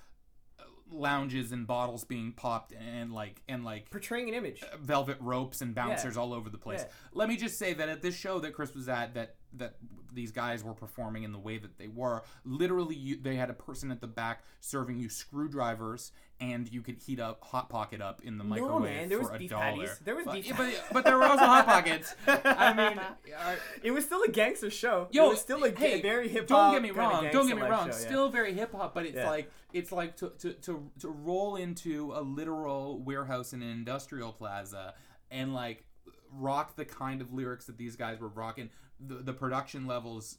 uh, 0.58 0.62
lounges 0.90 1.52
and 1.52 1.66
bottles 1.66 2.04
being 2.04 2.32
popped 2.32 2.72
and 2.72 3.12
like 3.12 3.42
and 3.48 3.64
like 3.64 3.90
Portraying 3.90 4.28
an 4.28 4.34
image. 4.34 4.62
velvet 4.80 5.18
ropes 5.20 5.60
and 5.60 5.74
bouncers 5.74 6.16
all 6.16 6.32
over 6.32 6.48
the 6.48 6.58
place. 6.58 6.80
Yeah. 6.80 6.92
Let 7.12 7.28
me 7.28 7.36
just 7.36 7.58
say 7.58 7.74
that 7.74 7.88
at 7.88 8.02
this 8.02 8.16
show 8.16 8.38
that 8.40 8.54
Chris 8.54 8.74
was 8.74 8.88
at, 8.88 9.14
that 9.14 9.36
that 9.54 9.76
these 10.12 10.32
guys 10.32 10.64
were 10.64 10.74
performing 10.74 11.24
in 11.24 11.32
the 11.32 11.38
way 11.38 11.58
that 11.58 11.78
they 11.78 11.88
were, 11.88 12.22
literally, 12.44 12.94
you, 12.94 13.18
they 13.20 13.36
had 13.36 13.50
a 13.50 13.54
person 13.54 13.90
at 13.90 14.00
the 14.00 14.06
back 14.06 14.44
serving 14.60 14.98
you 14.98 15.08
screwdrivers, 15.08 16.10
and 16.40 16.70
you 16.70 16.82
could 16.82 16.98
heat 16.98 17.18
up 17.18 17.42
hot 17.42 17.68
pocket 17.70 18.02
up 18.02 18.20
in 18.22 18.36
the 18.36 18.44
microwave 18.44 18.82
man, 18.82 19.08
there 19.08 19.18
for 19.18 19.24
was 19.24 19.34
a 19.34 19.38
beef 19.38 19.50
dollar. 19.50 19.62
patties. 19.62 20.00
There 20.04 20.14
was 20.14 20.26
but, 20.26 20.34
beef 20.34 20.54
but, 20.56 20.84
but 20.92 21.04
there 21.04 21.16
were 21.16 21.24
also 21.24 21.46
hot 21.46 21.64
pockets. 21.74 22.14
I 22.26 22.72
mean, 22.74 22.98
uh, 22.98 23.54
It 23.82 23.90
was 23.90 24.04
still 24.04 24.22
a 24.22 24.28
gangster 24.28 24.70
show. 24.70 25.08
Yo, 25.12 25.26
it 25.26 25.28
was 25.30 25.40
still 25.40 25.64
a 25.64 25.70
hey, 25.70 26.02
very 26.02 26.28
hip 26.28 26.48
hop. 26.48 26.72
Don't 26.72 26.82
get 26.82 26.82
me 26.82 26.90
wrong. 26.90 27.28
Don't 27.32 27.46
get 27.46 27.56
me 27.56 27.62
wrong. 27.62 27.90
Still 27.92 28.28
very 28.28 28.52
hip 28.52 28.72
hop, 28.72 28.94
but 28.94 29.06
it's 29.06 29.16
Yeah. 29.16 29.30
like 29.30 29.50
it's 29.72 29.92
like 29.92 30.16
to, 30.16 30.30
to 30.38 30.52
to 30.52 30.90
to 31.00 31.08
roll 31.08 31.56
into 31.56 32.12
a 32.14 32.20
literal 32.20 32.98
warehouse 33.00 33.52
in 33.52 33.62
an 33.62 33.70
industrial 33.70 34.32
plaza 34.32 34.94
and 35.30 35.54
like 35.54 35.84
rock 36.32 36.76
the 36.76 36.84
kind 36.84 37.20
of 37.22 37.32
lyrics 37.32 37.64
that 37.66 37.78
these 37.78 37.96
guys 37.96 38.20
were 38.20 38.28
rocking. 38.28 38.68
The 39.00 39.16
the 39.16 39.32
production 39.32 39.86
levels 39.86 40.38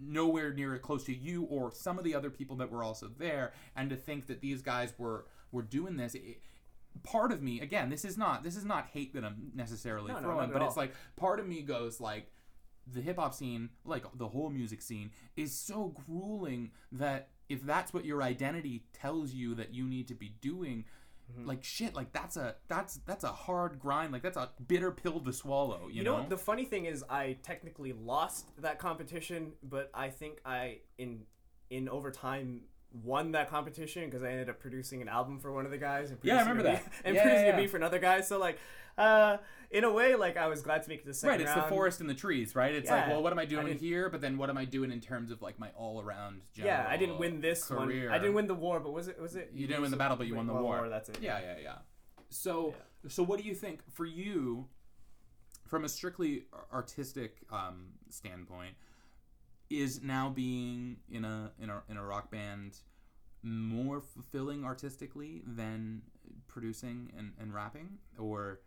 nowhere 0.00 0.52
near 0.52 0.78
close 0.78 1.04
to 1.04 1.14
you 1.14 1.42
or 1.44 1.72
some 1.72 1.98
of 1.98 2.04
the 2.04 2.14
other 2.14 2.30
people 2.30 2.56
that 2.56 2.70
were 2.70 2.82
also 2.84 3.10
there 3.18 3.52
and 3.74 3.90
to 3.90 3.96
think 3.96 4.26
that 4.26 4.40
these 4.40 4.62
guys 4.62 4.94
were 4.98 5.26
were 5.56 5.62
doing 5.62 5.96
this 5.96 6.14
it, 6.14 6.40
part 7.02 7.32
of 7.32 7.42
me 7.42 7.60
again 7.60 7.90
this 7.90 8.04
is 8.04 8.16
not 8.16 8.42
this 8.42 8.56
is 8.56 8.64
not 8.64 8.86
hate 8.92 9.12
that 9.14 9.24
i'm 9.24 9.50
necessarily 9.54 10.08
No, 10.12 10.14
no, 10.14 10.20
throwing 10.20 10.48
at 10.48 10.52
but 10.52 10.62
it's 10.62 10.76
like 10.76 10.94
part 11.16 11.40
of 11.40 11.46
me 11.46 11.62
goes 11.62 12.00
like 12.00 12.30
the 12.92 13.00
hip 13.00 13.18
hop 13.18 13.34
scene, 13.34 13.70
like 13.84 14.04
the 14.14 14.28
whole 14.28 14.50
music 14.50 14.80
scene, 14.80 15.10
is 15.36 15.52
so 15.52 15.94
grueling 16.06 16.70
that 16.92 17.30
if 17.48 17.64
that's 17.64 17.92
what 17.92 18.04
your 18.04 18.22
identity 18.22 18.84
tells 18.92 19.32
you 19.32 19.54
that 19.56 19.74
you 19.74 19.88
need 19.88 20.08
to 20.08 20.14
be 20.14 20.34
doing, 20.40 20.84
Mm-hmm. 21.32 21.48
like 21.48 21.64
shit, 21.64 21.92
like 21.96 22.12
that's 22.12 22.36
a 22.36 22.54
that's 22.68 23.00
that's 23.04 23.24
a 23.24 23.32
hard 23.32 23.80
grind, 23.80 24.12
like 24.12 24.22
that's 24.22 24.36
a 24.36 24.50
bitter 24.68 24.92
pill 24.92 25.18
to 25.18 25.32
swallow. 25.32 25.88
You, 25.88 25.94
You 25.94 26.04
know, 26.04 26.24
the 26.28 26.36
funny 26.38 26.64
thing 26.64 26.84
is, 26.84 27.02
I 27.10 27.38
technically 27.42 27.92
lost 27.92 28.46
that 28.58 28.78
competition, 28.78 29.54
but 29.60 29.90
I 29.92 30.08
think 30.08 30.40
I 30.44 30.82
in 30.98 31.24
in 31.68 31.88
overtime 31.88 32.60
won 32.92 33.32
that 33.32 33.50
competition 33.50 34.04
because 34.06 34.22
I 34.22 34.30
ended 34.30 34.48
up 34.48 34.58
producing 34.60 35.02
an 35.02 35.08
album 35.08 35.38
for 35.38 35.52
one 35.52 35.64
of 35.64 35.70
the 35.70 35.78
guys. 35.78 36.10
And 36.10 36.18
Yeah, 36.22 36.36
I 36.40 36.44
producing 36.44 36.58
remember 36.58 36.70
a 36.70 36.82
that. 36.84 36.92
and 37.04 37.14
Yeah, 37.16 37.22
producing 37.22 37.46
yeah, 37.46 37.52
a 37.54 37.56
beat 37.56 37.70
for 37.70 37.76
another 37.76 37.98
guy. 37.98 38.20
So 38.22 38.38
like, 38.38 38.58
uh, 38.96 39.36
in 39.70 39.84
a 39.84 39.92
way, 39.92 40.14
like 40.14 40.36
I 40.36 40.46
was 40.46 40.62
glad 40.62 40.82
to 40.84 40.88
make 40.88 41.00
it 41.00 41.06
the 41.06 41.12
second 41.12 41.30
right, 41.32 41.40
it's 41.40 41.54
the 41.54 41.62
forest 41.68 42.00
and 42.00 42.08
the 42.08 42.14
trees, 42.14 42.54
right? 42.54 42.72
It's 42.74 42.88
like, 42.88 43.08
well, 43.08 43.22
what 43.22 43.32
am 43.32 43.38
I 43.38 43.42
I 43.42 43.46
doing 43.46 43.66
didn't- 43.66 43.80
here? 43.80 44.08
But 44.08 44.20
then 44.22 44.38
what 44.38 44.48
am 44.48 44.56
I 44.56 44.64
doing 44.64 44.90
in 44.90 45.00
terms 45.00 45.30
of 45.30 45.42
like 45.42 45.58
my 45.58 45.68
all 45.76 46.00
around? 46.00 46.42
Yeah, 46.54 46.86
I 46.88 46.96
didn't 46.96 47.18
win 47.18 47.40
this 47.40 47.64
career. 47.64 48.06
one. 48.08 48.14
I 48.14 48.18
didn't 48.18 48.34
win 48.34 48.46
the 48.46 48.54
war, 48.54 48.80
but 48.80 48.92
was 48.92 49.08
it? 49.08 49.20
Was 49.20 49.36
it? 49.36 49.50
You 49.52 49.66
didn't 49.66 49.82
win 49.82 49.90
the 49.90 49.96
battle, 49.96 50.16
but 50.16 50.26
you 50.26 50.34
won 50.34 50.46
the 50.46 50.54
war. 50.54 50.88
That's 50.88 51.08
it. 51.08 51.18
Yeah, 51.20 51.40
yeah, 51.40 51.54
yeah. 51.62 51.74
So, 52.30 52.74
so 53.08 53.22
what 53.22 53.40
do 53.40 53.46
you 53.46 53.54
think 53.54 53.80
for 53.92 54.04
you, 54.06 54.66
from 55.66 55.84
a 55.84 55.88
strictly 55.88 56.44
artistic 56.72 57.38
um, 57.52 57.88
standpoint, 58.08 58.74
is 59.70 60.02
now 60.02 60.28
being 60.28 60.98
in 61.10 61.24
a 61.24 61.50
in 61.60 61.70
a 61.70 61.82
in 61.88 61.96
a 61.96 62.04
rock 62.04 62.30
band 62.30 62.78
more 63.42 64.00
fulfilling 64.00 64.64
artistically 64.64 65.42
than 65.46 66.02
producing 66.48 67.12
and, 67.16 67.32
and 67.40 67.54
rapping, 67.54 67.98
or 68.18 68.60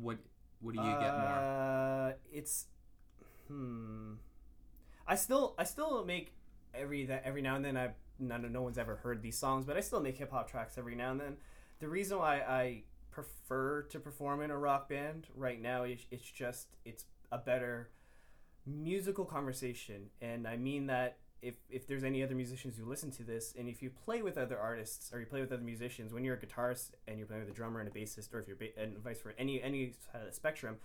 what? 0.00 0.18
What 0.60 0.74
do 0.74 0.80
you 0.80 0.86
get 0.86 1.12
more? 1.12 1.28
Uh, 1.28 2.12
it's 2.32 2.66
hmm. 3.48 4.14
I 5.06 5.14
still 5.14 5.54
I 5.58 5.64
still 5.64 6.04
make 6.04 6.32
every 6.74 7.04
that 7.06 7.22
every 7.24 7.42
now 7.42 7.56
and 7.56 7.64
then 7.64 7.76
I 7.76 7.90
none 8.18 8.50
no 8.50 8.62
one's 8.62 8.78
ever 8.78 8.96
heard 8.96 9.22
these 9.22 9.38
songs, 9.38 9.66
but 9.66 9.76
I 9.76 9.80
still 9.80 10.00
make 10.00 10.16
hip 10.16 10.32
hop 10.32 10.50
tracks 10.50 10.78
every 10.78 10.94
now 10.94 11.10
and 11.10 11.20
then. 11.20 11.36
The 11.78 11.88
reason 11.88 12.18
why 12.18 12.40
I 12.40 12.82
prefer 13.10 13.82
to 13.82 14.00
perform 14.00 14.42
in 14.42 14.50
a 14.50 14.58
rock 14.58 14.88
band 14.88 15.26
right 15.36 15.60
now 15.60 15.84
is 15.84 16.06
it's 16.10 16.28
just 16.28 16.68
it's 16.84 17.04
a 17.30 17.38
better 17.38 17.90
musical 18.66 19.24
conversation, 19.24 20.10
and 20.20 20.46
I 20.46 20.56
mean 20.56 20.86
that. 20.86 21.18
If, 21.42 21.56
if 21.68 21.86
there's 21.86 22.02
any 22.02 22.24
other 22.24 22.34
musicians 22.34 22.76
who 22.76 22.86
listen 22.86 23.10
to 23.12 23.22
this, 23.22 23.54
and 23.56 23.68
if 23.68 23.82
you 23.82 23.90
play 23.90 24.22
with 24.22 24.38
other 24.38 24.58
artists 24.58 25.12
or 25.12 25.20
you 25.20 25.26
play 25.26 25.40
with 25.42 25.52
other 25.52 25.62
musicians, 25.62 26.12
when 26.12 26.24
you're 26.24 26.34
a 26.34 26.38
guitarist 26.38 26.92
and 27.06 27.18
you're 27.18 27.26
playing 27.26 27.42
with 27.42 27.52
a 27.52 27.54
drummer 27.54 27.78
and 27.78 27.88
a 27.88 27.92
bassist, 27.92 28.32
or 28.32 28.40
if 28.40 28.48
you're 28.48 28.56
ba- 28.56 28.76
and 28.76 28.98
vice 28.98 29.20
versa, 29.20 29.38
any 29.38 29.62
any 29.62 29.92
side 30.10 30.22
of 30.22 30.26
the 30.28 30.32
spectrum, 30.32 30.78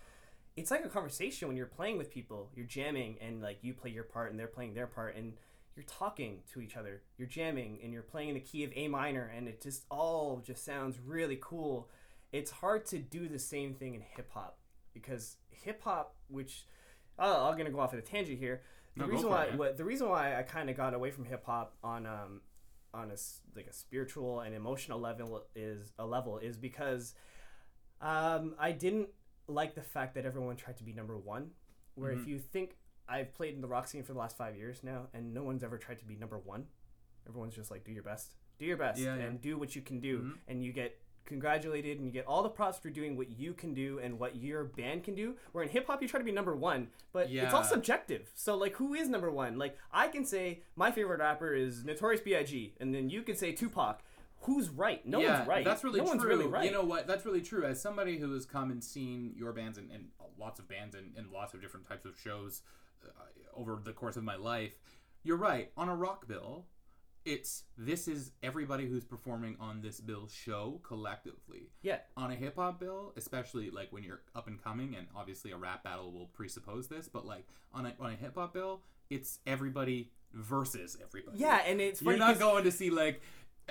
it's 0.58 0.70
like 0.70 0.84
a 0.86 0.90
conversation 0.90 1.48
when 1.48 1.58
you're 1.58 1.66
playing 1.66 1.98
with 1.98 2.12
people. 2.12 2.50
You're 2.54 2.66
jamming 2.66 3.18
and 3.22 3.42
like 3.42 3.60
you 3.62 3.74
play 3.74 3.92
your 3.92 4.04
part 4.04 4.30
and 4.30 4.40
they're 4.40 4.48
playing 4.48 4.74
their 4.74 4.88
part 4.88 5.16
and 5.16 5.34
you're 5.76 5.86
talking 5.86 6.40
to 6.52 6.62
each 6.62 6.76
other. 6.76 7.02
You're 7.18 7.28
jamming 7.30 7.80
and 7.82 7.94
you're 7.94 8.02
playing 8.02 8.30
in 8.30 8.36
the 8.36 8.42
key 8.42 8.64
of 8.64 8.72
A 8.76 8.88
minor 8.88 9.32
and 9.36 9.48
it 9.48 9.62
just 9.62 9.86
all 9.90 10.44
just 10.46 10.66
sounds 10.66 11.00
really 11.00 11.40
cool. 11.42 11.90
It's 12.32 12.52
hard 12.52 12.86
to 12.88 13.00
do 13.00 13.28
the 13.28 13.40
same 13.40 13.74
thing 13.74 13.96
in 13.96 14.02
hip 14.02 14.30
hop 14.34 14.58
because 14.94 15.38
hip 15.50 15.82
hop, 15.84 16.16
which 16.28 16.66
oh, 17.20 17.50
I'm 17.50 17.58
gonna 17.58 17.70
go 17.72 17.80
off 17.80 17.94
at 17.94 18.00
a 18.00 18.04
tangent 18.04 18.40
here. 18.40 18.62
The 18.96 19.04
No, 19.04 19.08
reason 19.08 19.30
for 19.30 19.44
it, 19.44 19.52
why 19.52 19.56
what, 19.58 19.78
the 19.78 19.86
reason 19.86 20.10
why 20.10 20.38
I 20.38 20.44
kind 20.44 20.70
of 20.70 20.76
got 20.78 20.94
away 20.94 21.12
from 21.12 21.26
hip 21.26 21.46
hop 21.46 21.76
on 21.84 22.06
um 22.06 22.42
on 22.94 23.10
a 23.12 23.16
like 23.56 23.68
a 23.68 23.74
spiritual 23.74 24.42
and 24.42 24.54
emotional 24.54 25.00
level 25.00 25.44
is 25.56 25.94
a 25.98 26.06
level 26.06 26.38
is 26.40 26.58
because 26.58 27.14
um 28.02 28.56
I 28.60 28.72
didn't 28.72 29.10
like 29.48 29.76
the 29.76 29.82
fact 29.82 30.16
that 30.16 30.26
everyone 30.26 30.56
tried 30.56 30.78
to 30.78 30.84
be 30.84 30.94
number 30.94 31.18
one. 31.18 31.52
Where 31.96 32.12
Mm-hmm. 32.12 32.22
if 32.22 32.28
you 32.28 32.40
think 32.40 32.76
I've 33.08 33.34
played 33.34 33.54
in 33.56 33.62
the 33.62 33.68
rock 33.68 33.88
scene 33.88 34.04
for 34.04 34.14
the 34.14 34.20
last 34.20 34.38
five 34.38 34.56
years 34.56 34.82
now, 34.84 35.08
and 35.14 35.34
no 35.34 35.44
one's 35.44 35.64
ever 35.64 35.78
tried 35.78 36.00
to 36.00 36.06
be 36.06 36.16
number 36.16 36.38
one. 36.40 36.66
Everyone's 37.28 37.56
just 37.56 37.70
like, 37.70 37.84
do 37.84 37.92
your 37.92 38.04
best, 38.04 38.36
do 38.58 38.66
your 38.66 38.78
best, 38.78 39.00
Yeah, 39.00 39.16
yeah. 39.18 39.24
and 39.24 39.42
do 39.42 39.58
what 39.58 39.76
you 39.76 39.82
can 39.82 40.00
do, 40.00 40.20
Mhm. 40.20 40.38
and 40.48 40.64
you 40.64 40.72
get 40.72 41.01
congratulated, 41.26 41.98
and 41.98 42.06
you 42.06 42.12
get 42.12 42.26
all 42.26 42.44
the 42.44 42.50
props 42.50 42.78
for 42.78 42.90
doing 42.90 43.16
what 43.18 43.30
you 43.30 43.54
can 43.54 43.74
do 43.74 44.00
and 44.00 44.20
what 44.20 44.36
your 44.36 44.66
band 44.66 45.04
can 45.04 45.16
do. 45.16 45.36
Where 45.52 45.64
in 45.64 45.70
hip 45.70 45.88
hop, 45.88 46.02
you 46.02 46.08
try 46.08 46.20
to 46.20 46.26
be 46.26 46.32
number 46.32 46.56
one, 46.56 46.88
but 47.14 47.30
it's 47.30 47.54
all 47.54 47.64
subjective. 47.64 48.30
So 48.36 48.56
like, 48.56 48.76
who 48.76 48.94
is 48.94 49.10
number 49.10 49.32
one? 49.32 49.58
Like, 49.58 49.78
I 49.92 50.08
can 50.08 50.26
say 50.26 50.64
my 50.76 50.92
favorite 50.92 51.20
rapper 51.20 51.54
is 51.54 51.84
Notorious 51.84 52.22
B.I.G., 52.22 52.76
and 52.80 52.94
then 52.94 53.10
you 53.10 53.22
can 53.24 53.36
say 53.36 53.52
Tupac. 53.52 54.02
Who's 54.46 54.70
right? 54.70 55.06
No 55.06 55.20
yeah, 55.20 55.38
one's 55.38 55.48
right. 55.48 55.66
That's 55.66 55.84
really 55.84 56.00
no 56.00 56.06
true. 56.06 56.16
One's 56.16 56.26
really 56.26 56.48
right. 56.48 56.66
You 56.66 56.72
know 56.72 56.84
what? 56.84 57.06
That's 57.06 57.26
really 57.26 57.42
true. 57.42 57.64
As 57.64 57.80
somebody 57.80 58.18
who 58.18 58.34
has 58.34 58.44
come 58.44 58.72
and 58.72 58.84
seen 58.84 59.34
your 59.38 59.54
bands 59.54 59.78
and, 59.78 59.92
and 59.92 60.06
lots 60.40 60.60
of 60.60 60.68
bands 60.68 60.96
and, 60.96 61.14
and 61.16 61.32
lots 61.32 61.54
of 61.54 61.62
different 61.62 61.88
types 61.88 62.06
of 62.06 62.18
shows 62.18 62.64
uh, 63.06 63.10
over 63.56 63.80
the 63.84 63.94
course 63.94 64.18
of 64.18 64.24
my 64.24 64.36
life, 64.36 64.74
you're 65.24 65.38
right. 65.38 65.72
On 65.78 65.90
a 65.90 65.96
rock 65.96 66.28
bill, 66.28 66.66
it's 67.26 67.64
this 67.78 68.08
is 68.08 68.32
everybody 68.42 68.88
who's 68.88 69.04
performing 69.04 69.56
on 69.60 69.82
this 69.82 70.00
bill 70.00 70.28
show 70.28 70.80
collectively. 70.84 71.70
yeah, 71.82 72.00
On 72.18 72.32
a 72.32 72.36
hip 72.36 72.56
hop 72.56 72.80
bill, 72.80 73.14
especially 73.16 73.70
like 73.70 73.92
when 73.92 74.04
you're 74.04 74.22
up 74.36 74.48
and 74.48 74.62
coming, 74.64 74.96
and 74.98 75.08
obviously 75.16 75.52
a 75.52 75.58
rap 75.58 75.84
battle 75.84 76.12
will 76.12 76.28
presuppose 76.28 76.88
this, 76.88 77.08
but 77.08 77.26
like 77.26 77.46
on 77.74 77.86
a 77.86 77.94
on 78.00 78.12
a 78.12 78.16
hip 78.16 78.36
hop 78.36 78.54
bill, 78.54 78.82
it's 79.10 79.40
everybody 79.46 80.10
versus 80.34 80.98
everybody. 81.04 81.38
yeah, 81.38 81.62
and 81.68 81.82
it's 81.82 82.02
You're 82.02 82.18
not 82.18 82.40
going 82.40 82.64
to 82.64 82.72
see 82.72 82.90
like 82.90 83.22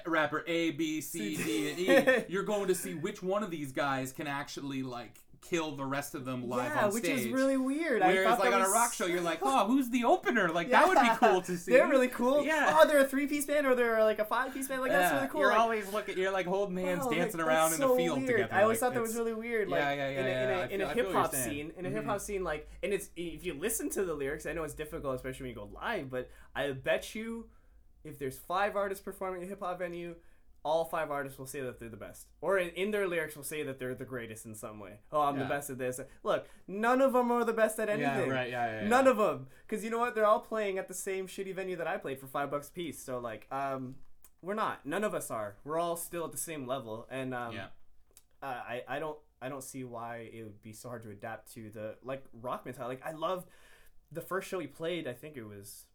rapper 0.07 0.45
A, 0.47 0.71
B, 0.73 1.01
C, 1.01 1.37
D, 1.37 1.71
and 1.71 1.79
E. 2.19 2.25
You're 2.29 2.45
going 2.45 2.69
to 2.69 2.75
see 2.75 2.95
which 2.95 3.23
one 3.23 3.43
of 3.43 3.51
these 3.51 3.73
guys 3.73 4.13
can 4.13 4.27
actually 4.27 4.83
like 4.83 5.19
kill 5.43 5.75
the 5.75 5.85
rest 5.85 6.15
of 6.15 6.25
them 6.25 6.49
live 6.49 6.71
yeah, 6.75 6.85
on 6.85 6.93
stage. 6.93 7.03
which 7.03 7.11
is 7.27 7.33
really 7.33 7.57
weird. 7.57 8.03
I 8.03 8.09
Whereas 8.13 8.37
thought 8.37 8.41
like 8.41 8.55
on 8.55 8.61
a 8.63 8.69
rock 8.69 8.93
show, 8.93 9.07
you're 9.07 9.21
like, 9.23 9.39
oh, 9.43 9.67
who's 9.67 9.89
the 9.91 10.05
opener? 10.05 10.49
Like 10.51 10.71
that 10.71 10.87
would 10.87 10.99
be 11.01 11.09
cool 11.17 11.41
to 11.43 11.57
see. 11.59 11.73
They're 11.73 11.89
really 11.89 12.09
cool. 12.09 12.45
Yeah. 12.45 12.77
Oh, 12.79 12.87
they're 12.87 13.01
a 13.01 13.05
three 13.07 13.27
piece 13.27 13.47
band 13.47 13.67
or 13.67 13.75
they're 13.75 14.05
like 14.05 14.19
a 14.19 14.25
five 14.25 14.53
piece 14.55 14.69
band. 14.69 14.83
Like 14.83 14.93
that's 14.93 15.13
really 15.15 15.29
cool. 15.29 15.41
You're 15.41 15.51
Like, 15.51 15.59
always 15.61 15.93
looking. 15.93 16.19
You're 16.19 16.31
like 16.31 16.47
holding 16.47 16.77
hands, 16.77 17.05
wow, 17.07 17.11
dancing 17.11 17.39
that's 17.39 17.49
around 17.49 17.73
in 17.75 17.81
the 17.81 17.87
so 17.89 17.97
field 17.97 18.19
weird. 18.19 18.29
together. 18.31 18.55
I 18.55 18.63
always 18.63 18.81
like, 18.83 18.89
thought 18.91 18.95
that 18.95 19.03
was 19.03 19.17
really 19.17 19.35
weird. 19.35 19.69
Like, 19.69 19.81
Yeah, 19.81 19.93
yeah, 19.95 20.11
yeah, 20.11 20.21
In 20.21 20.27
a, 20.27 20.31
in 20.31 20.31
I 20.31 20.53
a, 20.53 20.63
in 20.63 20.69
feel- 20.69 20.81
a 20.87 20.91
I 20.91 20.95
feel 20.95 21.05
hip 21.07 21.13
hop 21.15 21.35
scene, 21.35 21.73
in 21.77 21.87
a 21.87 21.89
Mhm. 21.89 21.93
hip 21.93 22.05
hop 22.07 22.21
scene, 22.21 22.45
like, 22.45 22.69
and 22.83 22.93
it's 22.93 23.09
if 23.17 23.45
you 23.45 23.55
listen 23.55 23.89
to 23.91 24.05
the 24.05 24.15
lyrics, 24.15 24.47
I 24.47 24.53
know 24.53 24.63
it's 24.65 24.75
difficult, 24.75 25.15
especially 25.17 25.45
when 25.45 25.51
you 25.51 25.57
go 25.57 25.71
live. 25.75 26.11
But 26.11 26.29
I 26.55 26.71
bet 26.73 27.15
you, 27.15 27.47
if 28.05 28.19
there's 28.19 28.39
five 28.39 28.77
artists 28.77 29.03
performing 29.03 29.41
at 29.43 29.47
a 29.47 29.49
hip 29.49 29.61
hop 29.61 29.79
venue, 29.79 30.15
all 30.63 30.85
five 30.85 31.11
artists 31.11 31.39
will 31.39 31.47
say 31.47 31.61
that 31.61 31.81
they're 31.81 31.89
the 31.89 31.97
best, 31.97 32.27
or 32.41 32.59
in, 32.59 32.69
in 32.71 32.91
their 32.91 33.09
lyrics 33.09 33.35
will 33.37 33.45
say 33.45 33.63
that 33.63 33.79
they're 33.79 33.95
the 33.95 34.05
greatest 34.05 34.45
in 34.45 34.55
some 34.55 34.79
way. 34.79 34.99
Oh, 35.11 35.21
I'm 35.23 35.37
Yeah. 35.37 35.45
the 35.45 35.49
best 35.49 35.71
at 35.71 35.79
this. 35.79 36.01
Look, 36.23 36.47
none 36.69 37.01
of 37.01 37.13
them 37.15 37.31
are 37.31 37.45
the 37.45 37.53
best 37.53 37.79
at 37.79 37.89
anything. 37.89 38.29
Yeah, 38.29 38.35
right. 38.35 38.51
Yeah, 38.51 38.83
yeah. 38.83 38.89
None 38.89 39.05
yeah. 39.07 39.11
of 39.13 39.17
them, 39.17 39.47
because 39.67 39.83
you 39.85 39.91
know 39.91 39.99
what? 39.99 40.15
They're 40.15 40.27
all 40.27 40.41
playing 40.41 40.79
at 40.79 40.89
the 40.89 40.95
same 40.95 41.27
shitty 41.27 41.55
venue 41.55 41.77
that 41.77 41.87
I 41.87 41.97
played 41.97 42.19
for 42.21 42.27
five 42.27 42.51
bucks 42.51 42.69
a 42.69 42.73
piece. 42.73 43.03
So 43.03 43.19
like, 43.19 43.47
um, 43.51 43.97
we're 44.43 44.55
not. 44.55 44.85
None 44.87 45.05
of 45.05 45.15
us 45.15 45.31
are. 45.31 45.57
We're 45.65 45.79
all 45.79 45.97
still 45.97 46.25
at 46.25 46.33
the 46.33 46.39
same 46.39 46.67
level, 46.67 47.07
and 47.11 47.35
um, 47.35 47.55
Yeah. 47.55 47.67
uh, 48.43 48.47
I 48.47 48.83
I 48.89 48.99
don't 48.99 49.19
I 49.43 49.49
don't 49.49 49.65
see 49.65 49.85
why 49.85 50.29
it 50.33 50.43
would 50.43 50.61
be 50.63 50.73
so 50.73 50.89
hard 50.91 51.03
to 51.05 51.11
adapt 51.11 51.53
to 51.55 51.71
the 51.71 51.97
like 52.03 52.25
rock 52.33 52.65
mentality. 52.67 53.01
Like 53.03 53.15
I 53.15 53.17
love 53.17 53.47
the 54.13 54.21
first 54.21 54.49
show 54.49 54.59
we 54.59 54.67
played. 54.67 55.07
I 55.09 55.13
think 55.15 55.37
it 55.37 55.45
was. 55.45 55.87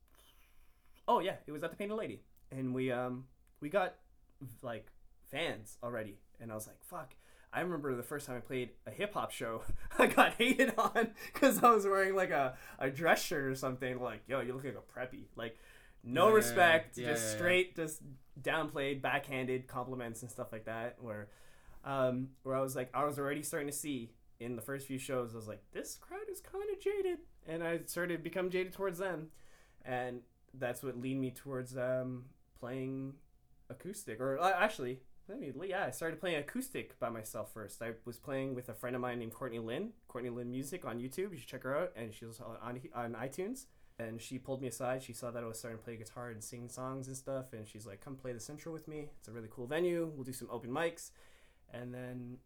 Oh 1.07 1.19
yeah, 1.19 1.35
it 1.45 1.51
was 1.51 1.63
at 1.63 1.69
the 1.69 1.77
Painted 1.77 1.95
Lady, 1.95 2.21
and 2.51 2.73
we 2.73 2.91
um 2.91 3.25
we 3.61 3.69
got 3.69 3.95
like 4.61 4.87
fans 5.31 5.77
already, 5.83 6.19
and 6.39 6.51
I 6.51 6.55
was 6.55 6.67
like, 6.67 6.81
fuck. 6.83 7.15
I 7.53 7.61
remember 7.61 7.95
the 7.95 8.03
first 8.03 8.27
time 8.27 8.35
I 8.35 8.39
played 8.41 8.71
a 8.85 8.91
hip 8.91 9.13
hop 9.13 9.31
show, 9.31 9.61
I 9.99 10.07
got 10.07 10.33
hated 10.33 10.73
on 10.77 11.11
because 11.33 11.63
I 11.63 11.69
was 11.71 11.85
wearing 11.85 12.15
like 12.15 12.31
a, 12.31 12.57
a 12.79 12.89
dress 12.89 13.23
shirt 13.23 13.45
or 13.45 13.55
something. 13.55 13.99
Like, 14.01 14.23
yo, 14.27 14.41
you 14.41 14.53
look 14.53 14.65
like 14.65 14.75
a 14.77 14.99
preppy. 14.99 15.25
Like, 15.37 15.57
no 16.03 16.27
Yeah, 16.27 16.33
respect, 16.35 16.97
yeah, 16.97 17.07
just 17.07 17.23
yeah. 17.29 17.35
straight, 17.35 17.75
just 17.75 18.01
downplayed, 18.41 19.01
backhanded 19.01 19.67
compliments 19.67 20.21
and 20.21 20.29
stuff 20.29 20.51
like 20.51 20.65
that. 20.65 20.97
Where, 20.99 21.29
um, 21.85 22.29
where 22.43 22.55
I 22.55 22.61
was 22.61 22.75
like, 22.75 22.89
I 22.93 23.05
was 23.05 23.17
already 23.19 23.41
starting 23.43 23.69
to 23.69 23.73
see 23.75 24.11
in 24.39 24.55
the 24.57 24.61
first 24.61 24.85
few 24.85 24.97
shows, 24.99 25.33
I 25.33 25.37
was 25.37 25.47
like, 25.47 25.61
this 25.71 25.95
crowd 25.95 26.27
is 26.29 26.41
kind 26.41 26.65
of 26.71 26.79
jaded, 26.81 27.19
and 27.47 27.63
I 27.63 27.79
started 27.85 28.17
to 28.17 28.23
become 28.23 28.49
jaded 28.49 28.73
towards 28.73 28.99
them, 28.99 29.27
and 29.85 30.19
that's 30.53 30.83
what 30.83 30.99
lead 30.99 31.17
me 31.17 31.31
towards 31.31 31.77
um 31.77 32.25
playing 32.59 33.13
acoustic, 33.69 34.19
or 34.19 34.39
uh, 34.39 34.53
actually. 34.57 35.01
Let 35.27 35.39
me, 35.39 35.51
yeah, 35.67 35.85
I 35.87 35.89
started 35.89 36.19
playing 36.19 36.35
acoustic 36.35 36.99
by 36.99 37.09
myself 37.09 37.51
first. 37.51 37.81
I 37.81 37.93
was 38.05 38.19
playing 38.19 38.53
with 38.53 38.69
a 38.69 38.75
friend 38.75 38.95
of 38.95 39.01
mine 39.01 39.17
named 39.17 39.33
Courtney 39.33 39.57
Lynn, 39.57 39.89
Courtney 40.07 40.29
Lynn 40.29 40.51
Music 40.51 40.85
on 40.85 40.99
YouTube. 40.99 41.31
You 41.31 41.37
should 41.39 41.47
check 41.47 41.63
her 41.63 41.75
out, 41.75 41.93
and 41.95 42.13
she 42.13 42.25
was 42.25 42.39
on 42.39 42.79
on 42.93 43.13
iTunes 43.13 43.65
and 43.97 44.21
she 44.21 44.37
pulled 44.37 44.61
me 44.61 44.67
aside. 44.67 45.01
She 45.01 45.13
saw 45.13 45.31
that 45.31 45.43
I 45.43 45.47
was 45.47 45.57
starting 45.57 45.77
to 45.77 45.83
play 45.83 45.95
guitar 45.95 46.29
and 46.29 46.43
sing 46.43 46.69
songs 46.69 47.07
and 47.07 47.15
stuff, 47.15 47.53
and 47.53 47.67
she's 47.67 47.85
like, 47.85 48.01
"Come 48.01 48.15
play 48.15 48.33
the 48.33 48.39
Central 48.39 48.73
with 48.73 48.87
me. 48.87 49.09
It's 49.19 49.27
a 49.27 49.31
really 49.31 49.47
cool 49.49 49.67
venue. 49.67 50.11
We'll 50.13 50.25
do 50.25 50.33
some 50.33 50.49
open 50.51 50.69
mics." 50.69 51.11
And 51.73 51.93
then 51.93 52.37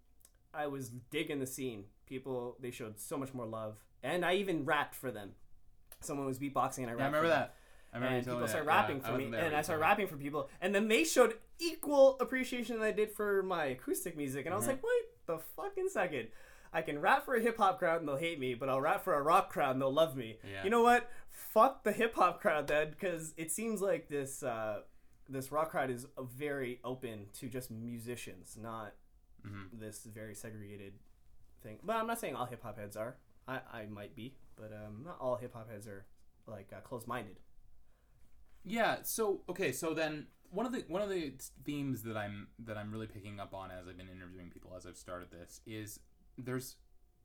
I 0.54 0.68
was 0.68 0.90
digging 0.90 1.40
the 1.40 1.48
scene. 1.48 1.86
People 2.06 2.56
they 2.60 2.72
showed 2.72 3.00
so 3.00 3.18
much 3.18 3.34
more 3.34 3.46
love, 3.46 3.78
and 4.04 4.24
I 4.24 4.36
even 4.36 4.66
rapped 4.66 4.96
for 4.96 5.12
them. 5.12 5.32
Someone 6.02 6.28
was 6.28 6.40
beatboxing, 6.40 6.80
and 6.80 6.90
I 6.90 6.94
rapped. 6.94 7.00
Yeah, 7.00 7.06
I 7.06 7.08
remember 7.08 7.22
for 7.22 7.28
them. 7.28 7.40
that. 7.40 7.56
And 7.92 8.04
people 8.26 8.48
started 8.48 8.48
that. 8.48 8.58
Yeah, 8.58 8.78
rapping 8.82 9.04
I 9.04 9.08
for 9.10 9.18
me, 9.18 9.26
and 9.38 9.56
I 9.56 9.62
started 9.62 9.82
rapping 9.82 10.08
for 10.08 10.16
people, 10.18 10.50
and 10.62 10.74
then 10.76 10.88
they 10.88 11.04
showed 11.04 11.36
equal 11.58 12.18
appreciation 12.20 12.78
that 12.80 12.86
I 12.86 12.92
did 12.92 13.12
for 13.12 13.42
my 13.44 13.66
acoustic 13.66 14.16
music, 14.16 14.46
and 14.46 14.54
I 14.54 14.58
was 14.58 14.66
Mhm. 14.66 14.70
like, 14.70 14.84
"Wait 14.84 15.26
the 15.26 15.40
fucking 15.40 15.90
second! 15.90 16.30
I 16.72 16.84
can 16.84 17.02
rap 17.02 17.26
for 17.26 17.34
a 17.36 17.40
hip 17.42 17.58
hop 17.58 17.80
crowd 17.80 18.00
and 18.00 18.08
they'll 18.08 18.16
hate 18.18 18.40
me, 18.40 18.54
but 18.54 18.70
I'll 18.70 18.80
rap 18.82 19.04
for 19.04 19.16
a 19.16 19.22
rock 19.24 19.50
crowd 19.50 19.72
and 19.72 19.82
they'll 19.82 19.92
love 19.92 20.16
me." 20.16 20.40
Yeah. 20.44 20.64
You 20.64 20.70
know 20.70 20.84
what? 20.84 21.10
Fuck 21.32 21.84
the 21.84 21.92
hip 21.92 22.14
hop 22.14 22.40
crowd 22.42 22.68
then, 22.68 22.92
because 22.92 23.34
it 23.38 23.52
seems 23.52 23.82
like 23.82 24.08
this 24.08 24.44
uh, 24.44 24.84
this 25.28 25.52
rock 25.52 25.72
crowd 25.72 25.90
is 25.90 26.08
very 26.20 26.80
open 26.84 27.30
to 27.34 27.50
just 27.50 27.70
musicians, 27.72 28.56
not 28.58 28.94
Mhm. 29.46 29.70
this 29.80 30.04
very 30.06 30.34
segregated 30.36 30.94
thing. 31.62 31.80
But 31.84 31.96
I'm 31.96 32.08
not 32.08 32.20
saying 32.20 32.36
all 32.36 32.46
hip 32.46 32.62
hop 32.64 32.78
heads 32.78 32.96
are. 32.98 33.18
I, 33.48 33.62
I 33.72 33.86
might 33.88 34.16
be, 34.16 34.36
but 34.56 34.72
um, 34.74 35.04
not 35.06 35.20
all 35.20 35.36
hip 35.38 35.54
hop 35.54 35.70
heads 35.70 35.88
are 35.88 36.06
like 36.46 36.72
uh, 36.72 36.82
closed 36.82 37.08
minded. 37.08 37.40
Yeah. 38.64 38.98
So 39.04 39.42
okay. 39.50 39.72
So 39.72 39.94
then 39.94 40.28
one 40.52 40.66
of 40.66 40.72
the 40.72 40.84
one 40.88 41.02
of 41.02 41.10
the 41.10 41.34
themes 41.64 42.04
that 42.04 42.18
I'm 42.18 42.48
that 42.66 42.78
I'm 42.78 42.92
really 42.92 43.08
picking 43.08 43.40
up 43.40 43.54
on 43.54 43.72
as 43.72 43.88
I've 43.88 43.98
been 43.98 44.10
interviewing 44.10 44.50
people 44.50 44.74
as 44.76 44.86
I've 44.86 44.98
started 44.98 45.30
this 45.32 45.62
is 45.66 46.00
there's 46.38 46.76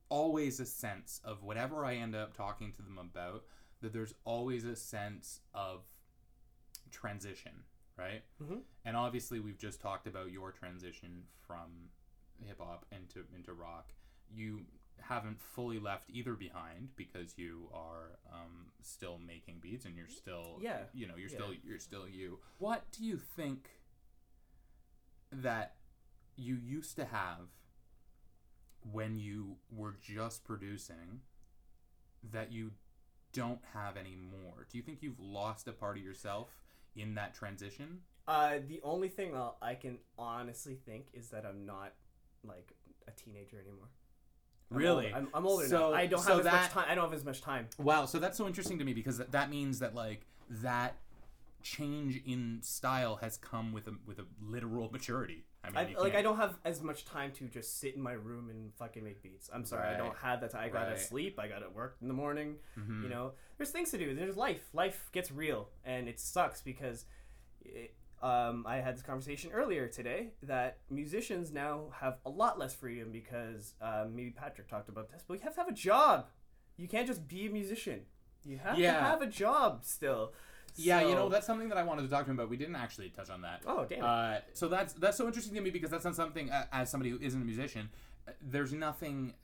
always 0.09 0.59
a 0.59 0.65
sense 0.65 1.19
of 1.23 1.43
whatever 1.43 1.83
I 1.85 1.95
end 1.95 2.15
up 2.15 2.35
talking 2.35 2.71
to 2.73 2.81
them 2.81 2.97
about 2.99 3.43
that 3.81 3.91
there's 3.93 4.13
always 4.23 4.65
a 4.65 4.75
sense 4.75 5.39
of 5.53 5.81
transition, 6.91 7.63
right? 7.97 8.23
Mhm. 8.41 8.61
And 8.85 8.95
obviously 8.95 9.39
we've 9.39 9.57
just 9.57 9.81
talked 9.81 10.07
about 10.07 10.31
your 10.31 10.51
transition 10.51 11.27
from 11.39 11.89
hip 12.43 12.59
hop 12.59 12.85
into 12.91 13.25
into 13.35 13.53
rock. 13.53 13.93
You 14.29 14.65
haven't 15.01 15.39
fully 15.39 15.79
left 15.79 16.09
either 16.09 16.33
behind 16.33 16.89
because 16.95 17.37
you 17.37 17.69
are 17.73 18.17
um, 18.33 18.67
still 18.81 19.19
making 19.19 19.59
beats 19.61 19.85
and 19.85 19.95
you're 19.95 20.07
still 20.07 20.57
Yeah. 20.61 20.83
you 20.93 21.07
know 21.07 21.15
you're 21.15 21.29
Yeah. 21.29 21.35
still 21.35 21.53
you're 21.63 21.79
still 21.79 22.07
you 22.07 22.39
what 22.57 22.89
do 22.91 23.03
you 23.05 23.17
think 23.17 23.69
that 25.31 25.75
you 26.35 26.55
used 26.55 26.95
to 26.95 27.05
have 27.05 27.47
when 28.91 29.17
you 29.17 29.57
were 29.71 29.95
just 30.01 30.43
producing 30.43 31.21
that 32.31 32.51
you 32.51 32.71
don't 33.33 33.61
have 33.73 33.97
anymore 33.97 34.65
do 34.71 34.77
you 34.77 34.83
think 34.83 34.99
you've 35.01 35.19
lost 35.19 35.67
a 35.67 35.71
part 35.71 35.97
of 35.97 36.03
yourself 36.03 36.49
in 36.95 37.15
that 37.15 37.33
transition 37.33 38.01
Uh, 38.27 38.57
the 38.67 38.79
only 38.83 39.09
thing 39.09 39.35
I'll, 39.35 39.57
I 39.61 39.75
can 39.75 39.99
honestly 40.17 40.75
think 40.85 41.07
is 41.13 41.29
that 41.29 41.45
I'm 41.45 41.65
not 41.65 41.93
like 42.43 42.73
a 43.07 43.11
teenager 43.11 43.59
anymore. 43.59 43.89
I'm 44.71 44.77
Really? 44.77 45.13
I'm, 45.13 45.27
I'm 45.33 45.45
older 45.45 45.67
So- 45.67 45.91
now. 45.91 45.93
I 45.95 46.05
don't 46.07 46.21
so 46.21 46.29
have 46.31 46.39
as 46.39 46.45
that- 46.45 46.53
much 46.63 46.71
time. 46.71 46.85
I 46.89 46.95
don't 46.95 47.05
have 47.05 47.13
as 47.13 47.23
much 47.25 47.41
time. 47.41 47.67
Wow, 47.77 48.05
so 48.05 48.19
that's 48.19 48.37
so 48.37 48.47
interesting 48.47 48.79
to 48.79 48.85
me 48.85 48.93
because 48.93 49.17
that, 49.19 49.31
that 49.31 49.49
means 49.49 49.79
that 49.79 49.93
like 49.95 50.25
that 50.49 50.95
change 51.63 52.21
in 52.25 52.59
style 52.61 53.15
has 53.17 53.37
come 53.37 53.73
with 53.73 53.87
a 53.87 53.93
with 54.05 54.19
a 54.19 54.25
literal 54.41 54.89
maturity. 54.91 55.45
I 55.63 55.69
mean, 55.85 55.95
I, 55.97 55.99
like 55.99 56.13
I 56.15 56.21
don't 56.21 56.37
have 56.37 56.57
as 56.63 56.81
much 56.83 57.05
time 57.05 57.31
to 57.39 57.45
just 57.45 57.79
sit 57.79 57.95
in 57.95 58.01
my 58.01 58.11
room 58.13 58.49
and 58.51 58.71
fucking 58.75 59.03
make 59.03 59.23
beats. 59.23 59.49
I'm 59.51 59.65
sorry, 59.65 59.87
I 59.95 59.97
don't 59.97 60.15
have 60.17 60.41
that 60.41 60.51
time. 60.51 60.63
I 60.63 60.69
gotta 60.69 60.91
Right. 60.91 60.99
sleep. 60.99 61.39
I 61.39 61.47
gotta 61.47 61.69
work 61.71 61.97
in 62.01 62.07
the 62.07 62.13
morning. 62.13 62.57
Mhm. 62.77 63.01
You 63.03 63.09
know, 63.09 63.31
there's 63.57 63.71
things 63.71 63.89
to 63.91 63.97
do. 63.97 64.13
There's 64.13 64.37
life. 64.37 64.69
Life 64.73 65.09
gets 65.11 65.31
real, 65.31 65.69
and 65.83 66.07
it 66.07 66.19
sucks 66.19 66.61
because 66.61 67.05
it, 67.63 67.95
um, 68.21 68.65
I 68.67 68.77
had 68.77 68.95
this 68.95 69.03
conversation 69.03 69.51
earlier 69.51 69.87
today 69.87 70.31
that 70.43 70.77
musicians 70.89 71.51
now 71.51 71.85
have 71.99 72.17
a 72.25 72.29
lot 72.29 72.57
less 72.57 72.73
freedom 72.73 73.11
because 73.11 73.73
um, 73.81 74.15
maybe 74.15 74.31
Patrick 74.31 74.67
talked 74.69 74.89
about 74.89 75.11
this, 75.11 75.23
but 75.27 75.35
you 75.35 75.41
have 75.43 75.53
to 75.55 75.59
have 75.61 75.69
a 75.69 75.73
job. 75.73 76.27
You 76.77 76.87
can't 76.87 77.07
just 77.07 77.27
be 77.27 77.45
a 77.45 77.49
musician. 77.49 78.01
You 78.45 78.57
have 78.57 78.77
Yeah. 78.79 78.93
to 78.93 78.99
have 79.03 79.21
a 79.21 79.27
job 79.27 79.83
still. 79.83 80.33
Yeah, 80.77 81.01
you 81.07 81.15
know 81.15 81.29
that's 81.29 81.47
something 81.47 81.69
that 81.69 81.77
I 81.77 81.83
wanted 81.83 82.01
to 82.01 82.09
talk 82.09 82.25
to 82.25 82.31
him 82.31 82.37
about. 82.37 82.49
We 82.49 82.57
didn't 82.57 82.75
actually 82.75 83.07
touch 83.09 83.29
on 83.29 83.41
that. 83.43 83.61
Oh 83.65 83.85
damn 83.85 83.99
it! 83.99 84.03
Uh, 84.03 84.39
so 84.53 84.67
that's 84.67 84.91
that's 84.93 85.15
so 85.17 85.25
interesting 85.25 85.53
to 85.55 85.61
me 85.61 85.69
because 85.69 85.89
that's 85.89 86.03
not 86.03 86.15
something 86.15 86.51
uh, 86.51 86.65
as 86.73 86.91
somebody 86.91 87.11
who 87.11 87.19
isn't 87.21 87.41
a 87.41 87.45
musician. 87.45 87.89
uh, 88.27 88.31
There's 88.41 88.73
nothing 88.73 89.35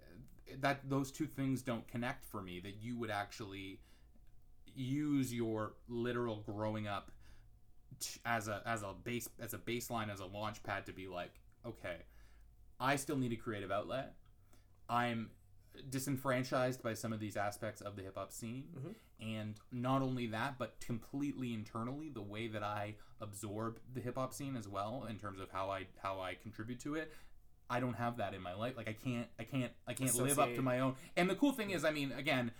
uh, 0.51 0.55
that 0.59 0.89
those 0.89 1.09
two 1.09 1.25
things 1.27 1.61
don't 1.61 1.87
connect 1.87 2.25
for 2.25 2.41
me. 2.41 2.59
That 2.59 2.81
you 2.81 2.97
would 2.99 3.09
actually 3.11 3.79
use 4.75 5.33
your 5.33 5.73
literal 5.87 6.41
growing 6.45 6.85
up 6.87 7.11
as 8.25 8.47
a 8.47 8.61
as 8.65 8.83
a 8.83 8.93
base 9.03 9.29
as 9.39 9.53
a 9.53 9.57
baseline 9.57 10.11
as 10.11 10.19
a 10.19 10.25
launch 10.25 10.63
pad 10.63 10.85
to 10.85 10.93
be 10.93 11.07
like, 11.07 11.33
okay, 11.65 11.97
I 12.79 12.95
still 12.95 13.17
need 13.17 13.31
a 13.31 13.35
creative 13.35 13.71
outlet. 13.71 14.15
I'm 14.89 15.31
disenfranchised 15.89 16.81
by 16.83 16.93
some 16.93 17.13
of 17.13 17.19
these 17.19 17.37
aspects 17.37 17.81
of 17.81 17.95
the 17.95 18.01
hip 18.01 18.17
hop 18.17 18.31
scene. 18.31 18.65
Mhm. 18.75 18.95
And 19.19 19.55
not 19.71 20.01
only 20.01 20.27
that, 20.27 20.57
but 20.57 20.79
completely 20.81 21.53
internally, 21.53 22.09
the 22.09 22.21
way 22.21 22.47
that 22.47 22.63
I 22.63 22.95
absorb 23.19 23.79
the 23.93 24.01
hip 24.01 24.15
hop 24.15 24.33
scene 24.33 24.55
as 24.57 24.67
well, 24.67 25.05
in 25.09 25.17
terms 25.17 25.39
of 25.39 25.51
how 25.51 25.69
I 25.69 25.87
how 26.01 26.19
I 26.19 26.35
contribute 26.35 26.79
to 26.81 26.95
it. 26.95 27.13
I 27.69 27.79
don't 27.79 27.93
have 27.93 28.17
that 28.17 28.33
in 28.33 28.41
my 28.41 28.53
life. 28.53 28.75
Like 28.75 28.89
I 28.89 28.93
can't, 28.93 29.29
I 29.39 29.45
can't, 29.45 29.71
I 29.87 29.93
can't 29.93 30.13
live 30.15 30.39
up 30.39 30.53
to 30.55 30.61
my 30.61 30.79
own. 30.79 30.95
And 31.15 31.29
the 31.29 31.35
cool 31.35 31.53
thing 31.53 31.69
is, 31.69 31.85
I 31.85 31.91
mean, 31.91 32.11
again, 32.11 32.51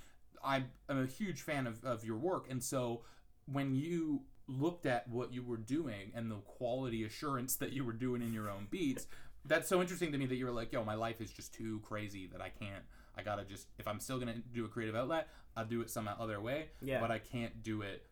I 0.42 0.64
am 0.88 1.00
a 1.04 1.06
huge 1.06 1.42
fan 1.42 1.68
of, 1.68 1.84
of 1.84 2.06
your 2.06 2.18
work, 2.18 2.50
and 2.50 2.64
so 2.64 3.04
when 3.46 3.76
you 3.76 4.22
looked 4.60 4.86
at 4.86 5.08
what 5.08 5.34
you 5.34 5.44
were 5.44 5.58
doing 5.58 6.12
and 6.16 6.30
the 6.30 6.36
quality 6.36 7.04
assurance 7.04 7.56
that 7.58 7.74
you 7.74 7.84
were 7.84 7.94
doing 7.94 8.22
in 8.22 8.34
your 8.34 8.50
own 8.50 8.68
beats, 8.70 9.08
that's 9.46 9.68
so 9.68 9.82
interesting 9.82 10.12
to 10.12 10.18
me 10.18 10.26
that 10.26 10.36
you 10.36 10.46
were 10.46 10.52
like, 10.52 10.72
yo, 10.72 10.84
my 10.84 10.96
life 10.96 11.22
is 11.22 11.32
just 11.32 11.54
too 11.54 11.80
crazy 11.84 12.28
that 12.32 12.42
I 12.42 12.50
can't. 12.50 12.84
I 13.18 13.24
gotta 13.24 13.44
just 13.44 13.68
if 13.78 13.88
I'm 13.88 14.00
still 14.00 14.20
gonna 14.20 14.42
do 14.54 14.66
a 14.66 14.68
creative 14.68 14.96
outlet, 14.96 15.28
I'll 15.58 15.66
do 15.66 15.82
it 15.82 15.90
some 15.90 16.08
other 16.08 16.40
way. 16.40 16.68
Yeah. 16.82 17.02
But 17.02 17.12
I 17.12 17.20
can't 17.20 17.62
do 17.62 17.82
it 17.82 18.06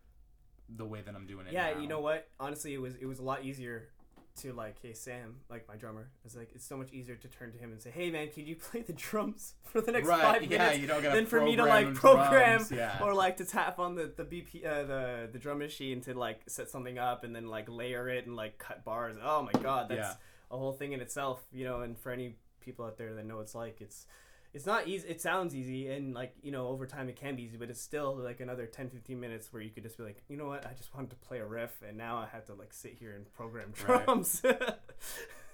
the 0.76 0.84
way 0.84 1.00
that 1.04 1.14
I'm 1.14 1.26
doing 1.26 1.46
it. 1.46 1.52
yeah, 1.52 1.72
now. 1.72 1.80
you 1.80 1.88
know 1.88 2.00
what? 2.00 2.28
Honestly, 2.38 2.74
it 2.74 2.80
was 2.80 2.94
it 2.96 3.06
was 3.06 3.18
a 3.18 3.22
lot 3.22 3.44
easier 3.44 3.88
to 4.36 4.52
like, 4.52 4.76
hey 4.82 4.92
Sam, 4.92 5.36
like 5.50 5.66
my 5.68 5.76
drummer. 5.76 6.08
It's 6.24 6.36
like 6.36 6.50
it's 6.54 6.64
so 6.64 6.76
much 6.76 6.92
easier 6.92 7.16
to 7.16 7.28
turn 7.28 7.52
to 7.52 7.58
him 7.58 7.72
and 7.72 7.80
say, 7.82 7.90
hey 7.90 8.10
man, 8.10 8.28
can 8.28 8.46
you 8.46 8.56
play 8.56 8.82
the 8.82 8.92
drums 8.92 9.54
for 9.64 9.80
the 9.80 9.92
next 9.92 10.08
right? 10.08 10.20
five 10.20 10.42
yeah, 10.44 10.58
minutes? 10.58 10.78
you 10.78 10.86
don't 10.86 11.02
gotta 11.02 11.16
than 11.16 11.26
for 11.26 11.40
me 11.40 11.56
to 11.56 11.62
program 11.62 11.84
like 11.84 11.94
drums, 11.94 11.98
program 11.98 12.66
yeah. 12.72 12.98
or 13.02 13.14
like 13.14 13.36
to 13.38 13.44
tap 13.44 13.78
on 13.78 13.94
the 13.94 14.10
the 14.16 14.24
BP 14.24 14.64
uh, 14.64 14.84
the 14.84 15.28
the 15.32 15.38
drum 15.38 15.58
machine 15.58 16.00
to 16.02 16.14
like 16.14 16.40
set 16.48 16.70
something 16.70 16.98
up 16.98 17.24
and 17.24 17.34
then 17.34 17.48
like 17.48 17.68
layer 17.68 18.08
it 18.08 18.26
and 18.26 18.36
like 18.36 18.58
cut 18.58 18.84
bars. 18.84 19.16
Oh 19.22 19.42
my 19.42 19.60
god, 19.60 19.88
that's 19.88 19.98
Yeah. 19.98 20.14
a 20.50 20.56
whole 20.58 20.72
thing 20.72 20.92
in 20.92 21.00
itself, 21.00 21.42
you 21.52 21.64
know. 21.64 21.80
And 21.80 21.98
for 21.98 22.10
any 22.12 22.36
people 22.60 22.84
out 22.84 22.96
there 22.98 23.14
that 23.14 23.26
know 23.26 23.36
what 23.36 23.42
it's 23.42 23.54
like, 23.54 23.80
it's 23.80 24.06
it's 24.52 24.66
not 24.66 24.88
easy. 24.88 25.08
It 25.08 25.20
sounds 25.20 25.54
easy, 25.54 25.88
and 25.88 26.12
like 26.14 26.34
you 26.42 26.50
know, 26.50 26.66
over 26.68 26.86
time 26.86 27.08
it 27.08 27.16
can 27.16 27.36
be 27.36 27.42
easy, 27.44 27.56
but 27.56 27.70
it's 27.70 27.80
still 27.80 28.16
like 28.16 28.40
another 28.40 28.66
10, 28.66 28.90
15 28.90 29.18
minutes 29.20 29.52
where 29.52 29.62
you 29.62 29.70
could 29.70 29.82
just 29.84 29.96
be 29.96 30.02
like, 30.02 30.22
you 30.28 30.36
know 30.36 30.46
what, 30.46 30.66
I 30.66 30.72
just 30.72 30.94
wanted 30.94 31.10
to 31.10 31.16
play 31.16 31.38
a 31.38 31.46
riff, 31.46 31.82
and 31.86 31.96
now 31.96 32.16
I 32.18 32.26
have 32.32 32.44
to 32.46 32.54
like 32.54 32.72
sit 32.72 32.94
here 32.94 33.12
and 33.14 33.32
program 33.32 33.72
Right. 33.86 34.04
drums. 34.04 34.42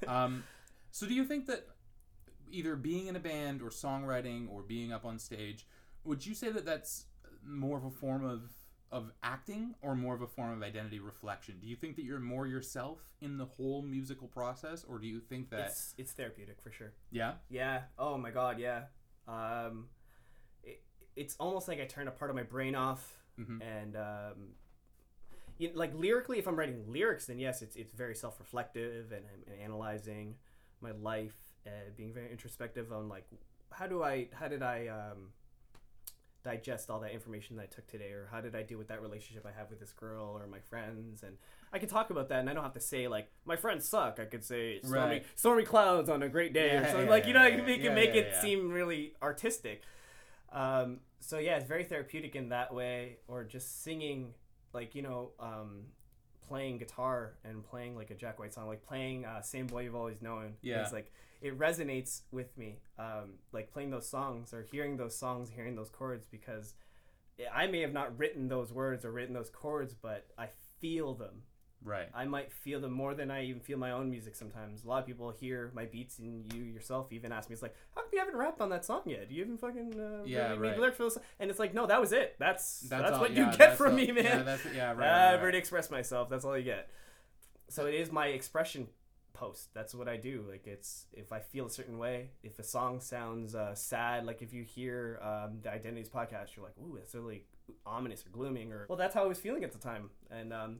Um, 0.07 0.45
so 0.91 1.07
do 1.07 1.15
you 1.15 1.25
think 1.25 1.47
that 1.47 1.67
either 2.51 2.77
being 2.77 3.07
in 3.07 3.17
a 3.17 3.21
band 3.21 3.63
or 3.63 3.71
songwriting 3.71 4.47
or 4.51 4.63
being 4.63 4.93
up 4.93 5.05
on 5.07 5.19
stage, 5.19 5.67
would 6.05 6.25
you 6.27 6.35
say 6.35 6.51
that 6.51 6.67
that's 6.67 7.07
more 7.45 7.79
of 7.79 7.85
a 7.85 7.91
form 7.91 8.25
of 8.25 8.43
of 8.93 9.11
acting 9.23 9.75
or 9.83 9.95
more 9.95 10.15
of 10.15 10.23
a 10.23 10.27
form 10.27 10.53
of 10.53 10.63
identity 10.63 10.99
reflection? 11.01 11.57
Do 11.61 11.67
you 11.67 11.77
think 11.77 11.97
that 11.97 12.05
you're 12.05 12.21
more 12.21 12.47
yourself 12.47 13.01
in 13.21 13.37
the 13.39 13.45
whole 13.47 13.83
musical 13.83 14.29
process, 14.29 14.85
or 14.85 14.99
do 14.99 15.07
you 15.07 15.21
think 15.21 15.51
that 15.51 15.69
it's 15.71 15.95
it's 15.99 16.13
therapeutic 16.13 16.61
for 16.63 16.71
sure. 16.71 16.93
yeah? 17.11 17.35
Yeah. 17.49 17.83
Oh 17.99 18.17
my 18.17 18.31
god. 18.31 18.59
Yeah. 18.59 18.85
Um, 19.27 19.89
it, 20.63 20.83
it's 21.17 21.37
almost 21.41 21.67
like 21.69 21.81
I 21.81 21.85
turn 21.87 22.07
a 22.09 22.13
part 22.13 22.31
of 22.31 22.37
my 22.37 22.45
brain 22.45 22.75
off, 22.75 23.19
Mhm. 23.39 23.61
and 23.61 23.97
um, 23.97 24.55
you, 25.59 25.71
like 25.75 25.93
lyrically, 25.95 26.39
if 26.39 26.47
I'm 26.47 26.57
writing 26.57 26.85
lyrics, 26.87 27.27
then 27.27 27.39
yes, 27.39 27.63
it's 27.63 27.77
it's 27.77 27.93
very 27.93 28.15
self 28.15 28.39
reflective, 28.39 29.11
and 29.13 29.25
I'm 29.27 29.61
analyzing 29.61 30.37
my 30.81 30.93
life, 30.93 31.37
and 31.65 31.97
being 31.97 32.13
very 32.15 32.31
introspective 32.31 32.93
on 32.93 33.09
like 33.09 33.27
how 33.73 33.87
do 33.89 34.03
I 34.03 34.29
how 34.33 34.47
did 34.49 34.63
I 34.63 34.87
um, 34.89 35.33
digest 36.47 36.91
all 36.91 37.01
that 37.01 37.13
information 37.13 37.57
that 37.57 37.63
I 37.63 37.67
took 37.67 37.87
today, 37.87 38.11
or 38.13 38.29
how 38.31 38.41
did 38.41 38.55
I 38.55 38.63
deal 38.63 38.79
with 38.79 38.89
that 38.89 39.03
relationship 39.03 39.45
I 39.47 39.53
have 39.59 39.69
with 39.69 39.81
this 39.81 39.93
girl 39.93 40.39
or 40.39 40.47
my 40.47 40.61
friends, 40.71 41.23
and 41.23 41.37
I 41.73 41.79
can 41.79 41.89
talk 41.89 42.11
about 42.11 42.29
that, 42.29 42.41
and 42.41 42.49
I 42.49 42.55
don't 42.55 42.63
have 42.63 42.75
to 42.75 42.81
say 42.81 43.09
like 43.09 43.29
my 43.45 43.57
friends 43.57 43.87
suck. 43.89 44.19
I 44.21 44.25
could 44.25 44.45
say 44.45 44.81
stormy, 44.81 44.99
Right. 45.17 45.27
stormy 45.35 45.65
clouds 45.65 46.09
on 46.09 46.23
a 46.23 46.29
great 46.29 46.53
day, 46.53 46.77
or 46.77 46.85
something 46.85 47.05
yeah, 47.05 47.11
like 47.11 47.27
you 47.27 47.35
know, 47.35 47.41
yeah, 47.45 47.55
I 47.55 47.57
can 47.57 47.67
make 47.67 47.83
yeah, 47.83 47.91
it 47.91 47.95
make 47.95 48.15
yeah, 48.15 48.21
it 48.21 48.29
yeah. 48.33 48.41
seem 48.41 48.71
really 48.71 49.15
artistic. 49.23 49.83
Um, 50.53 51.01
so 51.21 51.39
yeah, 51.39 51.57
it's 51.57 51.67
very 51.67 51.85
therapeutic 51.85 52.37
in 52.37 52.51
that 52.51 52.73
way, 52.73 53.19
or 53.29 53.45
just 53.45 53.83
singing, 53.83 54.35
like 54.73 54.95
you 54.95 55.03
know, 55.03 55.33
um, 55.41 55.87
playing 56.49 56.79
guitar 56.79 57.35
and 57.45 57.65
playing 57.65 57.97
like 57.97 58.11
a 58.11 58.15
Jack 58.15 58.39
White 58.39 58.55
song, 58.55 58.67
like 58.67 58.87
playing 58.87 59.25
uh, 59.25 59.41
"Same 59.43 59.67
Boy 59.67 59.83
You've 59.83 59.95
Always 59.95 60.23
Known." 60.23 60.55
Yeah. 60.63 60.83
it's 60.83 60.93
like 60.93 61.13
it 61.43 61.59
resonates 61.59 62.23
with 62.31 62.57
me, 62.57 62.79
um, 62.99 63.35
like 63.53 63.73
playing 63.73 63.91
those 63.91 64.09
songs 64.09 64.55
or 64.55 64.63
hearing 64.63 64.97
those 64.97 65.17
songs, 65.17 65.51
hearing 65.51 65.77
those 65.77 65.91
chords, 65.91 66.27
because 66.31 66.75
I 67.53 67.67
may 67.67 67.81
have 67.81 67.93
not 67.93 68.19
written 68.19 68.49
those 68.49 68.73
words 68.73 69.05
or 69.05 69.13
written 69.13 69.35
those 69.35 69.51
chords, 69.51 69.95
but 69.95 70.27
I 70.39 70.49
feel 70.81 71.15
them. 71.15 71.43
Right. 71.85 72.09
I 72.15 72.25
might 72.25 72.53
feel 72.53 72.81
them 72.81 72.93
more 72.93 73.15
than 73.15 73.31
I 73.31 73.45
even 73.45 73.61
feel 73.61 73.79
my 73.79 73.93
own 73.93 74.11
music 74.11 74.35
sometimes. 74.35 74.85
A 74.85 74.89
lot 74.89 75.01
of 75.01 75.07
people 75.07 75.31
hear 75.31 75.71
my 75.75 75.85
beats, 75.85 76.19
and 76.19 76.53
you 76.53 76.63
yourself 76.65 77.13
even 77.13 77.31
ask 77.31 77.49
me, 77.49 77.53
it's 77.55 77.63
like, 77.63 77.77
how 77.95 78.01
come 78.01 78.11
you 78.13 78.19
haven't 78.19 78.37
rapped 78.37 78.61
on 78.61 78.71
that 78.71 78.85
song 78.85 79.03
yet? 79.07 79.29
Do 79.29 79.35
you 79.35 79.45
even 79.45 79.57
fucking 79.59 79.95
uh, 80.01 80.25
Yeah, 80.25 80.49
really 80.55 80.71
right. 80.71 80.79
lyrics 80.81 80.97
for 80.97 81.05
this? 81.05 81.19
And 81.39 81.49
it's 81.51 81.61
like, 81.61 81.75
no, 81.75 81.87
that 81.87 82.01
was 82.01 82.13
it. 82.13 82.35
That's 82.41 82.81
that's, 82.81 83.13
all- 83.13 83.21
what 83.21 83.33
yeah, 83.33 83.39
you 83.39 83.45
get 83.51 83.59
that's 83.59 83.77
from 83.77 83.93
all- 83.93 83.97
me, 83.97 84.11
man. 84.11 84.25
Yeah, 84.25 84.43
that's 84.43 84.65
yeah, 84.75 84.89
right. 84.89 84.99
Right, 84.99 85.35
I've 85.35 85.41
already 85.43 85.59
expressed 85.59 85.91
myself. 85.93 86.29
That's 86.29 86.45
all 86.45 86.57
you 86.59 86.65
get. 86.65 86.89
So 87.69 87.87
it 87.87 87.95
is 87.95 88.11
my 88.11 88.27
expression 88.29 88.89
post. 89.33 89.69
That's 89.75 89.95
what 89.95 90.09
I 90.09 90.17
do. 90.17 90.45
Like 90.49 90.67
it's 90.67 91.07
if 91.13 91.31
I 91.33 91.41
feel 91.41 91.67
a 91.67 91.71
certain 91.71 91.99
way, 91.99 92.31
if 92.43 92.59
a 92.59 92.63
song 92.65 93.01
sounds 93.01 93.55
uh, 93.55 93.75
sad, 93.75 94.25
like 94.25 94.41
if 94.43 94.53
you 94.53 94.63
hear 94.65 95.21
um, 95.23 95.59
the 95.63 95.71
Identities 95.71 96.09
podcast, 96.09 96.57
you're 96.57 96.65
like, 96.65 96.75
ooh, 96.81 96.97
it's 96.97 97.15
really 97.15 97.45
ominous 97.85 98.25
or 98.27 98.31
glooming, 98.31 98.73
or 98.73 98.87
well, 98.89 98.97
that's 98.99 99.15
how 99.15 99.23
I 99.25 99.27
was 99.27 99.39
feeling 99.39 99.63
at 99.63 99.73
the 99.73 99.79
time. 99.79 100.11
And 100.31 100.53
um, 100.53 100.79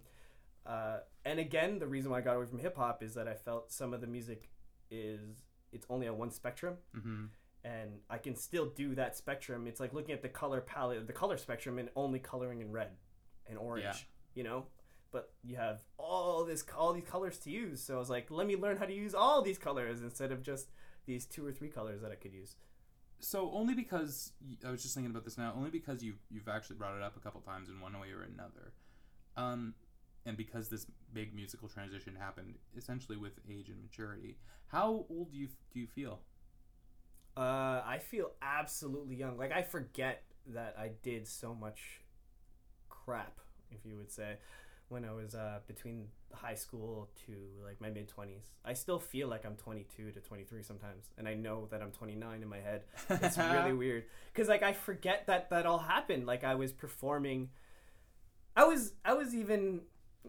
uh, 0.67 0.99
and 1.25 1.39
again, 1.39 1.79
the 1.79 1.87
reason 1.87 2.11
why 2.11 2.19
I 2.19 2.21
got 2.23 2.37
away 2.37 2.47
from 2.47 2.59
hip 2.59 2.77
hop 2.77 3.03
is 3.03 3.15
that 3.15 3.29
I 3.29 3.35
felt 3.35 3.71
some 3.73 3.95
of 3.95 4.01
the 4.01 4.07
music 4.07 4.51
is 4.91 5.43
it's 5.73 5.87
only 5.91 6.07
on 6.09 6.17
one 6.19 6.31
spectrum 6.31 6.77
Mhm. 6.97 7.29
and 7.65 8.01
I 8.09 8.19
can 8.19 8.37
still 8.37 8.67
do 8.67 8.95
that 8.95 9.17
spectrum. 9.17 9.67
It's 9.67 9.81
like 9.81 9.93
looking 9.93 10.15
at 10.15 10.23
the 10.23 10.29
color 10.29 10.61
palette, 10.61 11.07
the 11.07 11.13
color 11.13 11.37
spectrum, 11.37 11.79
and 11.79 11.91
only 11.97 12.19
coloring 12.19 12.61
in 12.61 12.71
red 12.73 12.97
and 13.47 13.59
orange. 13.59 13.85
Yeah. 13.85 13.95
You 14.35 14.45
know, 14.45 14.67
but 15.11 15.33
you 15.43 15.57
have 15.57 15.83
all 15.99 16.45
this, 16.45 16.65
all 16.77 16.93
these 16.93 17.05
colors 17.05 17.39
to 17.41 17.51
use. 17.51 17.83
So 17.83 17.95
I 17.97 17.99
was 17.99 18.11
like, 18.11 18.31
let 18.31 18.47
me 18.47 18.57
learn 18.57 18.77
how 18.77 18.87
to 18.87 18.93
use 18.95 19.15
all 19.15 19.43
these 19.43 19.59
colors 19.59 20.03
instead 20.03 20.31
of 20.33 20.43
just 20.43 20.71
these 21.07 21.27
two 21.27 21.45
or 21.47 21.53
three 21.53 21.69
colors 21.69 22.01
that 22.03 22.13
I 22.13 22.17
could 22.17 22.33
use. 22.33 22.57
So 23.19 23.51
only 23.53 23.75
because 23.75 24.33
I 24.65 24.71
was 24.71 24.83
just 24.83 24.95
thinking 24.95 25.11
about 25.11 25.25
this 25.25 25.39
now, 25.39 25.55
only 25.57 25.71
because 25.71 26.03
you 26.05 26.15
you've 26.31 26.49
actually 26.49 26.77
brought 26.77 26.95
it 26.97 27.03
up 27.03 27.17
a 27.17 27.21
couple 27.21 27.41
times 27.41 27.69
in 27.71 27.81
one 27.81 27.99
way 27.99 28.11
or 28.13 28.23
another, 28.23 28.75
um, 29.37 29.75
and 30.27 30.37
because 30.37 30.69
this 30.69 30.87
big 31.15 31.35
musical 31.35 31.69
transition 31.69 32.15
happened 32.15 32.57
essentially 32.77 33.17
with 33.17 33.33
age 33.49 33.69
and 33.69 33.81
maturity. 33.81 34.37
How 34.67 35.07
old 35.09 35.31
do 35.31 35.39
you 35.39 35.49
do 35.73 35.81
you 35.81 35.87
feel? 35.87 36.21
Uh, 37.37 37.83
I 37.87 37.99
feel 37.99 38.33
absolutely 38.43 39.17
young. 39.17 39.39
Like 39.39 39.53
I 39.53 39.63
forget 39.63 40.25
that 40.49 40.75
I 40.79 40.91
did 41.03 41.27
so 41.29 41.55
much 41.55 42.01
crap, 42.89 43.41
if 43.71 43.85
you 43.85 43.97
would 43.97 44.11
say, 44.11 44.37
when 44.89 45.05
I 45.05 45.13
was 45.13 45.35
uh, 45.35 45.61
between 45.67 46.09
high 46.33 46.55
school 46.55 47.09
to 47.27 47.33
like 47.65 47.81
my 47.81 47.91
mid 47.91 48.09
twenties. 48.09 48.47
I 48.65 48.73
still 48.73 48.99
feel 48.99 49.29
like 49.29 49.47
I'm 49.47 49.57
22 49.57 50.13
to 50.13 50.21
23 50.21 50.63
sometimes, 50.63 51.11
and 51.19 51.29
I 51.29 51.35
know 51.35 51.69
that 51.71 51.83
I'm 51.83 51.93
29 51.93 52.43
in 52.43 52.49
my 52.49 52.59
head. 52.59 52.83
It's 53.09 53.39
really 53.39 53.73
weird 53.85 54.05
because 54.33 54.49
like 54.49 54.63
I 54.63 54.73
forget 54.73 55.27
that 55.29 55.51
that 55.51 55.67
all 55.67 55.79
happened. 55.79 56.27
Like 56.27 56.43
I 56.43 56.57
was 56.57 56.73
performing. 56.73 57.51
I 58.57 58.65
was 58.65 58.95
I 59.05 59.15
was 59.15 59.35
even 59.35 59.83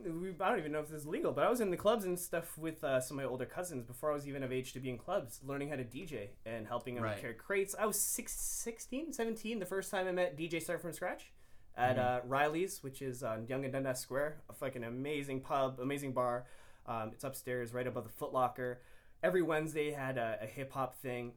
we, 0.06 0.30
I 0.40 0.50
don't 0.50 0.60
even 0.60 0.72
know 0.72 0.80
if 0.80 0.90
this 0.90 1.02
is 1.02 1.08
legal, 1.08 1.32
but 1.32 1.44
I 1.44 1.50
was 1.50 1.62
in 1.62 1.70
the 1.72 1.78
clubs 1.78 2.06
and 2.06 2.18
stuff 2.20 2.58
with 2.58 2.84
uh, 2.84 3.00
some 3.02 3.18
of 3.20 3.24
my 3.24 3.30
older 3.30 3.46
cousins 3.46 3.84
before 3.84 4.12
I 4.12 4.14
was 4.14 4.28
even 4.28 4.44
of 4.44 4.52
age 4.52 4.74
to 4.74 4.80
be 4.80 4.90
in 4.90 4.98
clubs, 4.98 5.40
learning 5.46 5.70
how 5.70 5.76
to 5.76 5.84
DJ 5.84 6.30
and 6.46 6.68
helping 6.68 6.96
them 6.96 7.04
Right. 7.04 7.20
carry 7.20 7.34
crates. 7.34 7.76
I 7.78 7.86
was 7.86 8.00
six, 8.00 8.34
16, 8.34 9.14
17 9.14 9.60
the 9.60 9.66
first 9.66 9.90
time 9.92 10.08
I 10.08 10.12
met 10.12 10.38
DJ 10.38 10.62
Start 10.62 10.82
from 10.82 10.94
Scratch 10.94 11.32
at 11.76 12.00
uh, 12.00 12.22
Riley's, 12.26 12.82
which 12.84 13.02
is 13.02 13.22
on 13.24 13.46
Yonge 13.48 13.66
and 13.66 13.74
Dundas 13.74 14.00
Square, 14.00 14.42
a 14.50 14.54
fucking 14.54 14.84
amazing 14.84 15.42
pub, 15.42 15.80
amazing 15.80 16.14
bar. 16.14 16.46
Um, 16.86 17.12
it's 17.14 17.24
upstairs 17.24 17.74
right 17.74 17.86
above 17.86 18.04
the 18.06 18.10
Foot 18.10 18.34
Locker. 18.34 18.82
Every 19.22 19.42
Wednesday 19.42 19.92
had 19.92 20.18
a, 20.18 20.40
a 20.42 20.46
hip 20.46 20.72
hop 20.72 20.96
thing, 20.96 21.34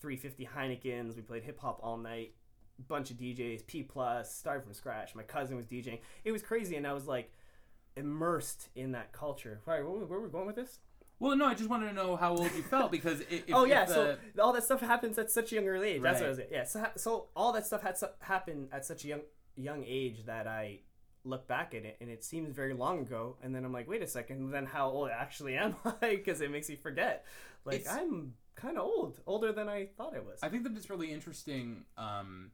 350 0.00 0.48
Heinekens. 0.56 1.16
We 1.16 1.22
played 1.22 1.42
hip 1.44 1.58
hop 1.60 1.80
all 1.82 1.96
night. 1.96 2.34
Bunch 2.88 3.10
of 3.10 3.16
DJs, 3.16 3.66
P 3.66 3.82
plus, 3.82 4.34
started 4.34 4.62
from 4.64 4.74
scratch. 4.74 5.14
My 5.14 5.22
cousin 5.22 5.56
was 5.56 5.64
DJing. 5.66 6.00
It 6.24 6.32
was 6.32 6.42
crazy, 6.42 6.76
and 6.76 6.86
I 6.86 6.92
was 6.92 7.06
like 7.06 7.32
immersed 7.96 8.68
in 8.74 8.92
that 8.92 9.12
culture. 9.12 9.60
Right, 9.66 9.82
where, 9.84 9.92
where 10.04 10.18
were 10.20 10.26
we 10.26 10.30
going 10.30 10.46
with 10.46 10.56
this? 10.56 10.78
Well, 11.18 11.34
no, 11.36 11.46
I 11.46 11.54
just 11.54 11.70
wanted 11.70 11.86
to 11.88 11.92
know 11.94 12.14
how 12.16 12.32
old 12.36 12.52
you 12.54 12.62
felt 12.62 12.90
because 12.92 13.22
i- 13.22 13.24
if, 13.30 13.44
oh 13.52 13.64
if 13.64 13.70
yeah, 13.70 13.84
the, 13.86 13.94
so 13.94 14.16
all 14.38 14.52
that 14.52 14.64
stuff 14.64 14.80
happens 14.82 15.18
at 15.18 15.30
such 15.30 15.50
a 15.52 15.54
young 15.54 15.66
early 15.66 15.88
age. 15.92 16.02
That's 16.02 16.20
what 16.20 16.26
I 16.26 16.28
Right. 16.32 16.38
was. 16.38 16.46
Yeah, 16.50 16.64
so, 16.64 16.86
so 16.96 17.26
all 17.34 17.52
that 17.52 17.66
stuff 17.66 17.82
had 17.82 17.96
su- 17.96 18.06
happened 18.20 18.68
at 18.72 18.84
such 18.84 19.04
a 19.04 19.08
young 19.08 19.20
young 19.56 19.82
age 19.86 20.26
that 20.26 20.46
I 20.46 20.80
look 21.24 21.48
back 21.48 21.74
at 21.74 21.86
it 21.86 21.96
and 22.02 22.10
it 22.10 22.22
seems 22.22 22.54
very 22.54 22.74
long 22.74 23.00
ago. 23.00 23.36
And 23.42 23.54
then 23.54 23.64
I'm 23.64 23.72
like, 23.72 23.88
wait 23.88 24.02
a 24.02 24.06
second, 24.06 24.50
then 24.50 24.66
how 24.66 24.90
old 24.90 25.08
actually 25.10 25.56
am 25.56 25.74
I? 26.02 26.16
Because 26.16 26.42
it 26.42 26.50
makes 26.50 26.68
me 26.68 26.76
forget. 26.76 27.24
Like 27.64 27.80
It's- 27.80 27.96
I'm 27.96 28.34
kind 28.54 28.76
of 28.76 28.84
old, 28.84 29.18
older 29.26 29.52
than 29.52 29.68
I 29.70 29.86
thought 29.96 30.14
I 30.14 30.20
was. 30.20 30.38
I 30.42 30.50
think 30.50 30.64
that 30.64 30.76
it's 30.76 30.90
really 30.90 31.10
interesting 31.10 31.84
um, 31.96 32.50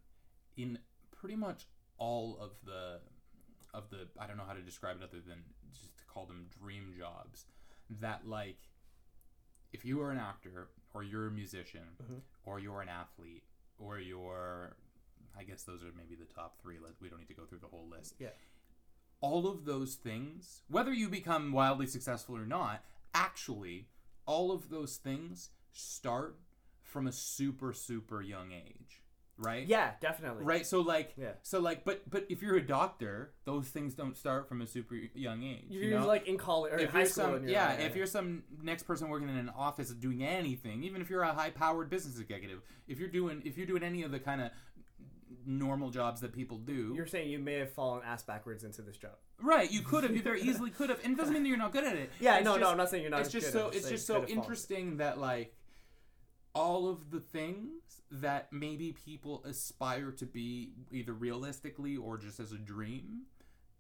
in 0.57 0.79
pretty 1.11 1.35
much 1.37 1.67
all 1.99 2.39
of 2.41 2.51
the 2.65 3.01
of 3.75 3.91
the 3.91 4.09
I 4.19 4.27
don't 4.27 4.37
know 4.37 4.45
how 4.47 4.53
to 4.55 4.61
describe 4.63 4.97
it 4.97 5.03
other 5.03 5.21
than 5.27 5.39
just 5.73 5.97
to 5.99 6.05
call 6.05 6.27
them 6.27 6.47
dream 6.61 6.93
jobs 6.99 7.47
that 8.01 8.27
like 8.27 8.59
if 9.73 9.85
you 9.85 10.01
are 10.03 10.11
an 10.11 10.19
actor 10.19 10.69
or 10.95 11.03
you're 11.03 11.27
a 11.29 11.31
musician 11.31 11.97
Mhm. 12.03 12.21
or 12.45 12.59
you're 12.59 12.83
an 12.83 12.89
athlete 12.89 13.45
or 13.79 13.99
you're 13.99 14.77
I 15.37 15.45
guess 15.45 15.63
those 15.65 15.83
are 15.83 15.93
maybe 15.97 16.15
the 16.15 16.27
top 16.27 16.61
3 16.61 16.79
Let- 16.79 17.01
we 17.01 17.09
don't 17.09 17.19
need 17.19 17.29
to 17.29 17.35
go 17.35 17.47
through 17.47 17.61
the 17.61 17.69
whole 17.69 17.89
list 17.89 18.17
Yeah. 18.19 18.33
all 19.21 19.47
of 19.47 19.65
those 19.65 19.95
things 19.95 20.63
whether 20.69 20.93
you 20.93 21.09
become 21.09 21.53
wildly 21.53 21.87
successful 21.87 22.37
or 22.37 22.45
not 22.47 22.85
actually 23.15 23.89
all 24.27 24.53
of 24.53 24.69
those 24.69 24.97
things 24.99 25.51
start 25.73 26.39
from 26.83 27.07
a 27.07 27.13
super 27.13 27.73
super 27.73 28.21
young 28.21 28.53
age 28.53 29.02
right 29.43 29.67
yeah, 29.67 29.93
definitely. 30.01 30.45
right 30.45 30.67
so 30.67 30.81
like 30.81 31.13
Yeah. 31.17 31.33
so 31.43 31.61
like 31.61 31.85
but 31.85 32.09
but 32.09 32.25
if 32.29 32.41
you're 32.43 32.57
a 32.57 32.67
doctor 32.67 33.33
those 33.45 33.69
things 33.69 33.95
don't 33.95 34.17
start 34.17 34.49
from 34.49 34.63
a 34.63 34.67
super 34.67 34.95
young 35.15 35.43
age 35.43 35.65
You're 35.69 35.85
you 35.85 35.91
know? 35.99 36.07
like 36.07 36.27
in 36.27 36.39
college 36.39 36.73
or 36.73 36.79
if 36.79 36.91
high 36.91 36.99
you're 37.01 37.07
school. 37.07 37.25
some 37.39 37.49
yeah 37.49 37.71
like, 37.71 37.81
if 37.81 37.97
you're 37.97 38.07
some 38.07 38.45
next 38.63 38.85
person 38.85 39.09
working 39.09 39.29
in 39.29 39.37
an 39.37 39.51
office 39.51 39.91
doing 39.91 40.23
anything 40.25 40.83
even 40.85 41.01
if 41.03 41.11
you're 41.11 41.23
a 41.23 41.33
high 41.33 41.51
powered 41.51 41.91
business 41.91 42.19
executive 42.19 42.61
if 42.89 42.99
you're 42.99 43.09
doing 43.09 43.43
if 43.45 43.57
you're 43.57 43.67
doing 43.67 43.83
any 43.83 44.03
of 44.03 44.11
the 44.11 44.19
kind 44.21 44.41
of 44.41 44.51
normal 45.45 45.91
jobs 45.91 46.21
that 46.21 46.33
people 46.33 46.57
do 46.59 46.93
You're 46.95 47.07
saying 47.07 47.29
you 47.31 47.39
may 47.39 47.55
have 47.55 47.73
fallen 47.73 48.03
ass 48.07 48.23
backwards 48.23 48.63
into 48.65 48.81
this 48.83 48.97
job. 48.97 49.13
right 49.41 49.71
you 49.73 49.81
could 49.83 50.05
have 50.05 50.15
you 50.15 50.23
very 50.23 50.41
easily 50.49 50.71
could 50.71 50.89
have 50.91 51.03
and 51.03 51.15
it 51.15 51.17
doesn't 51.17 51.35
mean 51.35 51.43
that 51.43 51.49
you're 51.49 51.59
not 51.59 51.73
good 51.73 51.85
at 51.85 51.97
it 51.97 52.11
Yeah, 52.21 52.37
It's 52.37 52.45
no, 52.45 52.57
no, 52.57 52.71
I'm 52.71 52.77
not 52.77 52.91
saying 52.91 53.03
you're 53.03 53.11
not. 53.11 53.21
it's 53.23 53.31
just 53.33 53.47
good, 53.47 53.53
so 53.53 53.69
it's 53.71 53.89
just 53.89 54.07
so 54.07 54.25
interesting 54.27 54.99
that 54.99 55.19
like 55.19 55.53
all 56.55 56.89
of 56.89 57.11
the 57.11 57.21
things 57.21 58.03
that 58.11 58.53
maybe 58.53 58.93
people 58.93 59.43
aspire 59.45 60.11
to 60.11 60.27
be 60.27 60.73
either 60.91 61.13
realistically 61.13 61.97
or 61.97 62.19
just 62.19 62.39
as 62.39 62.53
a 62.53 62.59
dream 62.59 63.23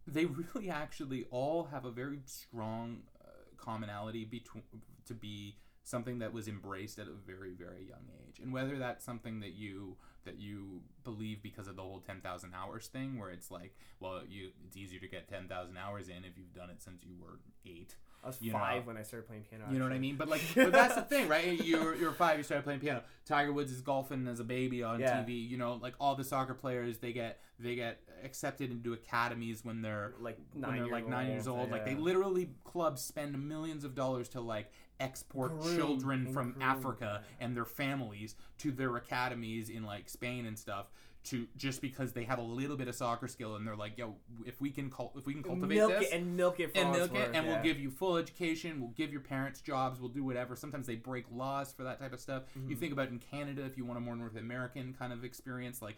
they 0.07 0.25
really 0.25 0.71
actually 0.71 1.27
all 1.31 1.65
have 1.65 1.85
a 1.85 1.91
very 1.91 2.21
strong 2.25 3.03
uh, 3.23 3.29
commonality 3.57 4.25
between 4.25 4.65
to 5.07 5.15
be 5.15 5.57
something 5.85 6.21
that 6.21 6.33
was 6.33 6.49
embraced 6.49 6.99
at 6.99 7.07
a 7.07 7.13
very 7.13 7.53
very 7.53 7.85
young 7.85 8.09
age. 8.27 8.41
And 8.41 8.53
whether 8.53 8.79
that's 8.79 9.05
something 9.05 9.41
that 9.41 9.55
you 9.55 9.97
that 10.25 10.41
you 10.41 10.83
believe 11.03 11.43
because 11.43 11.67
of 11.67 11.75
the 11.75 11.83
whole 11.83 11.99
10,000 11.99 12.55
hours 12.55 12.87
thing 12.87 13.19
where 13.19 13.31
it's 13.31 13.51
like 13.51 13.75
well 13.99 14.23
you 14.29 14.51
it's 14.65 14.77
easier 14.77 15.01
to 15.01 15.09
get 15.09 15.29
10,000 15.29 15.77
hours 15.77 16.09
in 16.09 16.25
if 16.25 16.39
you've 16.39 16.55
done 16.55 16.71
it 16.71 16.81
since 16.81 17.03
you 17.05 17.17
were 17.21 17.41
8 17.67 17.97
I 18.25 18.29
was 18.29 18.39
you 18.41 18.53
know. 18.53 18.59
five 18.59 18.87
when 18.87 18.97
I 18.97 19.03
started 19.03 19.27
playing 19.27 19.43
piano. 19.51 19.65
you 19.71 19.79
know 19.79 19.85
what 19.85 19.93
I 19.93 19.97
actually. 19.97 20.09
mean? 20.09 20.17
But 20.17 20.29
like, 20.29 20.43
but 20.55 20.73
that's 20.73 20.95
the 20.95 21.03
thing, 21.03 21.29
right? 21.29 21.61
You're 21.65 21.95
you're 21.97 22.13
five, 22.13 22.39
you 22.39 22.45
started 22.45 22.63
playing 22.65 22.81
piano. 22.81 23.03
Tiger 23.25 23.53
Woods 23.53 23.73
is 23.73 23.81
golfing 23.81 24.29
as 24.29 24.39
a 24.41 24.45
baby 24.45 24.83
on 24.83 25.01
Yeah. 25.01 25.23
TV. 25.25 25.49
You 25.49 25.57
know, 25.59 25.75
like 25.83 25.95
all 26.01 26.15
the 26.15 26.25
soccer 26.25 26.55
players, 26.55 26.99
they 26.99 27.13
get 27.13 27.41
they 27.59 27.75
get 27.75 28.01
accepted 28.25 28.71
into 28.71 28.93
academies 28.93 29.65
when 29.65 29.83
they're 29.83 30.15
Like 30.21 30.39
when 30.53 30.61
nine 30.63 30.83
they're 30.83 30.93
like 30.93 31.09
nine 31.09 31.31
years 31.31 31.49
old. 31.49 31.71
Like 31.71 31.85
they 31.85 31.95
literally 31.97 32.51
clubs 32.65 33.03
spend 33.03 33.49
millions 33.49 33.83
of 33.85 33.95
dollars 33.95 34.29
to 34.31 34.41
like 34.41 34.71
export 35.01 35.61
children 35.75 36.33
from 36.33 36.55
Africa 36.61 37.25
and 37.41 37.57
their 37.57 37.65
families 37.65 38.37
to 38.59 38.71
their 38.71 38.97
academies 38.97 39.69
in 39.69 39.83
like 39.85 40.09
Spain 40.09 40.47
and 40.47 40.57
stuff. 40.57 40.87
To 41.27 41.47
just 41.57 41.81
because 41.81 42.13
they 42.13 42.25
have 42.25 42.41
a 42.41 42.43
little 42.43 42.77
bit 42.77 42.89
of 42.89 42.97
soccer 42.97 43.29
skill 43.29 43.55
and 43.55 43.65
they're 43.65 43.77
like, 43.77 43.97
yo, 43.97 44.17
if 44.45 44.61
we 44.61 44.71
can 44.71 44.91
cul- 44.91 45.13
if 45.17 45.25
we 45.25 45.35
can 45.35 45.45
cultivate 45.45 45.77
milk 45.77 45.93
this, 45.93 46.09
it 46.09 46.17
and 46.17 46.37
milk 46.37 46.59
it 46.59 46.75
for 46.75 46.81
and 46.81 46.91
milk 46.91 47.15
it, 47.15 47.31
and 47.33 47.47
yeah. 47.47 47.53
we'll 47.53 47.63
give 47.63 47.79
you 47.79 47.91
full 47.91 48.17
education. 48.17 48.81
We'll 48.81 48.91
give 48.91 49.13
your 49.13 49.21
parents 49.21 49.61
jobs. 49.61 50.01
We'll 50.01 50.11
do 50.11 50.25
whatever. 50.25 50.57
Sometimes 50.57 50.85
they 50.87 50.97
break 50.97 51.27
laws 51.31 51.73
for 51.73 51.85
that 51.85 52.01
type 52.01 52.13
of 52.13 52.19
stuff. 52.19 52.43
Mm-hmm. 52.59 52.71
You 52.71 52.77
think 52.77 52.93
about 52.93 53.09
in 53.11 53.21
Canada, 53.21 53.65
if 53.65 53.77
you 53.77 53.85
want 53.85 53.99
a 53.99 54.01
more 54.01 54.17
North 54.17 54.37
American 54.37 54.97
kind 54.99 55.13
of 55.13 55.23
experience, 55.23 55.81
like 55.81 55.97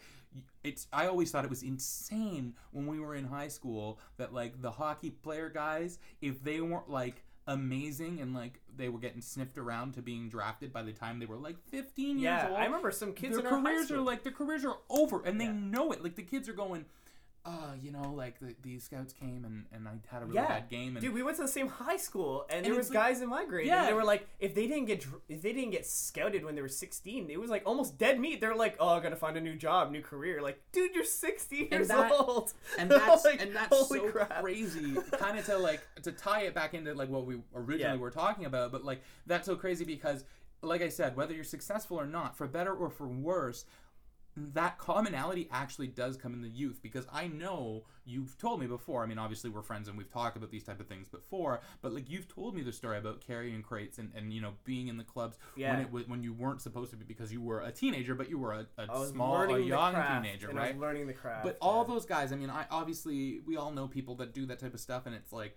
it's. 0.62 0.88
I 0.92 1.06
always 1.06 1.30
thought 1.30 1.44
it 1.44 1.50
was 1.50 1.62
insane 1.62 2.52
when 2.72 2.86
we 2.86 3.00
were 3.00 3.14
in 3.14 3.24
high 3.24 3.48
school 3.48 3.98
that 4.18 4.34
like 4.34 4.60
the 4.60 4.72
hockey 4.72 5.08
player 5.10 5.48
guys, 5.48 5.98
if 6.20 6.44
they 6.44 6.60
weren't 6.60 6.90
like 6.90 7.24
amazing 7.46 8.20
and 8.20 8.34
like 8.34 8.60
they 8.76 8.88
were 8.88 8.98
getting 8.98 9.20
sniffed 9.20 9.58
around 9.58 9.92
to 9.94 10.02
being 10.02 10.28
drafted 10.28 10.72
by 10.72 10.82
the 10.82 10.92
time 10.92 11.18
they 11.18 11.26
were 11.26 11.36
like 11.36 11.56
15 11.68 12.18
years 12.18 12.22
Yeah, 12.22 12.48
old. 12.48 12.56
I 12.58 12.64
remember 12.64 12.90
some 12.90 13.12
kids 13.12 13.36
their 13.36 13.46
in 13.46 13.62
careers 13.62 13.90
are 13.90 14.00
like 14.00 14.22
their 14.22 14.32
careers 14.32 14.64
are 14.64 14.78
over 14.88 15.22
and 15.24 15.40
they 15.40 15.44
Yeah. 15.44 15.52
know 15.52 15.92
it. 15.92 16.02
Like 16.02 16.14
the 16.16 16.22
kids 16.22 16.48
are 16.48 16.54
going 16.54 16.86
uh 17.46 17.72
you 17.78 17.90
know 17.92 18.10
like 18.16 18.38
the, 18.40 18.54
these 18.62 18.84
scouts 18.84 19.12
came 19.12 19.44
and, 19.44 19.66
and 19.70 19.86
i 19.86 19.90
had 20.06 20.22
a 20.22 20.24
really 20.24 20.36
Yeah. 20.36 20.48
bad 20.48 20.70
game 20.70 20.96
and 20.96 21.04
Dude, 21.04 21.12
we 21.12 21.22
went 21.22 21.36
to 21.36 21.42
the 21.42 21.48
same 21.48 21.68
high 21.68 21.98
school, 21.98 22.46
and, 22.48 22.64
there 22.64 22.72
it's 22.72 22.78
was 22.78 22.88
like- 22.88 22.94
guys 22.94 23.20
in 23.20 23.28
my 23.28 23.44
grade, 23.44 23.66
Yeah. 23.66 23.80
and 23.80 23.88
they 23.88 23.92
were 23.92 24.02
like, 24.04 24.26
if 24.40 24.54
they 24.54 24.66
didn't 24.66 24.86
get 24.86 25.00
dr- 25.02 25.20
if 25.28 25.42
they 25.42 25.52
didn't 25.52 25.72
get 25.72 25.84
scouted 25.86 26.42
when 26.44 26.54
they 26.54 26.62
were 26.62 26.68
sixteen, 26.68 27.28
it 27.28 27.38
was 27.38 27.50
like 27.50 27.62
almost 27.66 27.98
dead 27.98 28.18
meat. 28.18 28.40
They're 28.40 28.54
like, 28.54 28.76
oh, 28.80 28.88
I 28.88 29.00
gotta 29.00 29.16
find 29.16 29.36
a 29.36 29.40
new 29.42 29.56
job, 29.56 29.90
new 29.92 30.00
career. 30.00 30.40
Like, 30.40 30.58
dude, 30.72 30.94
you're 30.94 31.04
sixteen 31.04 31.64
And 31.64 31.80
years 31.80 31.88
that- 31.88 32.12
old, 32.12 32.52
and 32.78 32.90
that's 32.90 33.24
Like, 33.26 33.42
and 33.42 33.54
that's 33.54 33.68
holy 33.76 33.98
so 34.00 34.08
crap. 34.08 34.40
crazy 34.40 34.94
kind 35.18 35.38
of 35.38 35.44
to 35.46 35.58
like 35.58 35.82
to 36.02 36.12
tie 36.12 36.42
it 36.42 36.54
back 36.54 36.72
into 36.72 36.94
like 36.94 37.10
what 37.10 37.26
we 37.26 37.36
originally 37.54 37.80
Yeah. 37.96 37.96
were 37.96 38.10
talking 38.10 38.46
about 38.46 38.72
but 38.72 38.84
like 38.84 39.02
that's 39.26 39.44
so 39.46 39.54
crazy 39.56 39.84
because 39.84 40.24
like 40.62 40.80
i 40.80 40.88
said 40.88 41.14
whether 41.14 41.34
you're 41.34 41.44
successful 41.44 42.00
or 42.00 42.06
not 42.06 42.36
for 42.38 42.46
better 42.46 42.72
or 42.72 42.88
for 42.88 43.06
worse 43.06 43.66
that 44.36 44.78
commonality 44.78 45.48
actually 45.52 45.86
does 45.86 46.16
come 46.16 46.32
in 46.34 46.42
the 46.42 46.48
youth 46.48 46.80
because 46.82 47.06
I 47.12 47.28
know 47.28 47.84
you've 48.04 48.36
told 48.38 48.60
me 48.60 48.66
before. 48.66 49.02
I 49.02 49.06
mean, 49.06 49.18
obviously 49.18 49.48
we're 49.50 49.62
friends 49.62 49.88
and 49.88 49.96
we've 49.96 50.10
talked 50.12 50.36
about 50.36 50.50
these 50.50 50.64
type 50.64 50.80
of 50.80 50.86
things 50.88 51.08
before, 51.08 51.60
but 51.82 51.92
like 51.92 52.10
you've 52.10 52.28
told 52.28 52.54
me 52.54 52.62
the 52.62 52.72
story 52.72 52.98
about 52.98 53.20
carrying 53.20 53.62
crates 53.62 53.98
and, 53.98 54.10
and 54.16 54.32
you 54.32 54.40
know 54.40 54.52
being 54.64 54.88
in 54.88 54.96
the 54.96 55.04
clubs 55.04 55.38
Yeah. 55.56 55.72
when 55.72 55.80
it 55.80 55.92
wa- 55.92 56.00
when 56.06 56.22
you 56.22 56.32
weren't 56.32 56.60
supposed 56.60 56.90
to 56.90 56.96
be 56.96 57.04
because 57.04 57.32
you 57.32 57.40
were 57.40 57.60
a 57.60 57.70
teenager, 57.70 58.14
but 58.14 58.28
you 58.28 58.38
were 58.38 58.52
a, 58.52 58.66
was 58.88 59.10
small, 59.10 59.42
a 59.42 59.58
young 59.60 59.94
craft, 59.94 60.24
teenager, 60.24 60.50
and 60.50 60.58
I 60.58 60.62
right? 60.62 60.74
was 60.74 60.80
learning 60.80 61.06
the 61.06 61.12
craft. 61.12 61.44
But 61.44 61.56
all 61.60 61.84
those 61.84 62.04
guys, 62.04 62.32
I 62.32 62.36
mean, 62.36 62.50
I 62.50 62.66
obviously 62.70 63.40
we 63.46 63.56
all 63.56 63.70
know 63.70 63.86
people 63.88 64.16
that 64.16 64.34
do 64.34 64.46
that 64.46 64.58
type 64.58 64.74
of 64.74 64.80
stuff, 64.80 65.06
and 65.06 65.14
it's 65.14 65.32
like 65.32 65.56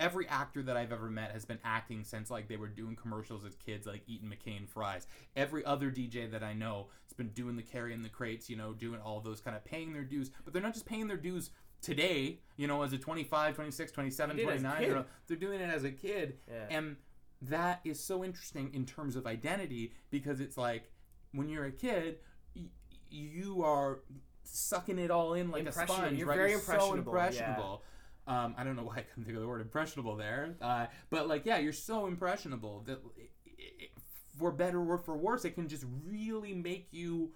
every 0.00 0.26
actor 0.28 0.62
that 0.62 0.76
I've 0.76 0.92
ever 0.92 1.10
met 1.10 1.30
has 1.32 1.44
been 1.44 1.58
acting 1.62 2.02
since 2.02 2.30
like 2.30 2.48
they 2.48 2.56
were 2.56 2.68
doing 2.68 2.96
commercials 2.96 3.44
as 3.44 3.54
kids, 3.54 3.86
like 3.86 4.02
eating 4.06 4.28
McCain 4.30 4.66
fries. 4.66 5.06
Every 5.36 5.64
other 5.64 5.90
DJ 5.90 6.28
that 6.32 6.42
I 6.42 6.54
know 6.54 6.88
has 7.04 7.12
been 7.12 7.28
doing 7.28 7.54
the 7.54 7.62
carrying 7.62 8.02
the 8.02 8.08
crates, 8.08 8.48
you 8.48 8.56
know, 8.56 8.72
doing 8.72 9.00
all 9.00 9.20
those 9.20 9.40
kind 9.40 9.56
of 9.56 9.64
paying 9.64 9.92
their 9.92 10.02
dues. 10.02 10.30
But 10.44 10.54
they're 10.54 10.62
not 10.62 10.72
just 10.72 10.86
paying 10.86 11.06
their 11.06 11.18
dues 11.18 11.50
today, 11.82 12.40
you 12.56 12.66
know, 12.66 12.82
as 12.82 12.92
a 12.92 12.98
25, 12.98 13.54
26, 13.54 13.92
27, 13.92 14.36
They 14.36 14.42
did 14.42 14.48
it 14.48 14.54
as 14.54 14.60
a 14.60 14.64
29 14.64 14.82
year 14.88 14.96
old. 14.96 15.06
They're 15.28 15.36
doing 15.36 15.60
it 15.60 15.70
as 15.70 15.84
a 15.84 15.90
kid. 15.90 16.38
Yeah. 16.50 16.76
And 16.76 16.96
that 17.42 17.80
is 17.84 18.02
so 18.02 18.24
interesting 18.24 18.70
in 18.72 18.86
terms 18.86 19.16
of 19.16 19.26
identity 19.26 19.92
because 20.10 20.40
it's 20.40 20.56
like 20.56 20.90
when 21.32 21.48
you're 21.48 21.66
a 21.66 21.72
kid, 21.72 22.18
y- 22.56 22.64
you 23.10 23.62
are 23.64 24.00
sucking 24.44 24.98
it 24.98 25.10
all 25.10 25.34
in 25.34 25.50
like 25.50 25.66
a 25.66 25.72
sponge. 25.72 26.18
You're 26.18 26.28
right? 26.28 26.36
very 26.36 26.50
You're 26.52 26.60
so 26.60 26.94
impressionable, 26.94 27.82
yeah. 27.82 27.86
Um, 28.30 28.54
I 28.56 28.62
don't 28.62 28.76
know 28.76 28.82
why 28.90 28.98
I 28.98 29.02
couldn't 29.02 29.24
think 29.24 29.36
of 29.36 29.42
the 29.42 29.48
word 29.48 29.60
impressionable 29.60 30.16
there, 30.16 30.54
uh, 30.62 30.86
but 31.10 31.28
like, 31.28 31.44
yeah, 31.44 31.58
you're 31.58 31.72
so 31.72 32.06
impressionable 32.06 32.82
that 32.86 33.00
it, 33.16 33.30
it, 33.58 33.90
for 34.38 34.52
better 34.52 34.80
or 34.80 34.98
for 34.98 35.16
worse, 35.16 35.44
it 35.44 35.54
can 35.54 35.68
just 35.68 35.84
really 36.06 36.54
make 36.54 36.88
you. 36.92 37.32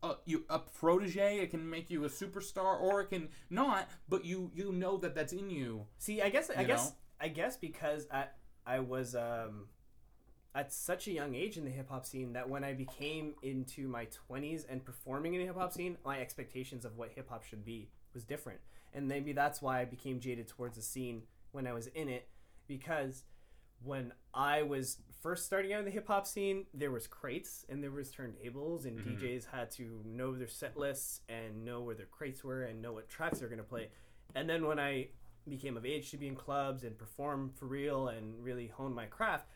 A, 0.00 0.14
you 0.26 0.44
a 0.48 0.60
protege. 0.60 1.38
It 1.38 1.50
can 1.50 1.68
make 1.68 1.90
you 1.90 2.04
a 2.04 2.08
superstar, 2.08 2.80
or 2.80 3.00
it 3.00 3.10
can 3.10 3.30
not. 3.50 3.88
But 4.08 4.24
you 4.24 4.52
you 4.54 4.70
know 4.70 4.96
that 4.98 5.16
that's 5.16 5.32
in 5.32 5.50
you. 5.50 5.86
See, 5.98 6.22
I 6.22 6.28
guess 6.28 6.50
I 6.56 6.62
guess 6.62 6.90
know? 6.90 6.96
I 7.20 7.26
guess 7.26 7.56
because 7.56 8.06
I 8.08 8.26
I 8.64 8.78
was 8.78 9.16
um 9.16 9.66
at 10.54 10.72
such 10.72 11.08
a 11.08 11.12
young 11.12 11.34
age 11.34 11.56
in 11.56 11.64
the 11.64 11.70
hip 11.70 11.88
hop 11.88 12.06
scene 12.06 12.32
that 12.34 12.48
when 12.48 12.64
I 12.64 12.74
became 12.74 13.34
into 13.42 13.88
my 13.88 14.06
20s 14.30 14.64
and 14.68 14.84
performing 14.84 15.34
in 15.34 15.40
the 15.40 15.46
hip 15.46 15.56
hop 15.56 15.72
scene, 15.72 15.96
my 16.04 16.20
expectations 16.20 16.84
of 16.84 16.96
what 16.96 17.10
hip 17.14 17.28
hop 17.28 17.44
should 17.44 17.64
be 17.64 17.90
was 18.14 18.24
different. 18.24 18.60
And 18.94 19.06
maybe 19.08 19.32
that's 19.32 19.60
why 19.62 19.80
I 19.80 19.84
became 19.84 20.20
jaded 20.20 20.48
towards 20.48 20.76
the 20.76 20.82
scene 20.82 21.22
when 21.52 21.66
I 21.66 21.72
was 21.72 21.86
in 21.88 22.08
it 22.08 22.28
because 22.66 23.24
when 23.82 24.12
I 24.34 24.62
was 24.62 24.98
first 25.20 25.46
starting 25.46 25.72
out 25.72 25.80
in 25.80 25.84
the 25.84 25.90
hip 25.90 26.06
hop 26.08 26.26
scene, 26.26 26.66
there 26.74 26.90
was 26.90 27.06
crates 27.06 27.64
and 27.68 27.82
there 27.82 27.90
was 27.90 28.10
turntables 28.10 28.84
and 28.86 28.98
Mhm. 28.98 29.18
DJs 29.20 29.46
had 29.46 29.70
to 29.72 30.02
know 30.04 30.34
their 30.34 30.48
set 30.48 30.76
lists 30.76 31.20
and 31.28 31.64
know 31.64 31.80
where 31.82 31.94
their 31.94 32.06
crates 32.06 32.42
were 32.42 32.62
and 32.62 32.82
know 32.82 32.92
what 32.92 33.08
tracks 33.08 33.38
they're 33.38 33.48
going 33.48 33.58
to 33.58 33.64
play. 33.64 33.90
And 34.34 34.48
then 34.48 34.66
when 34.66 34.78
I 34.78 35.10
became 35.48 35.76
of 35.76 35.86
age 35.86 36.10
to 36.10 36.16
be 36.18 36.26
in 36.28 36.34
clubs 36.34 36.82
and 36.84 36.98
perform 36.98 37.50
for 37.50 37.66
real 37.66 38.08
and 38.08 38.42
really 38.42 38.66
hone 38.68 38.94
my 38.94 39.06
craft, 39.06 39.48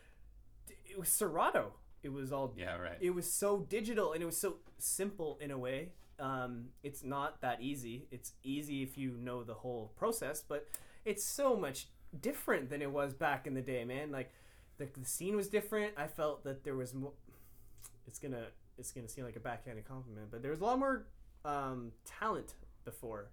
it 0.87 0.99
was 0.99 1.09
Serato. 1.09 1.75
It 2.03 2.11
was 2.13 2.33
all 2.33 2.53
Yeah, 2.57 2.77
right. 2.79 2.99
it 3.01 3.11
was 3.11 3.33
so 3.33 3.61
digital 3.61 4.13
and 4.13 4.23
it 4.23 4.27
was 4.27 4.41
so 4.41 4.59
simple 4.79 5.37
in 5.41 5.51
a 5.51 5.59
way. 5.59 5.93
Um, 6.23 6.67
it's 6.83 7.03
not 7.03 7.41
that 7.43 7.61
easy. 7.61 8.07
It's 8.11 8.33
easy 8.45 8.83
if 8.83 8.97
you 8.97 9.17
know 9.19 9.43
the 9.43 9.55
whole 9.55 9.93
process, 9.97 10.43
but 10.47 10.69
it's 11.05 11.25
so 11.25 11.57
much 11.57 11.89
different 12.21 12.71
than 12.71 12.81
it 12.81 12.91
was 12.91 13.13
back 13.13 13.47
in 13.47 13.55
the 13.55 13.61
day, 13.61 13.85
man. 13.85 14.11
Like 14.13 14.33
the, 14.79 14.89
the 14.99 15.05
scene 15.05 15.35
was 15.37 15.49
different. 15.49 15.95
I 15.97 16.07
felt 16.07 16.45
that 16.45 16.63
there 16.65 16.77
was 16.77 16.95
more. 16.95 17.13
It's 18.07 18.19
gonna 18.19 18.47
it's 18.79 18.93
gonna 18.93 19.09
seem 19.09 19.25
like 19.25 19.37
a 19.37 19.41
backhanded 19.41 19.85
compliment, 19.87 20.29
but 20.31 20.43
there 20.43 20.51
was 20.53 20.61
a 20.61 20.65
lot 20.65 20.79
more 20.79 21.07
um, 21.45 21.93
talent 22.05 22.55
before. 22.85 23.31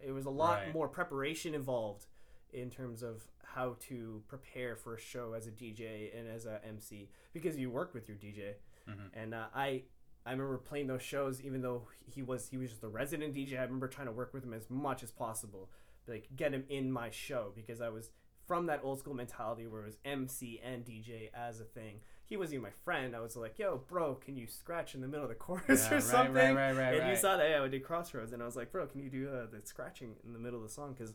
It 0.00 0.12
was 0.12 0.26
a 0.26 0.30
lot 0.30 0.54
Right. 0.64 0.74
more 0.74 0.88
preparation 0.88 1.54
involved 1.54 2.06
in 2.52 2.70
terms 2.70 3.02
of 3.02 3.22
how 3.44 3.76
to 3.88 4.22
prepare 4.28 4.76
for 4.76 4.94
a 4.94 5.00
show 5.00 5.32
as 5.34 5.46
a 5.46 5.50
DJ 5.50 6.10
and 6.18 6.28
as 6.28 6.46
a 6.46 6.60
MC 6.66 7.08
because 7.32 7.56
you 7.58 7.70
worked 7.70 7.94
with 7.94 8.08
your 8.08 8.16
DJ. 8.16 8.54
Mhm. 8.88 9.10
And 9.14 9.34
uh, 9.34 9.46
I 9.54 9.82
I 10.26 10.32
remember 10.32 10.58
playing 10.58 10.86
those 10.86 11.02
shows 11.02 11.42
even 11.42 11.60
though 11.60 11.88
he 12.06 12.22
was 12.22 12.48
he 12.48 12.56
was 12.56 12.70
just 12.70 12.82
a 12.82 12.88
resident 12.88 13.34
DJ. 13.34 13.58
I 13.58 13.62
remember 13.62 13.88
trying 13.88 14.06
to 14.06 14.12
work 14.12 14.32
with 14.32 14.44
him 14.44 14.54
as 14.54 14.70
much 14.70 15.02
as 15.02 15.10
possible, 15.10 15.70
like 16.08 16.28
get 16.36 16.52
him 16.52 16.64
in 16.68 16.90
my 16.90 17.10
show 17.10 17.52
because 17.54 17.80
I 17.80 17.90
was 17.90 18.10
from 18.46 18.66
that 18.66 18.80
old 18.82 18.98
school 18.98 19.14
mentality 19.14 19.66
where 19.66 19.82
it 19.82 19.86
was 19.86 19.98
MC 20.04 20.60
and 20.62 20.84
DJ 20.84 21.30
as 21.34 21.60
a 21.60 21.64
thing. 21.64 22.00
He 22.26 22.36
wasn't 22.36 22.54
even 22.54 22.62
my 22.64 22.70
friend. 22.84 23.14
I 23.14 23.20
was 23.20 23.36
like, 23.36 23.58
"Yo, 23.58 23.82
bro, 23.86 24.14
can 24.14 24.36
you 24.36 24.46
scratch 24.46 24.94
in 24.94 25.00
the 25.02 25.08
middle 25.08 25.24
of 25.24 25.28
the 25.28 25.34
chorus 25.46 25.90
Yeah, 25.90 25.92
or 25.92 26.00
right, 26.00 26.00
something?" 26.00 26.34
right, 26.34 26.52
right, 26.54 26.72
right, 26.72 26.94
and 26.94 27.08
you 27.08 27.14
right. 27.14 27.18
saw 27.18 27.36
that 27.36 27.48
yeah, 27.50 27.62
I 27.62 27.68
did 27.68 27.84
Crossroads, 27.84 28.32
and 28.32 28.42
I 28.42 28.46
was 28.46 28.56
like, 28.56 28.72
"Bro, 28.72 28.86
can 28.88 29.02
you 29.02 29.10
do 29.10 29.28
uh, 29.28 29.46
the 29.50 29.66
scratching 29.66 30.16
in 30.24 30.32
the 30.32 30.38
middle 30.38 30.58
of 30.58 30.64
the 30.66 30.72
song?" 30.72 30.94
Because 30.94 31.14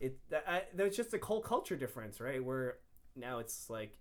it 0.00 0.18
that, 0.30 0.44
I, 0.48 0.62
there's 0.74 0.96
just 0.96 1.12
a 1.14 1.18
whole 1.18 1.40
culture 1.42 1.76
difference, 1.76 2.20
right? 2.20 2.42
Where 2.42 2.78
now 3.16 3.38
it's 3.38 3.68
like, 3.68 3.98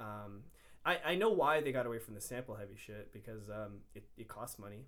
um, 0.00 0.44
I 0.84 0.98
I 1.04 1.14
know 1.14 1.30
why 1.30 1.60
they 1.60 1.72
got 1.72 1.86
away 1.86 1.98
from 1.98 2.14
the 2.14 2.20
sample 2.20 2.54
heavy 2.56 2.76
shit 2.76 3.12
because 3.12 3.48
um, 3.48 3.80
it 3.94 4.04
it 4.16 4.28
costs 4.28 4.58
money, 4.58 4.86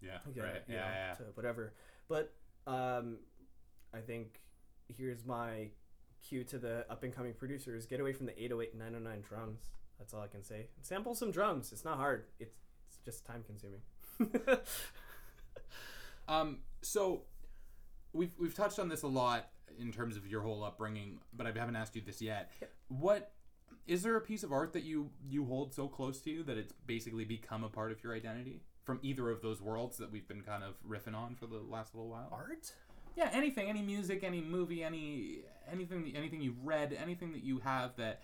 Yeah, 0.00 0.18
you 0.34 0.42
right. 0.42 0.68
know, 0.68 0.74
Yeah, 0.74 1.08
yeah. 1.08 1.14
to 1.14 1.22
whatever. 1.34 1.74
But 2.08 2.32
um, 2.66 3.18
I 3.94 4.00
think 4.00 4.40
here's 4.88 5.24
my 5.24 5.68
cue 6.26 6.42
to 6.44 6.58
the 6.58 6.86
up 6.90 7.02
and 7.02 7.14
coming 7.14 7.34
producers: 7.34 7.86
get 7.86 8.00
away 8.00 8.12
from 8.12 8.26
the 8.26 8.32
808 8.42 8.70
and 8.72 8.78
909 8.80 9.22
drums. 9.28 9.60
That's 9.98 10.12
all 10.12 10.20
I 10.20 10.26
can 10.28 10.42
say. 10.42 10.66
Sample 10.82 11.14
some 11.14 11.30
drums. 11.30 11.72
It's 11.72 11.84
not 11.84 11.96
hard. 11.96 12.24
It's 12.40 12.56
it's 12.88 12.98
just 13.04 13.24
time 13.26 13.44
consuming. 13.46 13.80
Um, 16.28 16.58
so 16.82 17.22
we've 18.12 18.32
we've 18.38 18.54
touched 18.54 18.78
on 18.78 18.88
this 18.88 19.02
a 19.02 19.06
lot 19.06 19.48
in 19.78 19.92
terms 19.92 20.16
of 20.16 20.26
your 20.26 20.40
whole 20.42 20.64
upbringing, 20.64 21.20
but 21.32 21.46
I 21.46 21.52
haven't 21.56 21.76
asked 21.76 21.94
you 21.94 22.02
this 22.04 22.20
yet. 22.20 22.50
What 22.88 23.32
is 23.86 24.02
there 24.02 24.16
a 24.16 24.20
piece 24.20 24.42
of 24.42 24.52
art 24.52 24.72
that 24.72 24.82
you 24.82 25.10
you 25.24 25.44
hold 25.44 25.72
so 25.74 25.88
close 25.88 26.20
to 26.22 26.30
you 26.30 26.42
that 26.44 26.56
it's 26.58 26.72
basically 26.86 27.24
become 27.24 27.62
a 27.64 27.68
part 27.68 27.92
of 27.92 28.02
your 28.02 28.14
identity 28.14 28.60
from 28.84 28.98
either 29.02 29.30
of 29.30 29.42
those 29.42 29.60
worlds 29.60 29.96
that 29.98 30.10
we've 30.12 30.28
been 30.28 30.42
kind 30.42 30.62
of 30.62 30.74
riffing 30.88 31.14
on 31.14 31.34
for 31.34 31.46
the 31.46 31.58
last 31.58 31.94
little 31.94 32.08
while? 32.10 32.28
Art? 32.32 32.72
Yeah, 33.16 33.30
anything, 33.32 33.68
any 33.68 33.82
music, 33.82 34.22
any 34.22 34.40
movie, 34.40 34.82
any 34.84 35.40
anything 35.70 36.12
anything 36.16 36.40
you've 36.40 36.64
read, 36.64 36.92
anything 37.00 37.32
that 37.32 37.42
you 37.42 37.58
have 37.60 37.96
that 37.96 38.22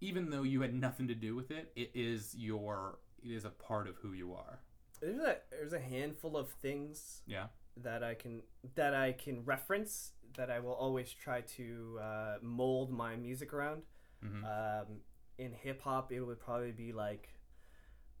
even 0.00 0.30
though 0.30 0.42
you 0.42 0.60
had 0.62 0.74
nothing 0.74 1.06
to 1.08 1.14
do 1.14 1.34
with 1.36 1.50
it, 1.50 1.70
it 1.76 1.90
is 1.94 2.34
your 2.36 2.98
it 3.24 3.30
is 3.30 3.44
a 3.44 3.50
part 3.50 3.86
of 3.88 3.96
who 3.96 4.12
you 4.12 4.32
are. 4.34 4.58
There's 5.00 5.18
a 5.18 5.36
there's 5.50 5.72
a 5.72 5.78
handful 5.80 6.36
of 6.36 6.48
things 6.60 7.22
Yeah. 7.26 7.46
that 7.76 8.02
I 8.02 8.14
can 8.14 8.42
that 8.74 8.94
I 8.94 9.12
can 9.12 9.44
reference 9.44 10.12
that 10.36 10.50
I 10.50 10.58
will 10.60 10.72
always 10.72 11.12
try 11.12 11.42
to 11.42 11.98
uh, 12.02 12.34
mold 12.42 12.90
my 12.90 13.16
music 13.16 13.52
around. 13.52 13.82
Mhm. 14.24 14.44
Um, 14.82 14.86
in 15.38 15.52
hip 15.52 15.82
hop, 15.82 16.12
it 16.12 16.20
would 16.20 16.40
probably 16.40 16.72
be 16.72 16.92
like 16.92 17.28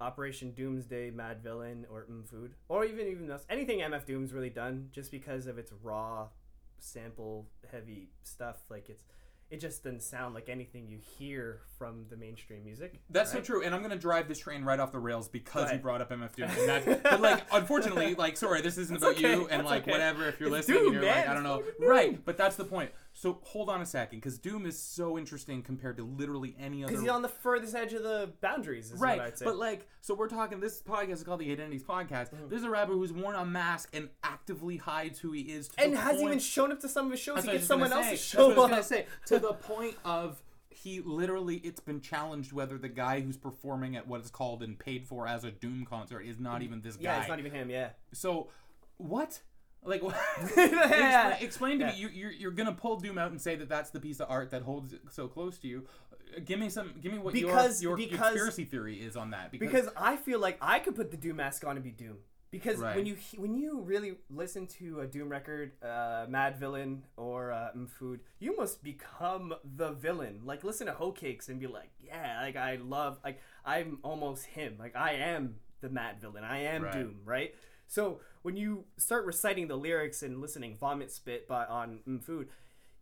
Operation 0.00 0.52
Doomsday, 0.52 1.10
Madvillain, 1.12 1.84
or 1.90 2.06
Mm 2.10 2.26
Food, 2.28 2.54
or 2.68 2.84
even 2.84 3.06
even 3.06 3.30
else. 3.30 3.44
anything 3.48 3.78
MF 3.80 4.04
Doom's 4.04 4.32
really 4.32 4.50
done, 4.50 4.88
just 4.92 5.10
because 5.10 5.46
of 5.46 5.58
its 5.58 5.72
raw, 5.82 6.28
sample 6.78 7.48
heavy 7.70 8.10
stuff. 8.24 8.64
Like 8.68 8.88
it's 8.88 9.04
it 9.50 9.60
just 9.60 9.84
doesn't 9.84 10.02
sound 10.02 10.34
like 10.34 10.48
anything 10.48 10.88
you 10.88 10.96
hear 11.18 11.60
from 11.76 12.06
the 12.08 12.16
mainstream 12.16 12.64
music. 12.64 13.02
That's 13.10 13.34
right? 13.34 13.44
so 13.46 13.52
true, 13.52 13.62
and 13.62 13.74
I'm 13.74 13.82
gonna 13.82 13.96
drive 13.98 14.26
this 14.26 14.38
train 14.38 14.64
right 14.64 14.80
off 14.80 14.92
the 14.92 14.98
rails 14.98 15.28
because 15.28 15.70
you 15.70 15.78
brought 15.78 16.00
up 16.00 16.10
MF 16.10 16.34
Doom. 16.34 16.48
And 16.58 16.68
that, 16.86 17.02
but 17.02 17.20
like, 17.20 17.42
unfortunately, 17.52 18.14
like, 18.14 18.38
sorry, 18.38 18.62
this 18.62 18.78
isn't 18.78 18.98
That's 18.98 19.12
about 19.18 19.20
you, 19.20 19.42
and 19.48 19.60
that's 19.60 19.64
like, 19.70 19.82
okay. 19.82 19.90
whatever. 19.90 20.26
If 20.28 20.40
you're 20.40 20.48
It's 20.56 20.68
listening, 20.68 20.78
Doom, 20.78 20.86
and 20.86 20.94
you're 20.94 21.02
man, 21.02 21.16
like, 21.18 21.28
I 21.28 21.34
don't 21.34 21.42
know, 21.42 21.62
right? 21.80 22.24
But 22.24 22.38
that's 22.38 22.56
the 22.56 22.64
point. 22.64 22.92
So 23.14 23.38
hold 23.42 23.68
on 23.68 23.82
a 23.82 23.86
second, 23.86 24.18
because 24.20 24.38
Doom 24.38 24.64
is 24.64 24.78
so 24.78 25.18
interesting 25.18 25.62
compared 25.62 25.98
to 25.98 26.02
literally 26.04 26.56
any 26.58 26.82
other. 26.82 26.90
Because 26.92 27.02
he's 27.02 27.10
on 27.10 27.22
the 27.22 27.28
furthest 27.28 27.74
edge 27.74 27.92
of 27.92 28.02
the 28.02 28.32
boundaries, 28.40 28.90
is 28.90 28.98
Right, 28.98 29.18
what 29.18 29.26
I'd 29.26 29.38
say. 29.38 29.44
but 29.44 29.56
like, 29.56 29.86
so 30.00 30.14
we're 30.14 30.28
talking. 30.28 30.60
This 30.60 30.82
podcast 30.82 31.12
is 31.12 31.22
called 31.22 31.40
the 31.40 31.52
Identities 31.52 31.82
Podcast. 31.82 32.30
Mm-hmm. 32.32 32.48
There's 32.48 32.62
a 32.64 32.70
rapper 32.70 32.92
who's 32.92 33.12
worn 33.12 33.36
a 33.36 33.44
mask 33.44 33.90
and 33.94 34.08
actively 34.24 34.78
hides 34.78 35.18
who 35.18 35.32
he 35.32 35.42
is, 35.42 35.68
to 35.68 35.84
and 35.84 35.94
hasn't 35.94 36.20
point- 36.20 36.26
even 36.28 36.38
shown 36.38 36.72
up 36.72 36.80
to 36.80 36.88
some 36.88 37.06
of 37.06 37.12
his 37.12 37.20
shows. 37.20 37.36
That's 37.36 37.46
He 37.46 37.52
gets 37.52 37.66
someone 37.66 37.92
else's. 37.92 38.10
That's 38.12 38.22
show 38.22 38.48
what 38.48 38.56
I 38.56 38.60
was 38.60 38.70
gonna 38.70 38.82
say. 38.82 39.06
To 39.26 39.38
the 39.38 39.52
point 39.52 39.94
of 40.04 40.42
he 40.70 41.00
literally, 41.00 41.56
it's 41.56 41.80
been 41.80 42.00
challenged 42.00 42.52
whether 42.52 42.78
the 42.78 42.88
guy 42.88 43.20
who's 43.20 43.36
performing 43.36 43.94
at 43.94 44.08
what 44.08 44.22
is 44.22 44.30
called 44.30 44.62
and 44.62 44.78
paid 44.78 45.06
for 45.06 45.28
as 45.28 45.44
a 45.44 45.50
Doom 45.50 45.84
concert 45.88 46.22
is 46.22 46.40
not 46.40 46.62
even 46.62 46.80
this 46.80 46.96
guy. 46.96 47.02
Yeah, 47.02 47.20
it's 47.20 47.28
not 47.28 47.38
even 47.38 47.52
him. 47.52 47.70
Yeah. 47.70 47.90
So, 48.12 48.48
what? 48.96 49.42
Like, 49.84 50.02
what? 50.02 50.14
Yeah. 50.56 51.30
explain, 51.30 51.46
explain 51.46 51.78
to 51.80 51.84
Yeah. 51.86 51.92
me. 51.92 51.98
You, 51.98 52.08
you're, 52.08 52.30
you're 52.32 52.50
gonna 52.52 52.72
pull 52.72 52.96
Doom 52.96 53.18
out 53.18 53.30
and 53.30 53.40
say 53.40 53.56
that 53.56 53.68
that's 53.68 53.90
the 53.90 54.00
piece 54.00 54.20
of 54.20 54.30
art 54.30 54.50
that 54.50 54.62
holds 54.62 54.92
it 54.92 55.00
so 55.10 55.28
close 55.28 55.58
to 55.58 55.68
you. 55.68 55.86
Uh, 56.36 56.40
Give 56.44 56.58
me 56.58 56.68
some. 56.68 56.94
Give 57.00 57.12
me 57.12 57.18
what 57.18 57.34
Because- 57.34 57.82
your, 57.82 57.98
your 57.98 58.08
because- 58.08 58.28
conspiracy 58.28 58.64
theory 58.64 58.96
is 58.96 59.16
on 59.16 59.30
that. 59.30 59.50
Because, 59.50 59.70
because 59.70 59.88
I 59.96 60.16
feel 60.16 60.38
like 60.38 60.56
I 60.60 60.78
could 60.78 60.94
put 60.94 61.10
the 61.10 61.16
Doom 61.16 61.36
mask 61.36 61.64
on 61.66 61.76
and 61.76 61.84
be 61.84 61.90
Doom. 61.90 62.18
Because 62.50 62.76
Right. 62.80 62.94
when 62.96 63.06
you 63.06 63.16
when 63.38 63.54
you 63.56 63.80
really 63.80 64.16
listen 64.28 64.66
to 64.78 65.00
a 65.00 65.06
Doom 65.06 65.30
record, 65.30 65.72
uh, 65.82 66.26
Madvillain 66.28 66.98
or 67.16 67.50
uh, 67.50 67.70
Food, 67.98 68.20
you 68.38 68.54
must 68.56 68.82
become 68.84 69.54
the 69.64 69.92
villain. 69.92 70.42
Like 70.44 70.62
listen 70.62 70.86
to 70.86 70.92
Hoe 70.92 71.12
Cakes 71.12 71.48
and 71.48 71.58
be 71.58 71.66
like, 71.66 71.88
yeah, 72.04 72.40
like 72.42 72.56
I 72.56 72.76
love, 72.76 73.18
like 73.24 73.40
I'm 73.64 74.00
almost 74.02 74.44
him. 74.44 74.76
Like 74.78 74.94
I 74.94 75.14
am 75.14 75.54
the 75.80 75.88
Mad 75.88 76.20
Villain. 76.20 76.44
I 76.44 76.64
am 76.64 76.82
Right. 76.82 76.92
Doom, 76.92 77.20
right? 77.24 77.54
So 77.92 78.20
when 78.40 78.56
you 78.56 78.84
start 78.96 79.26
reciting 79.26 79.68
the 79.68 79.76
lyrics 79.76 80.22
and 80.22 80.40
listening 80.40 80.78
Vomitspit 80.80 81.46
by 81.46 81.66
on 81.66 81.98
Food, 82.22 82.48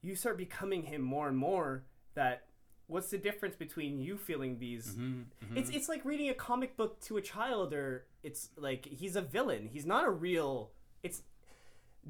you 0.03 0.17
start 0.17 0.37
becoming 0.37 0.83
him 0.83 1.01
more 1.01 1.29
and 1.29 1.37
more. 1.39 1.85
That 2.15 2.47
what's 2.89 3.09
the 3.11 3.19
difference 3.19 3.55
between 3.55 4.01
you 4.01 4.17
feeling 4.19 4.59
these? 4.59 4.97
Mhm, 4.97 5.27
mhm. 5.45 5.57
It's 5.57 5.71
it's 5.71 5.89
like 5.89 6.05
reading 6.05 6.29
a 6.29 6.35
comic 6.35 6.77
book 6.77 6.99
to 7.03 7.17
a 7.19 7.23
child, 7.23 7.73
or 7.73 8.07
it's 8.25 8.51
like 8.57 8.85
he's 8.87 9.15
a 9.15 9.23
villain. 9.23 9.69
He's 9.73 9.87
not 9.87 10.05
a 10.09 10.11
real. 10.11 10.73
It's 11.05 11.23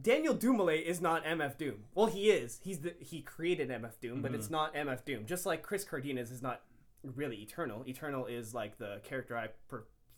Daniel 0.01 0.35
Dumile 0.35 0.81
is 0.83 1.03
not 1.03 1.23
MF 1.27 1.59
Doom. 1.59 1.85
Well, 1.95 2.07
he 2.07 2.31
is. 2.31 2.61
He's 2.65 2.79
the 2.79 2.95
he 2.99 3.21
created 3.21 3.69
MF 3.69 4.01
Doom, 4.01 4.23
but 4.23 4.35
it's 4.35 4.47
Mm-hmm. 4.47 4.55
not 4.55 4.75
MF 4.75 5.05
Doom. 5.05 5.27
Just 5.27 5.45
like 5.45 5.63
Chris 5.63 5.85
Cardines 5.85 6.31
is 6.31 6.41
not 6.41 6.63
really 7.05 7.37
Eternal. 7.43 7.87
Eternal 7.87 8.25
is 8.25 8.55
like 8.55 8.79
the 8.79 9.03
character 9.05 9.37
I 9.37 9.49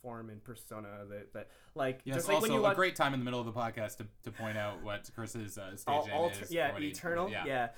perform 0.03 0.31
and 0.31 0.43
Persona. 0.43 0.89
That 1.09 1.33
that 1.33 1.49
like 1.75 2.01
Yes, 2.05 2.17
just 2.17 2.29
like 2.29 2.37
also 2.37 2.49
when 2.49 2.53
you 2.57 2.63
watch, 2.63 2.73
a 2.73 2.77
great 2.77 2.97
time 2.97 3.15
in 3.15 3.21
the 3.21 3.25
middle 3.25 3.41
of 3.41 3.47
the 3.47 3.53
podcast 3.53 3.97
to, 3.99 4.07
to 4.25 4.31
point 4.33 4.59
out 4.59 4.83
what 4.83 5.09
Chris's 5.15 5.59
uh, 5.59 5.77
stage 5.77 5.87
all, 6.13 6.29
is. 6.31 6.51
yeah, 6.51 6.77
he- 6.79 6.89
Eternal, 6.89 7.31
yeah. 7.31 7.45
yeah. 7.47 7.69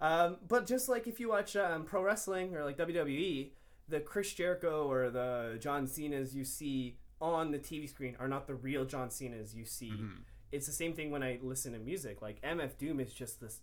Um, 0.00 0.36
but 0.46 0.66
just 0.66 0.88
like 0.88 1.06
if 1.06 1.18
you 1.20 1.28
watch 1.28 1.56
um, 1.56 1.84
pro 1.84 2.02
wrestling 2.02 2.54
or 2.54 2.64
like 2.64 2.76
WWE, 2.78 3.50
the 3.88 4.00
Chris 4.00 4.32
Jericho 4.32 4.88
or 4.90 5.10
the 5.10 5.56
John 5.60 5.86
Cena's 5.86 6.34
you 6.34 6.44
see 6.44 6.98
on 7.20 7.50
the 7.50 7.58
TV 7.58 7.88
screen 7.88 8.16
are 8.20 8.28
not 8.28 8.46
the 8.46 8.54
real 8.54 8.84
John 8.84 9.10
Cena's 9.10 9.54
you 9.54 9.64
see. 9.64 9.90
Mm-hmm. 9.90 10.20
It's 10.52 10.66
the 10.66 10.72
same 10.72 10.94
thing 10.94 11.10
when 11.10 11.22
I 11.22 11.38
listen 11.42 11.72
to 11.72 11.78
music. 11.78 12.22
Like 12.22 12.40
MF 12.42 12.78
Doom 12.78 13.00
is 13.00 13.12
just 13.12 13.40
this 13.40 13.60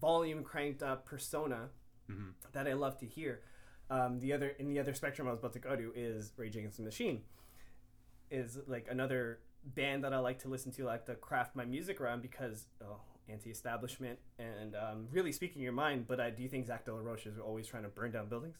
volume 0.00 0.44
cranked 0.44 0.82
up 0.82 1.04
persona 1.06 1.68
Mhm. 2.10 2.32
that 2.52 2.66
I 2.66 2.72
love 2.74 2.98
to 2.98 3.06
hear. 3.06 3.40
Um, 3.88 4.20
the 4.20 4.32
other 4.32 4.48
in 4.58 4.68
the 4.68 4.78
other 4.78 4.94
spectrum 4.94 5.26
I 5.26 5.30
was 5.30 5.38
about 5.40 5.52
to 5.54 5.58
go 5.60 5.74
to 5.76 5.92
is 5.96 6.32
Rage 6.36 6.56
Against 6.56 6.76
the 6.76 6.82
Machine. 6.82 7.22
Is 8.30 8.58
like 8.66 8.86
another 8.90 9.40
band 9.64 10.04
that 10.04 10.12
I 10.14 10.18
like 10.18 10.38
to 10.40 10.48
listen 10.48 10.70
to, 10.72 10.88
I 10.88 10.92
like 10.92 11.06
to 11.06 11.14
craft 11.16 11.56
my 11.56 11.64
music 11.64 12.00
around 12.00 12.22
because 12.22 12.66
oh, 12.82 13.00
anti-establishment 13.28 14.18
and 14.38 14.74
um, 14.76 15.08
really 15.10 15.32
speaking 15.32 15.62
your 15.62 15.72
mind. 15.72 16.06
But 16.06 16.20
I 16.20 16.30
do 16.30 16.46
think 16.48 16.66
Zach 16.66 16.84
De 16.84 16.92
La 16.94 17.00
Rocha 17.00 17.28
is 17.28 17.38
always 17.38 17.66
trying 17.66 17.82
to 17.82 17.88
burn 17.88 18.12
down 18.12 18.28
buildings? 18.28 18.56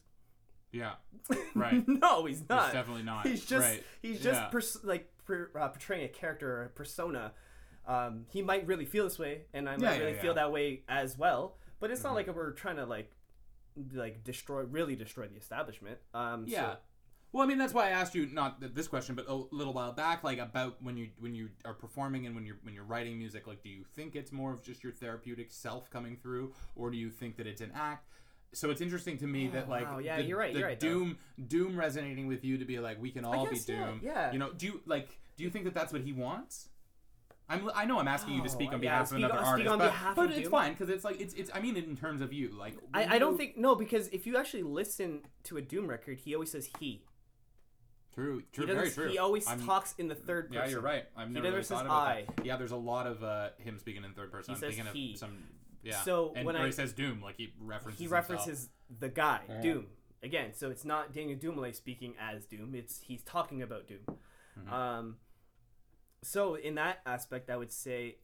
Yeah, 0.72 0.94
right. 1.54 1.82
no, 1.88 2.26
he's 2.26 2.48
not. 2.48 2.66
It's 2.66 2.74
definitely 2.74 3.02
not. 3.02 3.26
He's 3.26 3.44
just 3.44 3.66
right. 3.68 3.82
he's 4.02 4.20
just 4.20 4.40
Yeah. 4.40 4.46
pers- 4.48 4.84
like 4.84 5.10
per- 5.24 5.50
uh, 5.58 5.68
portraying 5.68 6.04
a 6.04 6.08
character 6.08 6.48
or 6.58 6.64
a 6.64 6.68
persona. 6.68 7.32
Um, 7.86 8.26
he 8.30 8.40
might 8.42 8.66
really 8.66 8.84
feel 8.84 9.04
this 9.04 9.18
way, 9.18 9.42
and 9.52 9.68
I 9.68 9.76
might 9.76 9.94
Yeah, 9.94 9.98
really 9.98 10.12
yeah. 10.14 10.20
feel 10.20 10.34
that 10.34 10.52
way 10.52 10.82
as 10.88 11.18
well. 11.18 11.56
But 11.80 11.90
it's 11.90 12.00
Mhm. 12.00 12.04
not 12.04 12.14
like 12.14 12.34
we're 12.34 12.52
trying 12.52 12.76
to 12.76 12.86
like 12.86 13.10
like 13.94 14.22
destroy 14.24 14.62
really 14.62 14.94
destroy 14.96 15.26
the 15.28 15.36
establishment. 15.36 15.98
Um, 16.12 16.46
so- 16.46 16.52
Yeah. 16.52 16.76
Well, 17.32 17.44
I 17.44 17.46
mean, 17.46 17.58
that's 17.58 17.72
why 17.72 17.86
I 17.86 17.90
asked 17.90 18.14
you 18.16 18.26
not 18.26 18.74
this 18.74 18.88
question, 18.88 19.14
but 19.14 19.26
a 19.28 19.34
little 19.52 19.72
while 19.72 19.92
back, 19.92 20.24
like 20.24 20.38
about 20.38 20.82
when 20.82 20.96
you 20.96 21.10
when 21.20 21.34
you 21.34 21.50
are 21.64 21.74
performing 21.74 22.26
and 22.26 22.34
when 22.34 22.44
you're 22.44 22.56
when 22.62 22.74
you're 22.74 22.84
writing 22.84 23.18
music. 23.18 23.46
Like, 23.46 23.62
do 23.62 23.68
you 23.68 23.84
think 23.94 24.16
it's 24.16 24.32
more 24.32 24.52
of 24.52 24.62
just 24.62 24.82
your 24.82 24.92
therapeutic 24.92 25.52
self 25.52 25.88
coming 25.90 26.16
through, 26.16 26.52
or 26.74 26.90
do 26.90 26.96
you 26.96 27.08
think 27.10 27.36
that 27.36 27.46
it's 27.46 27.60
an 27.60 27.70
act? 27.74 28.08
So 28.52 28.70
it's 28.70 28.80
interesting 28.80 29.16
to 29.18 29.28
me 29.28 29.46
that 29.48 29.66
Oh, 29.68 29.70
like 29.76 29.84
wow, 29.88 29.98
yeah, 29.98 30.16
the, 30.16 30.24
you're 30.24 30.38
right, 30.38 30.52
the 30.52 30.58
you're 30.58 30.68
right, 30.68 30.80
though. 30.80 30.88
doom 30.88 31.18
doom 31.46 31.76
resonating 31.78 32.26
with 32.26 32.44
you 32.44 32.58
to 32.58 32.64
be 32.64 32.80
like 32.80 33.00
we 33.00 33.12
can 33.12 33.24
all 33.24 33.46
guess, 33.46 33.64
be 33.64 33.72
yeah, 33.74 33.86
doom. 33.86 34.00
yeah. 34.02 34.32
You 34.32 34.38
know, 34.40 34.52
do 34.52 34.66
you 34.66 34.80
like 34.86 35.08
do 35.36 35.44
you 35.44 35.50
think 35.50 35.66
that 35.66 35.74
that's 35.74 35.92
what 35.92 36.02
he 36.02 36.12
wants? 36.12 36.68
I'm, 37.48 37.68
I 37.74 37.84
know 37.84 37.98
I'm 37.98 38.06
asking 38.06 38.34
you 38.34 38.42
to 38.44 38.48
speak 38.48 38.68
Oh, 38.70 38.74
on 38.74 38.82
yeah, 38.82 38.90
behalf 38.90 39.10
of 39.10 39.16
another 39.18 39.38
artist, 39.38 39.68
on 39.68 39.78
but, 39.78 39.86
behalf 39.90 40.14
but 40.16 40.30
it's 40.30 40.48
fine 40.48 40.72
because 40.72 40.88
it's 40.88 41.04
like 41.04 41.20
it's 41.20 41.34
it's. 41.34 41.50
I 41.52 41.60
mean, 41.60 41.76
in 41.76 41.96
terms 41.96 42.20
of 42.22 42.32
you, 42.32 42.50
like 42.56 42.76
I, 42.94 43.16
I 43.16 43.18
don't 43.18 43.32
you- 43.32 43.38
think 43.38 43.56
no 43.56 43.74
because 43.74 44.06
if 44.08 44.24
you 44.26 44.36
actually 44.36 44.62
listen 44.62 45.22
to 45.44 45.56
a 45.56 45.62
Doom 45.62 45.86
record, 45.88 46.18
he 46.18 46.34
always 46.34 46.50
says 46.52 46.68
he. 46.78 47.02
True, 48.14 48.42
true, 48.52 48.66
He, 48.66 48.72
very 48.72 48.86
doesn't- 48.88 49.02
true. 49.02 49.10
he 49.12 49.18
always 49.18 49.46
I'm- 49.46 49.64
talks 49.64 49.94
in 49.98 50.08
the 50.08 50.14
third 50.14 50.48
person. 50.48 50.62
Yeah, 50.64 50.68
you're 50.70 50.80
right. 50.80 51.04
I've 51.16 51.30
never 51.30 51.44
never 51.44 51.56
really 51.56 51.62
says 51.64 51.76
thought 51.78 51.86
about 51.86 52.06
I. 52.08 52.24
that. 52.36 52.44
Yeah, 52.46 52.56
there's 52.56 52.72
a 52.72 52.76
lot 52.76 53.06
of 53.06 53.22
uh, 53.22 53.50
him 53.58 53.78
speaking 53.78 54.04
in 54.04 54.12
third 54.14 54.32
person. 54.32 54.52
He 54.52 54.56
I'm 54.56 54.60
says 54.60 54.76
thinking 54.76 54.92
he. 54.94 55.12
of 55.12 55.18
some. 55.18 55.38
Yeah. 55.82 56.00
So 56.02 56.32
and 56.34 56.44
when 56.44 56.54
where 56.56 56.64
I- 56.64 56.66
he 56.66 56.72
says 56.72 56.92
Doom, 56.92 57.22
like 57.22 57.36
he 57.36 57.52
references. 57.60 57.98
he 57.98 58.04
himself. 58.06 58.28
references 58.30 58.68
the 58.98 59.08
guy 59.08 59.42
Yeah. 59.48 59.60
Doom 59.60 59.86
again. 60.22 60.52
So 60.54 60.70
it's 60.70 60.84
not 60.84 61.12
Daniel 61.14 61.38
Dumile 61.38 61.74
speaking 61.74 62.14
as 62.20 62.44
Doom. 62.46 62.74
It's 62.74 63.00
he's 63.00 63.22
talking 63.22 63.62
about 63.62 63.86
Doom. 63.86 64.18
Mhm. 64.58 64.70
Um, 64.72 65.16
so 66.22 66.54
in 66.56 66.74
that 66.74 66.98
aspect, 67.06 67.48
I 67.48 67.56
would 67.56 67.72
say 67.72 68.16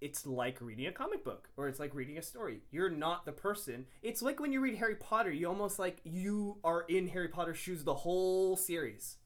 it's 0.00 0.26
like 0.26 0.60
reading 0.60 0.86
a 0.86 0.92
comic 0.92 1.24
book 1.24 1.48
or 1.56 1.68
it's 1.68 1.78
like 1.78 1.94
reading 1.94 2.18
a 2.18 2.22
story. 2.22 2.60
You're 2.70 2.90
not 2.90 3.24
the 3.26 3.32
person. 3.32 3.86
It's 4.02 4.22
like 4.22 4.38
when 4.40 4.52
you 4.52 4.60
read 4.60 4.76
Harry 4.76 4.96
Potter. 4.96 5.30
You 5.32 5.48
almost 5.48 5.78
like 5.78 6.00
you 6.04 6.58
are 6.64 6.82
in 6.88 7.08
Harry 7.08 7.28
Potter's 7.28 7.58
shoes 7.58 7.84
the 7.84 7.94
whole 7.94 8.56
series. 8.56 9.18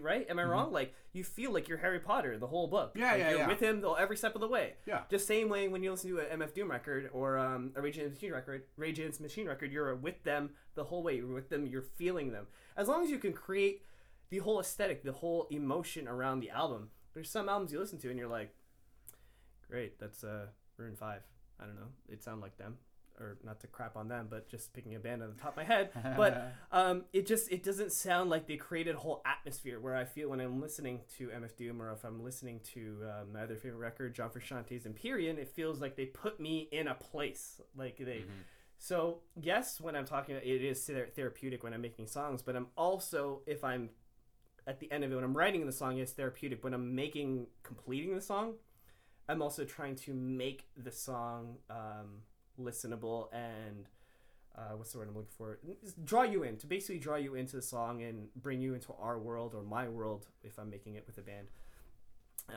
Right? 0.00 0.26
Am 0.28 0.38
I 0.38 0.44
wrong? 0.44 0.72
Like 0.72 0.94
you 1.12 1.24
feel 1.24 1.52
like 1.52 1.68
you're 1.68 1.78
Harry 1.78 2.00
Potter 2.00 2.38
the 2.38 2.46
whole 2.46 2.66
book. 2.66 2.90
Mm-hmm. 2.90 3.00
Yeah, 3.00 3.10
Like, 3.12 3.20
yeah, 3.20 3.30
you're 3.30 3.38
yeah. 3.40 3.48
With 3.48 3.60
him 3.60 3.80
the, 3.80 3.90
every 3.92 4.16
step 4.16 4.34
of 4.34 4.40
the 4.40 4.48
way. 4.48 4.74
Yeah. 4.86 5.02
Just 5.10 5.26
same 5.26 5.48
way 5.48 5.68
when 5.68 5.82
you 5.82 5.90
listen 5.90 6.10
to 6.10 6.20
an 6.20 6.40
MF 6.40 6.54
Doom 6.54 6.70
record 6.70 7.10
or 7.12 7.38
um, 7.38 7.72
a 7.76 7.82
Rage 7.82 7.96
Against 7.96 8.16
Machine 8.16 8.32
record, 8.32 8.64
Rage 8.76 8.98
Against 8.98 9.20
Machine 9.20 9.46
record, 9.46 9.72
you're 9.72 9.94
with 9.94 10.22
them 10.24 10.50
the 10.74 10.84
whole 10.84 11.02
way. 11.02 11.16
You're 11.16 11.32
with 11.32 11.50
them. 11.50 11.66
You're 11.66 11.82
feeling 11.82 12.32
them. 12.32 12.46
As 12.76 12.88
long 12.88 13.02
as 13.04 13.10
you 13.10 13.18
can 13.18 13.32
create 13.32 13.82
the 14.30 14.38
whole 14.38 14.60
aesthetic, 14.60 15.04
the 15.04 15.12
whole 15.12 15.46
emotion 15.50 16.08
around 16.08 16.40
the 16.40 16.50
album. 16.50 16.90
There's 17.12 17.30
some 17.30 17.48
albums 17.48 17.72
you 17.72 17.78
listen 17.78 17.98
to 18.00 18.10
and 18.10 18.18
you're 18.18 18.28
like, 18.28 18.52
great, 19.70 19.98
that's 20.00 20.24
uh, 20.24 20.46
Maroon 20.78 20.96
Five. 20.96 21.22
I 21.60 21.66
don't 21.66 21.76
know. 21.76 21.92
It 22.08 22.22
sound 22.22 22.40
like 22.40 22.56
them, 22.58 22.78
or 23.20 23.36
not 23.44 23.60
to 23.60 23.66
crap 23.66 23.96
on 23.96 24.08
them, 24.08 24.26
but 24.28 24.48
just 24.48 24.72
picking 24.72 24.94
a 24.94 24.98
band 24.98 25.22
on 25.22 25.30
the 25.30 25.40
top 25.40 25.52
of 25.52 25.56
my 25.56 25.64
head. 25.64 25.90
But 26.16 26.52
um, 26.72 27.04
it 27.12 27.26
just 27.26 27.50
it 27.50 27.62
doesn't 27.62 27.92
sound 27.92 28.30
like 28.30 28.46
they 28.46 28.56
created 28.56 28.96
a 28.96 28.98
whole 28.98 29.22
atmosphere 29.24 29.80
where 29.80 29.96
I 29.96 30.04
feel 30.04 30.30
when 30.30 30.40
I'm 30.40 30.60
listening 30.60 31.00
to 31.18 31.28
MF 31.28 31.56
Doom 31.56 31.80
or 31.80 31.92
if 31.92 32.04
I'm 32.04 32.22
listening 32.22 32.60
to 32.74 32.98
um, 33.02 33.32
my 33.32 33.42
other 33.42 33.56
favorite 33.56 33.78
record, 33.78 34.14
John 34.14 34.30
Frusciante's 34.30 34.86
Empyrean, 34.86 35.38
it 35.38 35.48
feels 35.48 35.80
like 35.80 35.96
they 35.96 36.06
put 36.06 36.40
me 36.40 36.68
in 36.72 36.88
a 36.88 36.94
place. 36.94 37.60
Like 37.76 37.98
they. 37.98 38.04
Mm-hmm. 38.04 38.42
So 38.78 39.20
yes, 39.40 39.80
when 39.80 39.96
I'm 39.96 40.04
talking, 40.04 40.36
it 40.36 40.44
is 40.44 40.90
therapeutic 41.14 41.62
when 41.62 41.72
I'm 41.72 41.80
making 41.80 42.06
songs. 42.06 42.42
But 42.42 42.56
I'm 42.56 42.66
also, 42.76 43.42
if 43.46 43.64
I'm 43.64 43.90
at 44.66 44.80
the 44.80 44.90
end 44.90 45.04
of 45.04 45.12
it, 45.12 45.14
when 45.14 45.24
I'm 45.24 45.36
writing 45.36 45.64
the 45.66 45.72
song, 45.72 45.98
it's 45.98 46.12
therapeutic. 46.12 46.64
When 46.64 46.74
I'm 46.74 46.94
making, 46.94 47.46
completing 47.62 48.14
the 48.14 48.20
song, 48.20 48.54
I'm 49.28 49.42
also 49.42 49.64
trying 49.64 49.96
to 49.96 50.12
make 50.12 50.66
the 50.76 50.90
song 50.90 51.56
um, 51.70 52.22
listenable 52.60 53.28
and 53.32 53.86
uh, 54.56 54.76
what's 54.76 54.92
the 54.92 54.98
word 54.98 55.08
I'm 55.08 55.14
looking 55.16 55.32
for? 55.36 55.58
Draw 56.04 56.22
you 56.24 56.44
in 56.44 56.56
to 56.58 56.66
basically 56.66 56.98
draw 56.98 57.16
you 57.16 57.34
into 57.34 57.56
the 57.56 57.62
song 57.62 58.02
and 58.02 58.28
bring 58.36 58.60
you 58.60 58.74
into 58.74 58.92
our 59.00 59.18
world 59.18 59.52
or 59.54 59.62
my 59.62 59.88
world 59.88 60.26
if 60.42 60.58
I'm 60.58 60.70
making 60.70 60.94
it 60.94 61.04
with 61.06 61.18
a 61.18 61.22
band. 61.22 61.48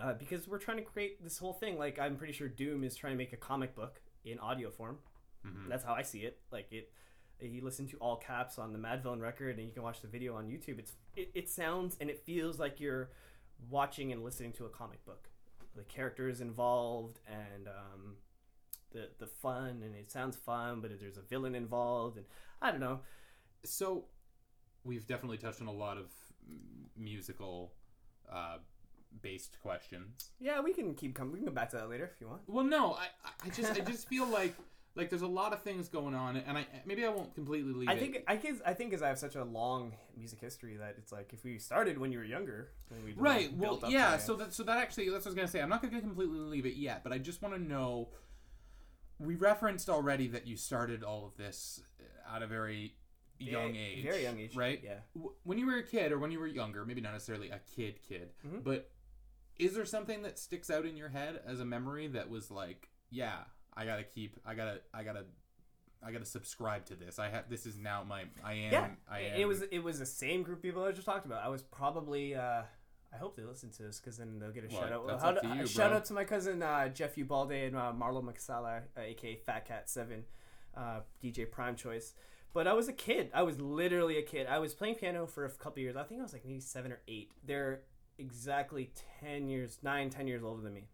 Uh, 0.04 0.14
because 0.14 0.48
we're 0.48 0.60
trying 0.60 0.78
to 0.78 0.84
create 0.84 1.24
this 1.24 1.38
whole 1.38 1.54
thing. 1.54 1.78
Like 1.80 1.98
I'm 1.98 2.16
pretty 2.18 2.34
sure 2.34 2.48
Doom 2.50 2.84
is 2.84 2.96
trying 2.96 3.14
to 3.14 3.18
make 3.18 3.34
a 3.34 3.38
comic 3.38 3.74
book 3.76 4.02
in 4.26 4.38
audio 4.40 4.70
form. 4.70 5.00
Mhm. 5.46 5.70
That's 5.70 5.84
how 5.84 5.94
I 5.94 6.02
see 6.02 6.20
it. 6.20 6.40
Like 6.52 6.72
it, 6.72 6.92
you 7.40 7.64
listen 7.64 7.88
to 7.88 7.98
all 7.98 8.18
caps 8.18 8.60
on 8.60 8.74
the 8.74 8.80
Madvillain 8.80 9.22
record, 9.22 9.58
and 9.58 9.66
you 9.68 9.72
can 9.74 9.84
watch 9.84 10.02
the 10.02 10.08
video 10.08 10.36
on 10.36 10.48
YouTube. 10.48 10.78
It's 10.80 10.94
it, 11.16 11.32
it 11.34 11.50
sounds 11.50 11.96
and 12.02 12.10
it 12.10 12.20
feels 12.26 12.60
like 12.60 12.80
you're 12.80 13.10
watching 13.70 14.12
and 14.12 14.24
listening 14.24 14.52
to 14.54 14.66
a 14.66 14.70
comic 14.70 15.04
book. 15.06 15.30
The 15.76 15.84
characters 15.84 16.42
involved 16.42 17.20
and 17.28 17.68
um, 17.68 18.16
the 18.92 19.10
the 19.20 19.28
fun, 19.28 19.82
and 19.84 19.96
it 19.96 20.12
sounds 20.12 20.36
fun, 20.38 20.82
but 20.82 20.92
there's 21.00 21.18
a 21.18 21.22
villain 21.22 21.56
involved, 21.56 22.18
and 22.18 22.26
I 22.62 22.72
don't 22.72 22.80
know. 22.80 23.00
So, 23.66 24.06
we've 24.84 25.06
definitely 25.08 25.38
touched 25.38 25.62
on 25.62 25.68
a 25.68 25.72
lot 25.74 25.98
of 25.98 26.06
musical 26.96 27.74
uh, 28.32 28.58
based 29.22 29.58
questions. 29.62 30.32
Yeah, 30.40 30.62
we 30.62 30.74
can 30.74 30.94
keep 30.94 31.16
coming. 31.16 31.34
We 31.34 31.40
can 31.40 31.48
go 31.48 31.54
back 31.54 31.70
to 31.72 31.78
that 31.78 31.90
later 31.90 32.06
if 32.14 32.22
you 32.22 32.28
want. 32.28 32.42
Well, 32.48 32.66
no, 32.66 32.94
I, 32.94 33.08
I- 33.46 33.50
just, 33.50 33.72
I 33.74 33.80
just 33.84 34.08
feel 34.08 34.28
like, 34.28 34.56
like 34.96 35.10
there's 35.10 35.22
a 35.22 35.28
lot 35.28 35.54
of 35.54 35.62
things 35.62 35.88
going 35.90 36.16
on, 36.16 36.38
and 36.38 36.58
I 36.58 36.66
maybe 36.86 37.06
I 37.06 37.10
won't 37.10 37.34
completely 37.36 37.74
leave 37.74 37.90
I 37.90 37.94
it. 37.94 38.00
think 38.00 38.24
I 38.28 38.36
guess 38.36 38.56
I 38.66 38.74
think 38.74 38.94
as 38.94 39.02
I 39.04 39.10
have 39.10 39.20
such 39.20 39.36
a 39.36 39.44
long 39.44 39.94
music 40.18 40.40
history 40.40 40.78
that 40.78 40.96
it's 40.98 41.12
like 41.12 41.34
if 41.34 41.44
we 41.44 41.60
started 41.60 41.98
when 42.00 42.12
you 42.12 42.18
were 42.20 42.24
younger, 42.26 42.70
then 42.90 43.04
we'd 43.04 43.18
Right. 43.20 43.52
like, 43.52 43.82
Well, 43.82 43.92
yeah. 43.92 44.18
So 44.18 44.36
that 44.38 44.54
so 44.54 44.64
that 44.64 44.78
actually 44.78 45.10
that's 45.10 45.26
what 45.26 45.30
I 45.30 45.34
was 45.34 45.36
gonna 45.36 45.48
say. 45.48 45.62
I'm 45.62 45.70
not 45.70 45.82
gonna 45.84 46.02
completely 46.02 46.40
leave 46.40 46.66
it 46.66 46.76
yet, 46.78 47.04
but 47.04 47.12
I 47.14 47.18
just 47.18 47.42
want 47.42 47.54
to 47.56 47.62
know. 47.62 48.10
We 49.20 49.36
referenced 49.36 49.90
already 49.90 50.28
that 50.30 50.46
you 50.48 50.56
started 50.58 51.04
all 51.04 51.26
of 51.26 51.36
this 51.38 51.82
at 52.34 52.42
a 52.42 52.48
very 52.48 52.96
young 53.40 53.74
Very- 53.74 53.78
age, 53.80 54.04
very 54.04 54.24
young 54.24 54.40
age, 54.40 54.56
right? 54.56 54.82
yeah. 54.84 55.00
When 55.44 55.58
you 55.58 55.66
were 55.68 55.78
a 55.78 55.84
kid, 55.84 56.12
or 56.12 56.20
when 56.20 56.32
you 56.32 56.40
were 56.40 56.48
younger, 56.48 56.86
maybe 56.86 57.02
not 57.02 57.14
necessarily 57.14 57.50
a 57.50 57.60
kid, 57.76 58.02
kid, 58.02 58.34
Mhm. 58.46 58.64
but 58.64 58.92
is 59.58 59.74
there 59.76 59.86
something 59.86 60.22
that 60.24 60.38
sticks 60.38 60.70
out 60.70 60.86
in 60.86 60.96
your 60.98 61.10
head 61.10 61.42
as 61.46 61.60
a 61.60 61.66
memory 61.66 62.08
that 62.10 62.30
was 62.30 62.52
like, 62.52 62.90
yeah, 63.10 63.46
I 63.76 63.86
gotta 63.86 64.04
keep, 64.04 64.40
I 64.46 64.56
gotta, 64.56 64.82
I 64.94 65.04
gotta. 65.04 65.26
I 66.04 66.12
gotta 66.12 66.26
subscribe 66.26 66.86
to 66.86 66.96
this. 66.96 67.18
I 67.18 67.28
have. 67.30 67.50
This 67.50 67.66
is 67.66 67.76
now 67.80 68.04
my. 68.04 68.26
I 68.44 68.54
am. 68.54 68.72
yeah, 68.72 68.96
I 69.10 69.20
it- 69.22 69.34
am. 69.34 69.40
it 69.42 69.48
was 69.48 69.62
it 69.64 69.80
was 69.80 69.98
the 69.98 70.06
same 70.06 70.44
group 70.44 70.60
of 70.60 70.62
people 70.62 70.84
I 70.84 70.92
just 70.92 71.08
talked 71.08 71.26
about. 71.26 71.44
I 71.44 71.48
was 71.48 71.64
probably. 71.64 72.36
Uh, 72.36 72.62
I 73.14 73.18
hope 73.18 73.36
they 73.36 73.44
listen 73.44 73.70
to 73.72 73.84
this 73.84 74.00
because 74.00 74.18
then 74.18 74.38
they'll 74.40 74.52
get 74.52 74.66
a 74.66 74.68
Well, 74.68 74.82
shout 74.82 74.92
out. 74.92 75.22
How 75.22 75.30
up 75.30 75.42
do- 75.42 75.50
to 75.50 75.56
you, 75.56 75.68
shout 75.68 75.94
out 75.94 76.06
to 76.06 76.14
my 76.14 76.24
cousin 76.24 76.62
uh, 76.62 76.90
Jeff 76.90 77.16
Ubalde 77.18 77.52
and 77.68 77.76
uh, 77.76 77.94
Marlo 77.98 78.22
McSala, 78.24 78.82
uh, 78.98 79.02
aka 79.02 79.36
Fat 79.46 79.66
Cat 79.66 79.90
Seven, 79.90 80.26
uh, 80.76 81.00
DJ 81.24 81.50
Prime 81.50 81.76
Choice. 81.76 82.14
But 82.54 82.68
I 82.68 82.74
was 82.74 82.88
a 82.88 82.94
kid. 82.94 83.30
I 83.34 83.44
was 83.44 83.60
literally 83.60 84.18
a 84.18 84.22
kid. 84.24 84.48
I 84.48 84.60
was 84.60 84.74
playing 84.74 84.96
piano 84.96 85.26
for 85.28 85.46
a 85.46 85.50
couple 85.50 85.82
years. 85.82 85.96
I 85.96 86.04
think 86.04 86.20
I 86.20 86.24
was 86.24 86.34
like 86.34 86.46
maybe 86.46 86.60
seven 86.60 86.92
or 86.92 87.00
eight. 87.08 87.32
They're 87.46 87.82
exactly 88.18 88.92
ten 89.22 89.48
years, 89.48 89.80
nine, 89.84 90.10
ten 90.10 90.28
years 90.28 90.44
older 90.44 90.62
than 90.62 90.74
me. 90.74 90.88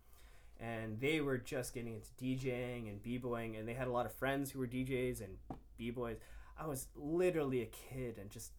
And 0.59 0.99
they 0.99 1.19
were 1.19 1.37
just 1.37 1.73
getting 1.73 1.95
into 1.95 2.09
DJing 2.21 2.87
and 2.89 3.01
b-boying, 3.01 3.55
and 3.55 3.67
they 3.67 3.73
had 3.73 3.87
a 3.87 3.91
lot 3.91 4.05
of 4.05 4.13
friends 4.13 4.51
who 4.51 4.59
were 4.59 4.67
DJs 4.67 5.19
and 5.21 5.37
b-boys. 5.77 6.17
I 6.57 6.67
was 6.67 6.87
literally 6.95 7.61
a 7.61 7.65
kid 7.65 8.17
and 8.17 8.29
just 8.29 8.51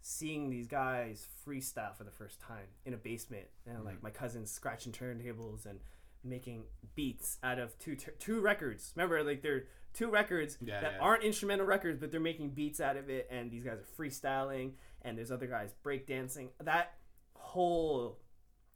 seeing 0.00 0.48
these 0.50 0.66
guys 0.66 1.26
freestyle 1.46 1.94
for 1.96 2.04
the 2.04 2.10
first 2.10 2.40
time 2.40 2.66
in 2.86 2.94
a 2.94 2.96
basement 2.96 3.46
and 3.66 3.76
Mm-hmm. 3.76 3.86
like 3.86 4.02
my 4.02 4.10
cousins 4.10 4.50
scratching 4.50 4.92
turntables 4.92 5.66
and 5.66 5.78
making 6.24 6.64
beats 6.94 7.38
out 7.42 7.58
of 7.58 7.78
two 7.78 7.96
tur- 7.96 8.14
two 8.18 8.40
records 8.40 8.92
remember 8.94 9.22
like 9.24 9.42
they're 9.42 9.64
two 9.94 10.10
records 10.10 10.58
Yeah, 10.60 10.80
that 10.80 10.92
yeah. 10.94 10.98
aren't 11.00 11.22
instrumental 11.24 11.66
records 11.66 11.98
but 11.98 12.10
they're 12.10 12.20
making 12.20 12.50
beats 12.50 12.80
out 12.80 12.96
of 12.96 13.08
it 13.10 13.26
and 13.30 13.50
these 13.50 13.64
guys 13.64 13.78
are 13.78 14.02
freestyling 14.02 14.72
and 15.02 15.16
there's 15.16 15.30
other 15.30 15.46
guys 15.46 15.74
breakdancing 15.84 16.48
that 16.62 16.94
whole 17.34 18.18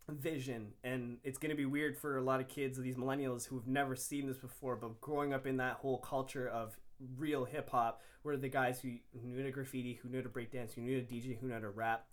vision 0.08 0.68
and 0.82 1.16
it's 1.24 1.38
going 1.38 1.50
to 1.50 1.56
be 1.56 1.64
weird 1.64 1.96
for 1.96 2.18
a 2.18 2.22
lot 2.22 2.40
of 2.40 2.48
kids 2.48 2.78
these 2.78 2.96
millennials 2.96 3.46
who 3.46 3.56
have 3.56 3.66
never 3.66 3.96
seen 3.96 4.26
this 4.26 4.36
before 4.36 4.76
but 4.76 5.00
growing 5.00 5.32
up 5.32 5.46
in 5.46 5.56
that 5.56 5.74
whole 5.76 5.98
culture 5.98 6.46
of 6.48 6.76
real 7.18 7.44
hip 7.44 7.70
hop 7.70 8.02
where 8.24 8.36
the 8.36 8.48
guys 8.48 8.80
who, 8.80 8.90
knew 9.22 9.42
to 9.42 9.50
graffiti 9.52 10.00
who 10.02 10.08
knew 10.08 10.22
to 10.22 10.28
breakdance 10.28 10.74
who 10.74 10.80
knew 10.80 11.00
to 11.00 11.06
DJ 11.06 11.38
who 11.38 11.46
knew 11.46 11.60
to 11.60 11.70
rap 11.70 12.06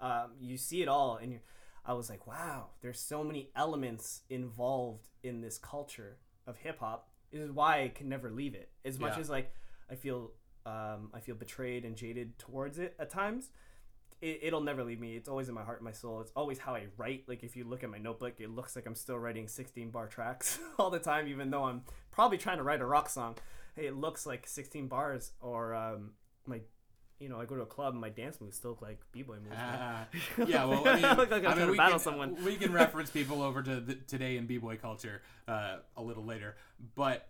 um, 0.00 0.32
you 0.40 0.56
see 0.56 0.82
it 0.82 0.88
all 0.88 1.16
and 1.20 1.40
I 1.84 1.94
was 1.94 2.08
like 2.08 2.26
wow 2.26 2.68
there's 2.82 3.00
so 3.00 3.24
many 3.24 3.50
elements 3.56 4.22
involved 4.30 5.08
in 5.22 5.40
this 5.40 5.58
culture 5.58 6.18
of 6.46 6.56
hip 6.58 6.78
hop 6.80 7.08
this 7.32 7.40
is 7.42 7.50
why 7.50 7.82
I 7.82 7.88
can 7.88 8.08
never 8.08 8.30
leave 8.30 8.54
it 8.54 8.70
as 8.84 8.98
much 9.00 9.14
Yeah. 9.14 9.20
as 9.20 9.30
like 9.30 9.52
I 9.90 9.94
feel 9.96 10.30
um, 10.64 11.10
I 11.14 11.20
feel 11.20 11.34
betrayed 11.34 11.84
and 11.84 11.96
jaded 11.96 12.38
towards 12.38 12.78
it 12.78 12.94
at 12.98 13.10
times 13.10 13.50
it, 14.20 14.40
it'll 14.42 14.62
never 14.62 14.82
leave 14.82 14.98
me. 14.98 15.14
It's 15.14 15.28
always 15.28 15.48
in 15.48 15.54
my 15.54 15.62
heart 15.62 15.78
and 15.78 15.84
my 15.84 15.92
soul. 15.92 16.22
It's 16.22 16.32
always 16.34 16.58
how 16.58 16.74
I 16.74 16.86
write. 16.96 17.24
Like 17.28 17.42
if 17.42 17.54
you 17.54 17.64
look 17.64 17.84
at 17.84 17.90
my 17.90 17.98
notebook, 17.98 18.34
it 18.38 18.48
looks 18.48 18.74
like 18.74 18.86
I'm 18.86 18.94
still 18.94 19.18
writing 19.18 19.46
16 19.46 19.90
bar 19.90 20.06
tracks 20.06 20.58
all 20.78 20.88
the 20.88 20.98
time, 20.98 21.28
even 21.28 21.50
though 21.50 21.64
I'm 21.64 21.82
probably 22.10 22.38
trying 22.38 22.56
to 22.56 22.62
write 22.62 22.80
a 22.80 22.86
rock 22.86 23.10
song. 23.10 23.36
It 23.76 23.96
looks 23.96 24.26
like 24.26 24.46
16 24.46 24.88
bars, 24.88 25.32
or 25.40 25.74
um, 25.74 26.12
my, 26.46 26.60
you 27.18 27.28
know, 27.28 27.40
I 27.40 27.44
go 27.44 27.56
to 27.56 27.62
a 27.62 27.66
club 27.66 27.92
and 27.92 28.00
my 28.00 28.08
dance 28.08 28.40
moves 28.40 28.56
still 28.56 28.70
look 28.70 28.82
like 28.82 29.00
b-boy 29.12 29.36
moves. 29.36 29.56
Ah, 29.58 30.06
yeah, 30.46 30.64
well, 30.64 30.86
I 30.86 30.94
mean, 30.94 31.02
like 31.02 31.32
I'm 31.32 31.46
I 31.46 31.54
mean, 31.54 31.70
we, 31.70 31.76
battle 31.76 31.92
can, 31.92 32.00
someone. 32.00 32.44
we 32.44 32.56
can 32.56 32.72
reference 32.82 33.10
people 33.10 33.42
over 33.42 33.62
to 33.62 33.80
the, 33.80 33.94
today 33.94 34.36
in 34.36 34.46
b-boy 34.46 34.76
culture 34.76 35.22
uh, 35.46 35.76
a 35.96 36.02
little 36.02 36.24
later, 36.24 36.56
but 36.94 37.28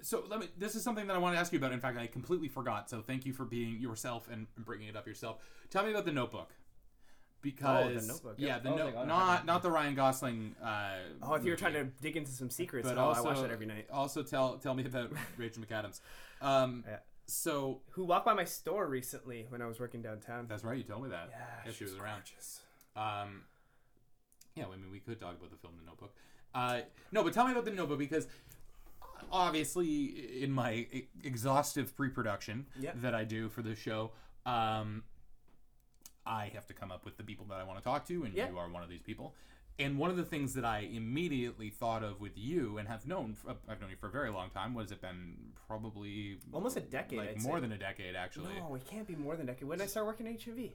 so 0.00 0.24
let 0.28 0.40
me. 0.40 0.48
This 0.56 0.74
is 0.74 0.82
something 0.82 1.06
that 1.08 1.16
I 1.16 1.18
want 1.18 1.34
to 1.34 1.40
ask 1.40 1.52
you 1.52 1.58
about. 1.58 1.72
In 1.72 1.80
fact, 1.80 1.98
I 1.98 2.06
completely 2.06 2.48
forgot. 2.48 2.88
So 2.88 3.02
thank 3.02 3.26
you 3.26 3.32
for 3.32 3.44
being 3.44 3.80
yourself 3.80 4.28
and 4.30 4.46
bringing 4.56 4.88
it 4.88 4.96
up 4.96 5.06
yourself. 5.06 5.38
Tell 5.70 5.84
me 5.84 5.90
about 5.90 6.04
the 6.04 6.12
Notebook. 6.12 6.50
Because 7.40 8.08
Notebook, 8.08 8.34
yeah, 8.38 8.46
yeah. 8.48 8.58
the 8.58 8.68
I 8.68 8.72
was 8.72 8.78
no, 8.80 8.84
like, 8.86 8.94
oh, 8.96 9.04
not 9.04 9.46
not 9.46 9.62
the 9.62 9.70
Ryan 9.70 9.94
Gosling. 9.94 10.54
Uh, 10.62 10.90
Oh, 11.22 11.34
if 11.34 11.44
you 11.44 11.50
were 11.52 11.56
trying 11.56 11.74
to 11.74 11.84
dig 12.00 12.16
into 12.16 12.30
some 12.32 12.50
secrets, 12.50 12.88
but 12.88 12.98
oh, 12.98 13.02
also 13.02 13.20
I 13.22 13.24
watch 13.32 13.40
that 13.42 13.50
every 13.50 13.66
night. 13.66 13.86
Also 13.92 14.22
tell 14.22 14.58
tell 14.58 14.74
me 14.74 14.84
about 14.84 15.12
Rachel 15.36 15.62
McAdams. 15.62 16.00
Um, 16.42 16.84
Yeah. 16.88 16.96
So 17.26 17.82
Who 17.90 18.04
walked 18.04 18.24
by 18.24 18.34
my 18.34 18.44
store 18.44 18.86
recently 18.88 19.46
when 19.50 19.60
I 19.62 19.66
was 19.66 19.78
working 19.78 20.00
downtown? 20.02 20.46
that's 20.48 20.64
right. 20.64 20.78
You 20.78 20.82
told 20.82 21.02
me 21.04 21.10
that. 21.10 21.28
yeah, 21.30 21.36
Yeah, 21.66 21.72
she 21.72 21.84
was 21.84 21.94
around. 21.94 22.22
gorgeous. 22.24 22.60
Um, 22.96 23.42
yeah, 24.54 24.64
I 24.64 24.70
mean, 24.76 24.90
we 24.90 24.98
could 24.98 25.20
talk 25.20 25.36
about 25.38 25.50
the 25.50 25.56
film 25.58 25.74
The 25.78 25.86
Notebook. 25.86 26.14
Uh, 26.54 26.80
no, 27.12 27.22
but 27.22 27.32
tell 27.34 27.44
me 27.46 27.52
about 27.52 27.66
The 27.66 27.70
Notebook 27.70 27.98
because 27.98 28.26
obviously, 29.30 30.42
in 30.42 30.50
my 30.50 30.86
e- 30.92 31.08
exhaustive 31.22 31.96
pre-production 31.96 32.66
Yeah. 32.78 32.92
that 32.96 33.14
I 33.14 33.24
do 33.24 33.48
for 33.48 33.62
this 33.62 33.78
show, 33.78 34.12
um, 34.46 35.04
I 36.28 36.50
have 36.54 36.66
to 36.66 36.74
come 36.74 36.92
up 36.92 37.04
with 37.04 37.16
the 37.16 37.24
people 37.24 37.46
that 37.48 37.58
I 37.60 37.64
want 37.64 37.78
to 37.78 37.84
talk 37.84 38.06
to, 38.08 38.24
and 38.24 38.34
Yeah. 38.34 38.48
you 38.50 38.58
are 38.58 38.68
one 38.68 38.82
of 38.82 38.88
these 38.90 39.02
people. 39.02 39.34
And 39.80 39.96
one 39.96 40.10
of 40.10 40.16
the 40.16 40.24
things 40.24 40.54
that 40.54 40.64
I 40.64 40.80
immediately 40.92 41.70
thought 41.70 42.02
of 42.02 42.20
with 42.20 42.32
you, 42.36 42.78
and 42.78 42.88
have 42.88 43.06
known, 43.06 43.36
I've 43.68 43.80
known 43.80 43.90
you 43.90 43.96
for 43.96 44.08
a 44.08 44.10
very 44.10 44.28
long 44.30 44.50
time. 44.50 44.74
What 44.74 44.82
has 44.82 44.90
it 44.90 45.00
been? 45.00 45.36
Probably 45.68 46.38
Almost 46.52 46.76
a 46.78 46.80
decade, 46.80 47.18
like 47.18 47.28
I'd 47.30 47.42
more 47.42 47.58
say. 47.58 47.60
than 47.60 47.72
a 47.72 47.78
decade, 47.78 48.16
actually. 48.16 48.54
No, 48.58 48.74
it 48.74 48.84
can't 48.90 49.06
be 49.06 49.14
more 49.14 49.36
than 49.36 49.48
a 49.48 49.52
decade. 49.52 49.68
When 49.68 49.78
did 49.78 49.84
I 49.84 49.86
start 49.86 50.06
working 50.06 50.26
at 50.26 50.38
HMV? 50.40 50.72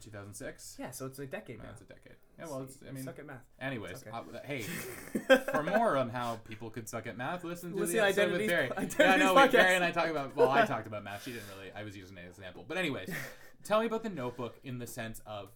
2006. 0.00 0.76
Yeah, 0.78 0.90
so 0.90 1.06
it's 1.06 1.18
a 1.18 1.26
decade 1.26 1.58
now. 1.58 1.64
That's 1.66 1.80
a 1.80 1.84
decade. 1.84 2.12
Yeah, 2.38 2.46
well, 2.46 2.62
it's, 2.62 2.78
I 2.88 2.92
mean, 2.92 3.04
suck 3.04 3.18
at 3.18 3.26
math. 3.26 3.44
Anyways, 3.60 4.04
okay. 4.06 4.10
uh, 4.12 4.22
hey, 4.44 4.62
for 5.52 5.62
more 5.62 5.96
on 5.96 6.10
how 6.10 6.40
people 6.48 6.70
could 6.70 6.88
suck 6.88 7.06
at 7.06 7.16
math, 7.16 7.42
listen 7.44 7.72
to 7.72 7.76
Listen 7.78 7.96
the 7.96 8.02
episode 8.04 8.32
with 8.32 8.48
Barry. 8.48 8.70
Yeah, 8.98 9.12
I 9.12 9.16
know. 9.16 9.34
we- 9.34 9.40
podcast. 9.40 9.52
Barry 9.52 9.74
and 9.76 9.84
I 9.84 9.90
talk 9.90 10.08
about. 10.08 10.36
Well, 10.36 10.50
I 10.50 10.64
talked 10.66 10.86
about 10.86 11.02
math. 11.04 11.24
She 11.24 11.32
didn't 11.32 11.46
really. 11.56 11.72
I 11.74 11.84
was 11.84 11.96
using 11.96 12.16
it 12.18 12.24
as 12.28 12.36
an 12.38 12.44
example. 12.44 12.64
But 12.66 12.76
anyways, 12.76 13.08
tell 13.64 13.80
me 13.80 13.86
about 13.86 14.02
the 14.02 14.10
notebook 14.10 14.56
in 14.64 14.78
the 14.78 14.86
sense 14.86 15.20
of 15.26 15.48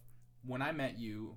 when 0.45 0.61
I 0.61 0.71
met 0.71 0.97
you, 0.97 1.35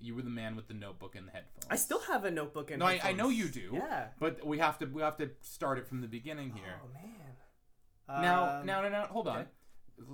you 0.00 0.14
were 0.14 0.22
the 0.22 0.30
man 0.30 0.56
with 0.56 0.68
the 0.68 0.74
notebook 0.74 1.14
and 1.16 1.26
the 1.26 1.32
headphones. 1.32 1.66
I 1.70 1.76
still 1.76 2.00
have 2.02 2.24
a 2.24 2.30
notebook 2.30 2.70
and 2.70 2.80
No, 2.80 2.86
I, 2.86 3.00
I 3.02 3.12
know 3.12 3.28
you 3.30 3.48
do. 3.48 3.70
Yeah. 3.72 4.08
But 4.18 4.44
we 4.46 4.58
have 4.58 4.78
to 4.78 4.86
we 4.86 5.02
have 5.02 5.16
to 5.18 5.30
start 5.40 5.78
it 5.78 5.86
from 5.88 6.00
the 6.00 6.06
beginning 6.08 6.50
here. 6.52 6.80
Oh 6.84 6.88
man. 6.92 8.22
now, 8.22 8.58
Um, 8.60 8.66
now, 8.66 8.82
now, 8.82 8.88
now, 8.88 9.06
hold 9.06 9.28
on. 9.28 9.38
okay. 9.38 9.46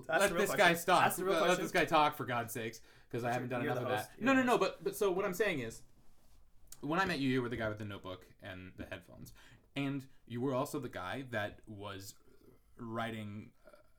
Let 0.09 0.29
the 0.29 0.35
real 0.37 0.47
this 0.47 0.55
guy 0.55 0.75
stop. 0.75 1.03
That's 1.03 1.17
the 1.17 1.25
real 1.25 1.33
Let- 1.35 1.41
Let 1.41 1.47
question. 1.49 1.65
this 1.65 1.73
guy 1.73 1.85
talk 1.85 2.17
for 2.17 2.25
God's 2.25 2.53
sakes, 2.53 2.81
because 3.11 3.25
I 3.25 3.33
haven't 3.33 3.49
done 3.49 3.63
you're 3.63 3.73
enough 3.73 3.85
of 3.85 3.91
host. 3.91 4.09
that. 4.09 4.11
You're 4.19 4.27
No, 4.35 4.41
no, 4.41 4.43
no. 4.45 4.57
But 4.59 4.83
but 4.85 4.95
so 4.95 5.11
what 5.11 5.25
I'm 5.25 5.35
saying 5.35 5.59
is, 5.61 5.83
when 6.81 7.01
I 7.01 7.05
met 7.05 7.19
you, 7.19 7.29
you 7.29 7.43
were 7.43 7.49
the 7.49 7.57
guy 7.57 7.69
with 7.69 7.79
the 7.79 7.85
notebook 7.85 8.25
and 8.43 8.71
the 8.77 8.85
headphones, 8.85 9.33
and 9.75 10.07
you 10.29 10.41
were 10.41 10.55
also 10.55 10.79
the 10.79 10.89
guy 10.89 11.25
that 11.33 11.59
was 11.67 12.15
writing 12.79 13.51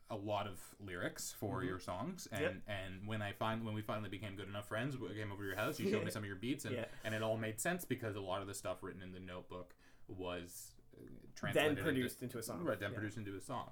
a 0.10 0.16
lot 0.16 0.48
of 0.48 0.60
lyrics 0.80 1.34
for 1.40 1.64
your 1.64 1.80
songs. 1.80 2.28
And 2.32 2.42
Mm-hmm. 2.42 2.54
Yep. 2.56 2.62
and 2.68 3.08
when 3.08 3.22
I 3.22 3.32
find 3.34 3.66
when 3.66 3.74
we 3.74 3.82
finally 3.82 4.10
became 4.10 4.36
good 4.36 4.48
enough 4.48 4.68
friends, 4.68 4.98
we 4.98 5.10
came 5.16 5.32
over 5.32 5.42
to 5.44 5.48
your 5.48 5.56
house. 5.58 5.80
You 5.80 5.90
showed 5.90 6.04
me 6.06 6.12
some 6.16 6.24
of 6.24 6.28
your 6.28 6.36
beats, 6.38 6.66
and 6.66 6.76
Yeah. 6.76 6.86
and 7.04 7.14
it 7.16 7.22
all 7.24 7.38
made 7.38 7.60
sense 7.60 7.86
because 7.86 8.16
a 8.16 8.22
lot 8.22 8.42
of 8.42 8.48
the 8.48 8.54
stuff 8.54 8.78
written 8.84 9.02
in 9.02 9.12
the 9.12 9.20
notebook 9.20 9.74
was 10.08 10.74
uh, 10.96 11.06
translated 11.36 11.72
Then 11.72 11.72
into- 11.78 11.84
produced 11.84 12.22
into 12.22 12.38
a 12.38 12.44
song. 12.44 12.64
Right, 12.64 12.80
then 12.80 12.92
Yeah. 12.92 12.98
produced 12.98 13.18
into 13.18 13.36
a 13.36 13.42
song. 13.42 13.70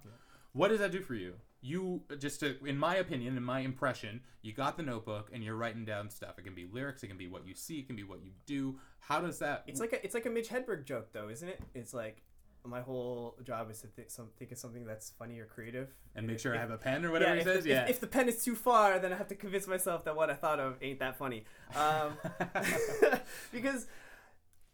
What 0.54 0.68
does 0.68 0.80
that 0.80 0.92
do 0.92 1.02
for 1.02 1.14
you? 1.16 1.36
You 1.62 2.02
just 2.18 2.40
to, 2.42 2.58
in 2.66 2.78
my 2.78 2.96
opinion, 2.96 3.38
in 3.38 3.44
my 3.44 3.60
impression, 3.60 4.22
you 4.42 4.52
got 4.52 4.76
the 4.78 4.84
notebook 4.84 5.30
and 5.32 5.44
you're 5.44 5.56
writing 5.56 5.86
down 5.86 6.10
stuff. 6.10 6.38
It 6.40 6.44
can 6.44 6.56
be 6.56 6.66
lyrics, 6.66 7.04
it 7.04 7.08
can 7.08 7.18
be 7.18 7.28
what 7.28 7.46
you 7.46 7.54
see, 7.54 7.80
it 7.80 7.88
can 7.88 7.96
be 7.96 8.04
what 8.04 8.22
you 8.24 8.32
do. 8.48 8.80
How 9.00 9.22
does 9.22 9.40
that? 9.40 9.64
It's 9.68 9.80
like 9.80 9.94
a 9.94 10.04
it's 10.04 10.14
like 10.16 10.26
a 10.26 10.30
Mitch 10.30 10.50
Hedberg 10.50 10.86
joke 10.86 11.14
though, 11.14 11.30
isn't 11.30 11.48
it? 11.48 11.62
It's 11.76 11.94
like 11.94 12.24
my 12.64 12.82
whole 12.82 13.36
job 13.44 13.72
is 13.72 13.82
to 13.82 13.88
think, 13.88 14.10
some, 14.12 14.28
think 14.38 14.52
of 14.52 14.58
something 14.58 14.86
that's 14.86 15.10
funny 15.12 15.40
or 15.40 15.46
creative. 15.46 15.90
And 16.16 16.28
make 16.28 16.40
sure 16.40 16.56
I 16.56 16.60
have 16.60 16.72
a 16.72 16.78
pen 16.78 17.04
or 17.06 17.12
whatever 17.12 17.36
yeah, 17.36 17.44
he 17.44 17.50
if 17.50 17.56
says. 17.56 17.64
the, 17.64 17.70
yeah. 17.70 17.84
If, 17.86 17.90
if 17.92 18.00
the 18.02 18.08
pen 18.08 18.30
is 18.30 18.44
too 18.44 18.56
far, 18.56 19.00
then 19.00 19.12
I 19.12 19.18
have 19.18 19.28
to 19.30 19.36
convince 19.36 19.68
myself 19.68 20.04
that 20.06 20.16
what 20.16 20.30
I 20.30 20.36
thought 20.36 20.60
of 20.60 20.78
ain't 20.82 21.00
that 21.00 21.18
funny. 21.18 21.46
Um, 21.76 22.14
because 23.52 23.88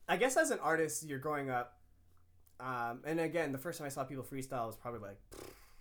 I 0.08 0.18
guess 0.18 0.38
as 0.38 0.52
an 0.52 0.60
artist, 0.60 1.04
you're 1.08 1.20
growing 1.20 1.50
up, 1.50 1.78
um, 2.60 3.02
and 3.06 3.20
again, 3.20 3.52
the 3.52 3.58
first 3.58 3.78
time 3.80 3.86
I 3.86 3.90
saw 3.90 4.04
people 4.04 4.24
freestyle 4.24 4.68
was 4.68 4.76
probably 4.76 5.02
like 5.02 5.20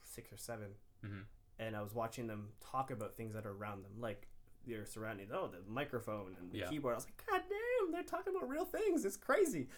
six 0.04 0.32
or 0.32 0.36
7 0.36 0.66
Mhm. 1.04 1.22
and 1.58 1.76
I 1.76 1.82
was 1.82 1.94
watching 1.94 2.26
them 2.26 2.48
talk 2.60 2.90
about 2.90 3.16
things 3.16 3.34
that 3.34 3.44
are 3.46 3.52
around 3.52 3.84
them, 3.84 3.92
like 4.00 4.28
they're 4.66 4.84
surrounding 4.86 5.28
oh 5.32 5.48
the 5.48 5.58
microphone 5.70 6.34
and 6.40 6.50
the 6.50 6.58
Yeah. 6.58 6.68
keyboard. 6.68 6.94
I 6.94 6.96
was 6.96 7.04
like, 7.06 7.22
God 7.30 7.42
damn, 7.48 7.92
they're 7.92 8.02
talking 8.02 8.34
about 8.34 8.48
real 8.48 8.64
things. 8.64 9.04
It's 9.04 9.16
crazy. 9.16 9.68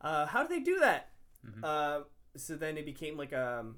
Uh, 0.00 0.26
how 0.26 0.42
do 0.42 0.48
they 0.48 0.60
do 0.60 0.78
that? 0.80 1.10
Mhm. 1.56 1.64
Uh, 1.64 2.04
so 2.36 2.56
then 2.56 2.76
it 2.78 2.84
became 2.84 3.16
like 3.16 3.32
um, 3.32 3.76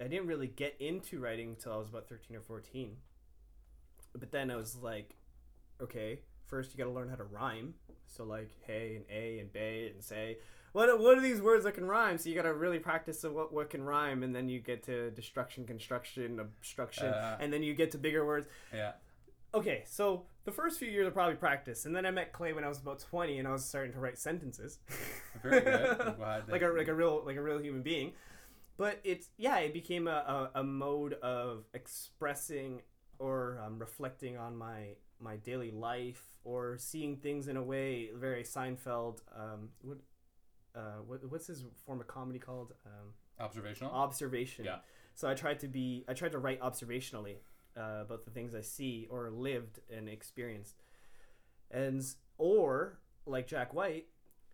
I 0.00 0.04
didn't 0.04 0.26
really 0.26 0.48
get 0.48 0.76
into 0.80 1.20
writing 1.20 1.50
until 1.50 1.72
I 1.72 1.76
was 1.76 1.88
about 1.88 2.08
thirteen 2.08 2.36
or 2.36 2.40
fourteen. 2.40 2.96
But 4.18 4.30
then 4.30 4.50
I 4.50 4.56
was 4.56 4.76
like, 4.76 5.16
okay, 5.80 6.20
first 6.46 6.72
you 6.72 6.78
got 6.78 6.84
to 6.84 6.94
learn 6.94 7.08
how 7.08 7.16
to 7.16 7.24
rhyme. 7.24 7.74
So 8.06 8.24
like 8.24 8.50
hey 8.66 8.96
and 8.96 9.04
a 9.10 9.38
and 9.40 9.52
bay 9.52 9.90
and 9.94 10.02
say. 10.02 10.38
What 10.72 10.88
are, 10.88 10.96
what 10.96 11.18
are 11.18 11.20
these 11.20 11.42
words 11.42 11.64
that 11.64 11.74
can 11.74 11.84
rhyme? 11.84 12.16
So 12.16 12.30
you 12.30 12.34
got 12.34 12.42
to 12.44 12.54
really 12.54 12.78
practice 12.78 13.22
what 13.24 13.52
what 13.52 13.68
can 13.68 13.82
rhyme, 13.84 14.22
and 14.22 14.34
then 14.34 14.48
you 14.48 14.58
get 14.58 14.82
to 14.84 15.10
destruction, 15.10 15.66
construction, 15.66 16.40
obstruction, 16.40 17.08
Uh. 17.08 17.36
and 17.40 17.52
then 17.52 17.62
you 17.62 17.74
get 17.74 17.90
to 17.90 17.98
bigger 17.98 18.24
words. 18.24 18.46
yeah. 18.72 18.92
Okay, 19.54 19.82
so 19.86 20.24
the 20.44 20.50
first 20.52 20.78
few 20.78 20.88
years 20.88 21.06
are 21.06 21.10
probably 21.10 21.34
practice, 21.36 21.84
and 21.84 21.94
then 21.94 22.06
I 22.06 22.10
met 22.10 22.32
Clay 22.32 22.52
when 22.54 22.64
I 22.64 22.68
was 22.68 22.78
about 22.80 23.00
twenty, 23.00 23.38
and 23.38 23.46
I 23.46 23.52
was 23.52 23.64
starting 23.64 23.92
to 23.92 23.98
write 24.00 24.18
sentences. 24.18 24.78
Very 25.42 25.60
good. 25.60 26.14
Like 26.48 26.62
a 26.62 26.68
like 26.68 26.88
a 26.88 26.94
real 26.94 27.22
like 27.26 27.36
a 27.36 27.42
real 27.42 27.58
human 27.58 27.82
being. 27.82 28.12
But 28.78 29.00
it's 29.04 29.28
yeah, 29.36 29.58
it 29.58 29.72
became 29.74 30.08
a, 30.08 30.50
a, 30.54 30.60
a 30.60 30.64
mode 30.64 31.14
of 31.22 31.64
expressing 31.74 32.80
or 33.18 33.60
um, 33.64 33.78
reflecting 33.78 34.36
on 34.38 34.56
my 34.56 34.96
my 35.20 35.36
daily 35.36 35.70
life 35.70 36.22
or 36.44 36.78
seeing 36.78 37.16
things 37.18 37.46
in 37.48 37.56
a 37.56 37.62
way 37.62 38.10
very 38.14 38.42
Seinfeld. 38.42 39.20
Um, 39.38 39.68
what, 39.82 39.98
uh, 40.74 40.80
what 41.06 41.30
what's 41.30 41.46
his 41.46 41.64
form 41.84 42.00
of 42.00 42.06
comedy 42.06 42.38
called? 42.38 42.72
Um, 42.86 43.12
Observational. 43.38 43.92
observation. 43.92 44.64
Yeah. 44.64 44.76
So 45.14 45.28
I 45.28 45.34
tried 45.34 45.60
to 45.60 45.68
be 45.68 46.04
I 46.08 46.14
tried 46.14 46.32
to 46.32 46.38
write 46.38 46.60
observationally 46.60 47.36
uh, 47.76 48.02
about 48.02 48.24
the 48.24 48.30
things 48.30 48.54
I 48.54 48.60
see 48.60 49.06
or 49.10 49.30
lived 49.30 49.80
and 49.90 50.08
experienced, 50.08 50.76
and 51.70 52.02
or 52.38 52.98
like 53.26 53.46
Jack 53.46 53.72
White, 53.74 54.06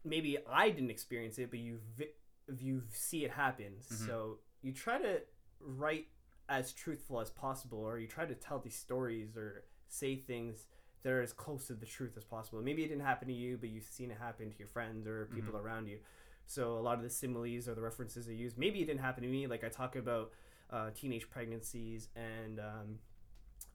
maybe 0.05 0.39
I 0.49 0.71
didn't 0.71 0.91
experience 0.91 1.39
it, 1.39 1.51
but 1.51 1.59
you 1.59 1.81
vi- 1.97 2.13
you 2.57 2.83
see 2.91 3.25
it 3.25 3.31
happen. 3.31 3.75
Mhm. 3.81 4.07
So 4.07 4.39
you 4.63 4.73
try 4.73 4.99
to 4.99 5.23
write 5.61 6.09
as 6.49 6.73
truthful 6.73 7.21
as 7.21 7.31
possible, 7.31 7.79
or 7.79 7.99
you 7.99 8.07
try 8.07 8.25
to 8.27 8.35
tell 8.35 8.59
these 8.59 8.77
stories 8.77 9.37
or 9.37 9.65
say 9.89 10.17
things 10.17 10.67
that 11.03 11.13
are 11.13 11.21
as 11.23 11.33
close 11.33 11.67
to 11.69 11.75
the 11.75 11.87
truth 11.87 12.17
as 12.17 12.25
possible. 12.25 12.61
Maybe 12.63 12.83
it 12.85 12.89
didn't 12.89 13.05
happen 13.05 13.29
to 13.29 13.35
you, 13.35 13.57
but 13.57 13.69
you've 13.69 13.85
seen 13.85 14.11
it 14.11 14.19
happen 14.19 14.51
to 14.51 14.59
your 14.59 14.69
friends 14.69 15.07
or 15.07 15.27
people 15.27 15.57
around 15.57 15.87
you. 15.89 16.01
So 16.47 16.79
a 16.79 16.81
lot 16.81 16.97
of 16.97 17.03
the 17.05 17.11
similes 17.11 17.69
or 17.69 17.75
the 17.75 17.83
references 17.83 18.29
I 18.29 18.33
use, 18.33 18.57
maybe 18.57 18.81
it 18.81 18.87
didn't 18.87 19.01
happen 19.01 19.23
to 19.23 19.29
me. 19.29 19.47
Like 19.47 19.63
I 19.63 19.69
talk 19.69 19.95
about 19.97 20.33
uh, 20.71 20.91
teenage 20.95 21.29
pregnancies 21.31 22.09
and 22.17 22.59
um, 22.59 22.99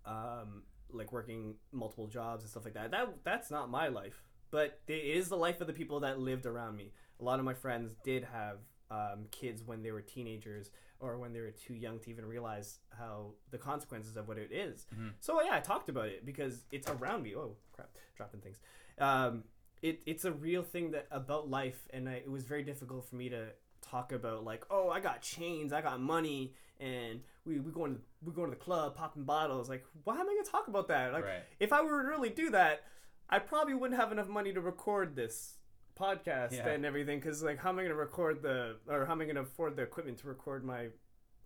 um, 0.06 0.64
like 0.91 1.12
working 1.12 1.56
multiple 1.72 2.08
jobs 2.08 2.43
and 2.43 2.49
stuff 2.49 2.66
like 2.66 2.74
that. 2.76 2.91
That 2.91 3.10
that's 3.24 3.49
not 3.51 3.70
my 3.70 3.88
life, 3.88 4.24
but 4.51 4.80
it 4.88 4.93
is 4.93 5.30
the 5.30 5.38
life 5.38 5.62
of 5.62 5.68
the 5.68 5.74
people 5.74 5.99
that 6.01 6.20
lived 6.20 6.45
around 6.45 6.76
me. 6.76 6.91
A 7.20 7.24
lot 7.24 7.39
of 7.39 7.45
my 7.45 7.54
friends 7.54 7.95
did 8.04 8.24
have 8.26 8.58
um, 8.91 9.26
kids 9.32 9.64
when 9.64 9.82
they 9.82 9.91
were 9.91 10.01
teenagers 10.01 10.70
or 10.99 11.18
when 11.18 11.34
they 11.34 11.39
were 11.41 11.51
too 11.51 11.74
young 11.74 11.99
to 11.99 12.10
even 12.10 12.26
realize 12.26 12.80
how 12.97 13.32
the 13.51 13.58
consequences 13.58 14.16
of 14.16 14.28
what 14.28 14.38
it 14.38 14.51
is. 14.51 14.86
Mhm. 14.95 15.14
So 15.20 15.41
yeah, 15.41 15.56
I 15.56 15.60
talked 15.60 15.89
about 15.89 16.08
it 16.08 16.26
because 16.26 16.64
it's 16.72 16.88
around 16.89 17.24
me. 17.24 17.36
Oh 17.36 17.56
crap, 17.74 17.89
dropping 18.16 18.41
things. 18.41 18.60
Um, 18.99 19.43
it, 19.82 20.01
it's 20.06 20.24
a 20.24 20.32
real 20.32 20.64
thing 20.64 20.91
that 20.91 21.08
about 21.12 21.49
life, 21.49 21.88
and 21.89 22.08
I, 22.08 22.14
it 22.14 22.32
was 22.32 22.43
very 22.45 22.64
difficult 22.64 23.06
for 23.10 23.16
me 23.16 23.28
to 23.30 23.47
talk 23.82 24.14
about 24.14 24.45
like, 24.45 24.64
oh, 24.70 24.89
I 24.89 25.01
got 25.01 25.22
chains, 25.22 25.74
I 25.74 25.82
got 25.82 25.99
money, 25.99 26.54
and 26.84 27.22
we 27.46 27.60
we 27.60 27.72
going 27.72 27.96
to 27.96 28.02
we 28.24 28.32
going 28.34 28.50
to 28.52 28.56
the 28.58 28.64
club, 28.64 28.96
popping 28.96 29.24
bottles. 29.24 29.70
Like, 29.70 29.86
why 30.04 30.16
am 30.16 30.30
I 30.30 30.34
gonna 30.34 30.44
talk 30.46 30.68
about 30.68 30.88
that? 30.90 31.14
Like, 31.14 31.26
Right. 31.26 31.44
if 31.60 31.72
I 31.74 31.82
were 31.82 32.04
to 32.04 32.08
really 32.10 32.30
do 32.30 32.50
that, 32.52 32.84
I 33.30 33.40
probably 33.40 33.74
wouldn't 33.74 34.00
have 34.00 34.12
enough 34.12 34.28
money 34.28 34.54
to 34.54 34.62
record 34.62 35.16
this 35.16 35.58
podcast 36.00 36.54
Yeah. 36.54 36.68
and 36.70 36.86
everything. 36.86 37.20
Because 37.20 37.42
like, 37.44 37.58
how 37.60 37.70
am 37.70 37.80
I 37.80 37.84
gonna 37.84 37.96
record 37.96 38.42
the 38.42 38.78
or 38.88 39.06
how 39.06 39.14
am 39.14 39.22
I 39.22 39.26
gonna 39.26 39.42
afford 39.44 39.76
the 39.76 39.84
equipment 39.84 40.18
to 40.20 40.28
record 40.28 40.64
my 40.64 40.88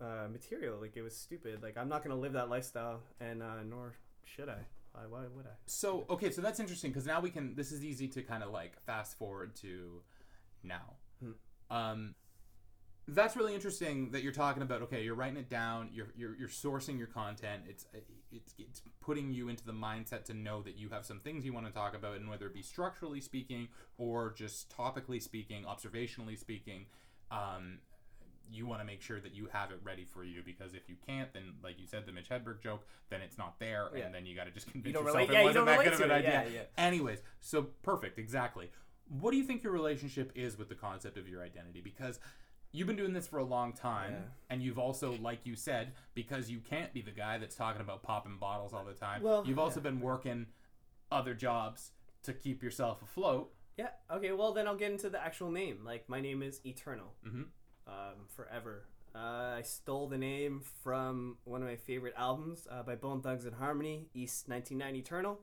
uh, 0.02 0.28
material? 0.32 0.80
Like, 0.80 0.96
it 0.96 1.02
was 1.02 1.16
stupid. 1.16 1.62
Like, 1.64 1.78
I'm 1.78 1.90
not 1.90 2.04
gonna 2.04 2.16
live 2.20 2.34
that 2.34 2.50
lifestyle, 2.50 3.02
and 3.20 3.42
uh, 3.44 3.64
nor 3.64 3.96
should 4.26 4.50
I. 4.50 4.60
Why, 4.94 5.02
why 5.08 5.28
would 5.36 5.46
I? 5.46 5.56
So 5.66 6.06
okay, 6.10 6.32
so 6.32 6.42
that's 6.42 6.60
interesting 6.60 6.92
because 6.92 7.06
now 7.06 7.20
we 7.22 7.30
can. 7.30 7.56
This 7.56 7.72
is 7.72 7.84
easy 7.86 8.08
to 8.10 8.24
kind 8.24 8.42
of 8.44 8.52
like 8.52 8.80
fast 8.82 9.18
forward 9.18 9.56
to 9.58 10.02
now. 10.64 10.96
Hmm. 11.20 11.32
Um, 11.70 12.16
that's 13.08 13.36
really 13.38 13.56
interesting 13.56 14.12
that 14.12 14.22
you're 14.24 14.34
talking 14.34 14.62
about. 14.64 14.82
Okay, 14.84 15.04
you're 15.04 15.16
writing 15.16 15.38
it 15.38 15.50
down. 15.50 15.90
You're 15.94 16.08
you're, 16.18 16.36
you're 16.36 16.50
sourcing 16.50 16.98
your 16.98 17.08
content. 17.08 17.64
It's 17.70 17.86
it's 18.32 18.54
it's 18.58 18.82
putting 19.02 19.32
you 19.32 19.48
into 19.50 19.66
the 19.66 19.72
mindset 19.72 20.26
to 20.26 20.34
know 20.34 20.62
that 20.64 20.78
you 20.78 20.90
have 20.90 21.06
some 21.06 21.20
things 21.20 21.46
you 21.46 21.54
want 21.54 21.66
to 21.68 21.72
talk 21.72 21.96
about, 21.96 22.18
and 22.18 22.30
whether 22.30 22.46
it 22.48 22.54
be 22.54 22.62
structurally 22.62 23.22
speaking 23.22 23.70
or 23.98 24.34
just 24.34 24.70
topically 24.76 25.22
speaking, 25.22 25.64
observationally 25.64 26.38
speaking. 26.38 26.86
Um, 27.32 27.80
you 28.50 28.66
want 28.66 28.80
to 28.80 28.86
make 28.86 29.02
sure 29.02 29.20
that 29.20 29.34
you 29.36 29.50
have 29.52 29.72
it 29.72 29.80
ready 29.84 30.06
for 30.06 30.24
you 30.24 30.42
because 30.46 30.74
if 30.74 30.88
you 30.88 30.96
can't, 31.06 31.34
then 31.34 31.44
like 31.62 31.78
you 31.78 31.86
said, 31.86 32.06
the 32.06 32.14
Mitch 32.14 32.30
Hedberg 32.30 32.62
joke, 32.62 32.86
then 33.10 33.20
it's 33.22 33.38
not 33.38 33.60
there, 33.60 33.90
Yeah. 33.94 34.06
and 34.06 34.16
then 34.16 34.26
you 34.26 34.36
got 34.38 34.46
to 34.46 34.52
just 34.52 34.72
convince 34.72 34.94
don't 34.94 35.04
yourself 35.04 35.28
relate- 35.28 35.30
it 35.30 35.34
yeah, 35.34 35.44
wasn't 35.44 35.66
don't 35.66 35.78
that 35.78 35.84
good 35.84 35.94
of 35.94 36.00
an 36.02 36.12
idea. 36.12 36.46
Yeah. 36.54 36.62
Anyways, 36.78 37.20
so 37.42 37.64
perfect, 37.84 38.18
exactly. 38.18 38.72
What 39.10 39.32
do 39.32 39.38
you 39.38 39.44
think 39.44 39.64
your 39.64 39.74
relationship 39.74 40.32
is 40.34 40.58
with 40.58 40.70
the 40.70 40.76
concept 40.76 41.18
of 41.18 41.28
your 41.28 41.42
identity? 41.44 41.82
Because 41.82 42.20
you've 42.72 42.88
been 42.88 42.96
doing 42.96 43.14
this 43.14 43.28
for 43.28 43.38
a 43.40 43.44
long 43.44 43.74
time, 43.74 44.12
Yeah. 44.14 44.20
and 44.50 44.62
you've 44.62 44.78
also, 44.80 45.14
like 45.22 45.46
you 45.46 45.56
said, 45.56 45.94
because 46.14 46.50
you 46.50 46.60
can't 46.60 46.94
be 46.94 47.02
the 47.02 47.12
guy 47.12 47.38
that's 47.38 47.56
talking 47.56 47.82
about 47.82 48.04
popping 48.04 48.38
bottles 48.38 48.74
all 48.74 48.84
the 48.86 48.94
time. 48.94 49.22
Well, 49.24 49.46
you've 49.46 49.60
also 49.60 49.80
been 49.80 50.00
working 50.02 50.48
other 51.12 51.34
jobs 51.34 51.92
to 52.24 52.34
keep 52.34 52.62
yourself 52.62 53.02
afloat. 53.02 53.54
Yeah. 53.78 53.90
Okay. 54.12 54.32
Well, 54.32 54.54
then 54.54 54.68
I'll 54.68 54.76
get 54.76 54.92
into 54.92 55.10
the 55.10 55.22
actual 55.24 55.52
name. 55.52 55.84
Like, 55.86 56.10
my 56.10 56.20
name 56.20 56.42
is 56.44 56.60
Eternal. 56.66 57.14
Mhm. 57.26 57.48
Um, 57.88 58.28
forever. 58.28 58.86
Uh, 59.16 59.56
I 59.58 59.62
stole 59.64 60.08
the 60.08 60.18
name 60.18 60.60
from 60.60 61.38
one 61.46 61.62
of 61.64 61.68
my 61.68 61.76
favorite 61.78 62.14
albums 62.18 62.68
uh, 62.70 62.84
by 62.84 62.96
Bone 62.96 63.22
Thugs-n-Harmony, 63.22 64.10
East 64.14 64.48
1990 64.50 65.00
Eternal. 65.00 65.40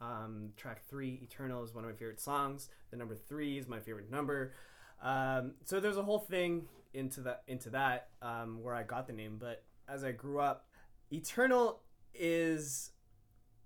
Um, 0.00 0.52
track 0.56 0.82
three, 0.88 1.14
Eternal, 1.22 1.62
is 1.64 1.74
one 1.74 1.84
of 1.84 1.90
my 1.90 1.96
favorite 1.96 2.20
songs. 2.20 2.68
The 2.90 2.96
number 2.96 3.14
three 3.14 3.58
is 3.58 3.66
my 3.68 3.80
favorite 3.80 4.10
number. 4.10 4.52
Um, 5.00 5.52
so 5.64 5.80
there's 5.80 5.96
a 5.96 6.02
whole 6.02 6.18
thing 6.18 6.66
into 6.94 7.20
that 7.22 7.42
into 7.46 7.70
that 7.70 8.08
um, 8.22 8.62
where 8.62 8.74
I 8.74 8.82
got 8.82 9.06
the 9.06 9.12
name. 9.12 9.36
But 9.38 9.62
as 9.88 10.04
I 10.04 10.12
grew 10.12 10.40
up, 10.40 10.66
Eternal 11.12 11.80
is 12.14 12.90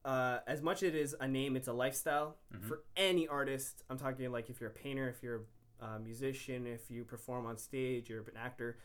uh, 0.04 0.38
as 0.46 0.60
much 0.62 0.82
it 0.82 0.94
is 0.96 1.14
a 1.20 1.28
name, 1.28 1.54
it's 1.56 1.68
a 1.68 1.72
lifestyle 1.72 2.36
Mhm. 2.52 2.62
for 2.64 2.82
any 2.96 3.28
artist. 3.28 3.84
I'm 3.88 3.98
talking 3.98 4.30
like 4.32 4.50
if 4.50 4.60
you're 4.60 4.70
a 4.70 4.74
painter, 4.74 5.08
if 5.08 5.22
you're 5.22 5.42
a 5.80 5.98
musician, 5.98 6.66
if 6.66 6.90
you 6.90 7.04
perform 7.04 7.46
on 7.46 7.56
stage, 7.56 8.10
you're 8.10 8.20
an 8.22 8.36
actor, 8.36 8.78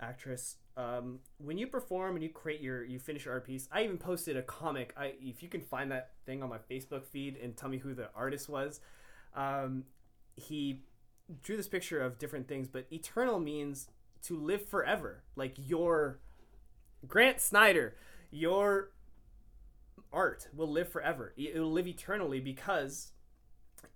actress. 0.00 0.56
Um, 0.76 1.20
when 1.38 1.58
you 1.58 1.66
perform 1.68 2.14
and 2.16 2.22
you 2.22 2.30
create 2.30 2.60
your, 2.60 2.84
you 2.84 2.98
finish 3.00 3.24
your 3.24 3.34
art 3.34 3.44
piece. 3.46 3.68
I 3.72 3.82
even 3.84 3.98
posted 3.98 4.36
a 4.36 4.42
comic. 4.42 4.92
I 4.96 5.14
if 5.20 5.42
you 5.42 5.48
can 5.48 5.60
find 5.60 5.90
that 5.92 6.12
thing 6.26 6.42
on 6.42 6.48
my 6.48 6.58
Facebook 6.58 7.04
feed 7.06 7.36
and 7.36 7.56
tell 7.56 7.68
me 7.68 7.78
who 7.78 7.94
the 7.94 8.10
artist 8.14 8.48
was. 8.48 8.80
Um, 9.34 9.84
he 10.36 10.82
drew 11.42 11.56
this 11.56 11.68
picture 11.68 12.00
of 12.00 12.18
different 12.18 12.48
things, 12.48 12.68
but 12.68 12.86
eternal 12.90 13.38
means 13.38 13.88
to 14.22 14.38
live 14.38 14.68
forever. 14.68 15.22
Like 15.36 15.54
your 15.56 16.20
Grant 17.06 17.40
Snider, 17.40 17.96
your 18.30 18.90
art 20.12 20.48
will 20.54 20.70
live 20.70 20.88
forever. 20.88 21.34
It 21.36 21.58
will 21.58 21.70
live 21.70 21.86
eternally 21.86 22.40
because 22.40 23.12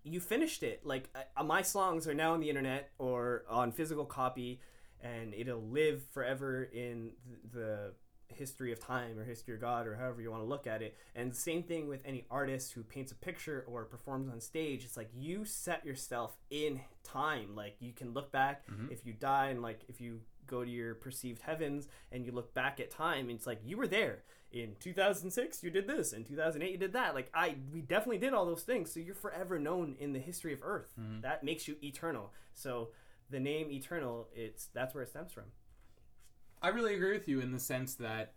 you 0.05 0.21
finished 0.21 0.63
it. 0.63 0.85
Like 0.85 1.09
uh, 1.37 1.43
my 1.43 1.63
songs 1.63 2.07
are 2.07 2.15
now 2.15 2.35
on 2.35 2.41
the 2.41 2.49
internet 2.49 2.91
or 2.99 3.45
on 3.49 3.73
physical 3.73 4.05
copy, 4.05 4.61
and 5.01 5.35
it'll 5.35 5.63
live 5.63 6.03
forever 6.13 6.63
in 6.65 7.13
th- 7.27 7.53
the 7.53 7.93
history 8.33 8.73
of 8.73 8.81
time 8.81 9.19
or 9.19 9.25
history 9.25 9.55
of 9.55 9.61
God 9.61 9.87
or 9.87 9.97
however 9.97 10.21
you 10.21 10.31
want 10.31 10.43
to 10.43 10.49
look 10.49 10.67
at 10.67 10.83
it. 10.83 10.97
And 11.15 11.31
the 11.31 11.37
same 11.37 11.63
thing 11.63 11.89
with 11.89 12.01
any 12.05 12.25
artist 12.31 12.73
who 12.73 12.83
paints 12.83 13.13
a 13.13 13.15
picture 13.15 13.65
or 13.67 13.85
performs 13.85 14.29
on 14.29 14.41
stage. 14.41 14.85
It's 14.85 14.97
like 14.97 15.11
you 15.15 15.45
set 15.45 15.85
yourself 15.85 16.37
in 16.51 16.81
time. 17.05 17.55
Like 17.55 17.77
you 17.81 17.93
can 17.93 18.13
look 18.13 18.33
back 18.33 18.67
mm-hmm. 18.69 18.91
if 18.91 19.07
you 19.07 19.13
die 19.13 19.49
and 19.49 19.63
like 19.63 19.81
if 19.89 20.01
you 20.01 20.21
go 20.47 20.65
to 20.65 20.71
your 20.71 20.95
perceived 20.95 21.43
heavens 21.43 21.89
and 22.11 22.27
you 22.27 22.33
look 22.33 22.53
back 22.53 22.81
at 22.81 22.91
time 22.91 23.29
and 23.29 23.39
it's 23.39 23.47
like 23.47 23.61
you 23.65 23.77
were 23.77 23.87
there 23.87 24.23
in 24.51 24.73
2006 24.81 25.63
you 25.63 25.71
did 25.71 25.87
this 25.87 26.13
in 26.13 26.25
2008 26.25 26.71
you 26.71 26.77
did 26.77 26.93
that 26.93 27.15
like 27.15 27.31
i 27.33 27.55
we 27.73 27.81
definitely 27.81 28.19
did 28.19 28.35
all 28.35 28.45
those 28.45 28.65
things 28.65 28.93
so 28.93 29.01
you're 29.01 29.15
forever 29.15 29.59
known 29.59 29.95
in 29.99 30.13
the 30.13 30.19
history 30.19 30.53
of 30.53 30.59
earth 30.63 30.93
mm-hmm. 31.01 31.21
that 31.23 31.43
makes 31.43 31.67
you 31.67 31.77
eternal 31.83 32.33
so 32.53 32.89
the 33.33 33.41
name 33.41 33.71
Eternal, 33.71 34.29
it's 34.35 34.67
that's 34.73 34.95
where 34.95 35.03
it 35.03 35.09
stems 35.09 35.33
from. 35.33 35.45
I 36.63 36.69
really 36.69 36.95
agree 36.95 37.13
with 37.13 37.27
you 37.29 37.41
in 37.41 37.51
the 37.53 37.59
sense 37.59 37.95
that, 37.97 38.35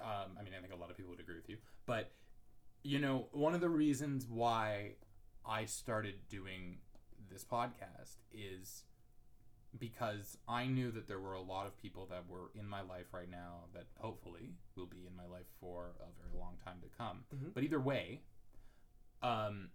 um, 0.00 0.36
I 0.38 0.42
mean, 0.42 0.52
I 0.56 0.60
think 0.60 0.72
a 0.72 0.76
lot 0.76 0.90
of 0.90 0.96
people 0.96 1.10
would 1.10 1.20
agree 1.20 1.36
with 1.36 1.48
you, 1.48 1.56
but 1.86 2.12
you 2.84 2.98
know, 3.00 3.26
one 3.32 3.54
of 3.54 3.60
the 3.60 3.68
reasons 3.68 4.26
why 4.28 4.92
I 5.44 5.64
started 5.64 6.14
doing 6.28 6.78
this 7.30 7.44
podcast 7.44 8.16
is 8.32 8.84
because 9.78 10.38
I 10.46 10.66
knew 10.66 10.90
that 10.92 11.08
there 11.08 11.18
were 11.20 11.34
a 11.34 11.42
lot 11.42 11.66
of 11.66 11.76
people 11.76 12.06
that 12.10 12.28
were 12.28 12.50
in 12.54 12.66
my 12.68 12.80
life 12.82 13.06
right 13.12 13.30
now 13.30 13.64
that 13.74 13.86
hopefully 13.98 14.54
will 14.76 14.86
be 14.86 15.06
in 15.06 15.16
my 15.16 15.26
life 15.26 15.46
for 15.60 15.92
a 16.00 16.22
very 16.22 16.38
long 16.38 16.56
time 16.64 16.80
to 16.82 16.88
come. 16.96 17.24
Mhm. 17.34 17.52
But 17.52 17.64
either 17.64 17.80
way, 17.80 18.22
um, 19.22 19.70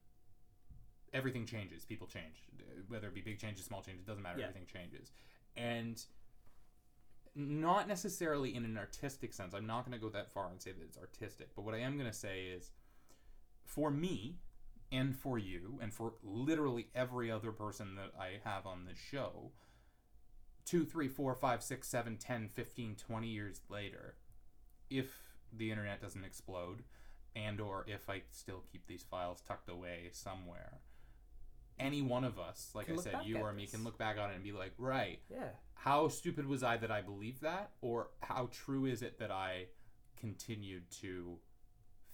everything 1.11 1.45
changes. 1.45 1.85
People 1.85 2.07
change, 2.07 2.47
whether 2.87 3.07
it 3.07 3.13
be 3.13 3.21
big 3.21 3.39
changes, 3.39 3.65
small 3.65 3.81
changes, 3.81 4.03
it 4.03 4.07
doesn't 4.07 4.23
matter. 4.23 4.39
Yeah. 4.39 4.47
Everything 4.47 4.67
changes, 4.67 5.11
and 5.55 6.03
not 7.35 7.87
necessarily 7.87 8.55
in 8.55 8.63
an 8.65 8.77
artistic 8.77 9.33
sense. 9.33 9.53
I'm 9.53 9.65
not 9.65 9.85
going 9.85 9.97
to 9.97 10.03
go 10.03 10.09
that 10.09 10.31
far 10.31 10.49
and 10.49 10.61
say 10.61 10.71
that 10.71 10.83
it's 10.83 10.97
artistic, 10.97 11.49
but 11.55 11.63
what 11.63 11.73
I 11.73 11.79
am 11.79 11.97
going 11.97 12.09
to 12.09 12.15
say 12.15 12.45
is, 12.45 12.71
for 13.65 13.89
me, 13.89 14.37
and 14.91 15.15
for 15.15 15.39
you, 15.39 15.79
and 15.81 15.91
for 15.93 16.13
literally 16.23 16.87
every 16.93 17.31
other 17.31 17.51
person 17.51 17.95
that 17.95 18.11
I 18.19 18.39
have 18.47 18.67
on 18.67 18.85
this 18.85 18.97
show, 18.97 19.51
two, 20.65 20.85
three, 20.85 21.07
four, 21.07 21.33
five, 21.33 21.63
six, 21.63 21.87
seven, 21.87 22.17
10, 22.17 22.49
15, 22.49 22.95
20 22.95 23.27
years 23.27 23.61
later, 23.69 24.15
if 24.89 25.11
the 25.51 25.71
internet 25.71 26.01
doesn't 26.01 26.23
explode, 26.23 26.83
and 27.35 27.59
or 27.59 27.85
if 27.87 28.09
I 28.09 28.21
still 28.31 28.63
keep 28.71 28.85
these 28.85 29.03
files 29.03 29.41
tucked 29.47 29.69
away 29.69 30.09
somewhere, 30.11 30.79
any 31.79 32.01
one 32.01 32.23
of 32.23 32.37
us, 32.37 32.69
like 32.75 32.89
I 32.91 32.95
said, 32.97 33.15
you 33.25 33.37
or 33.37 33.51
me, 33.51 33.63
this. 33.63 33.71
can 33.71 33.83
look 33.83 33.97
back 33.97 34.17
on 34.19 34.29
it 34.29 34.35
and 34.35 34.43
be 34.43 34.51
like, 34.51 34.73
right, 34.77 35.19
Yeah. 35.29 35.49
How 35.83 36.07
stupid 36.07 36.45
was 36.45 36.63
I 36.63 36.77
that 36.77 36.89
I 36.91 37.01
believed 37.01 37.41
that, 37.41 37.71
or 37.81 38.07
how 38.21 38.47
true 38.51 38.85
is 38.85 39.01
it 39.01 39.19
that 39.19 39.31
I 39.31 39.65
continued 40.15 40.89
to 41.01 41.37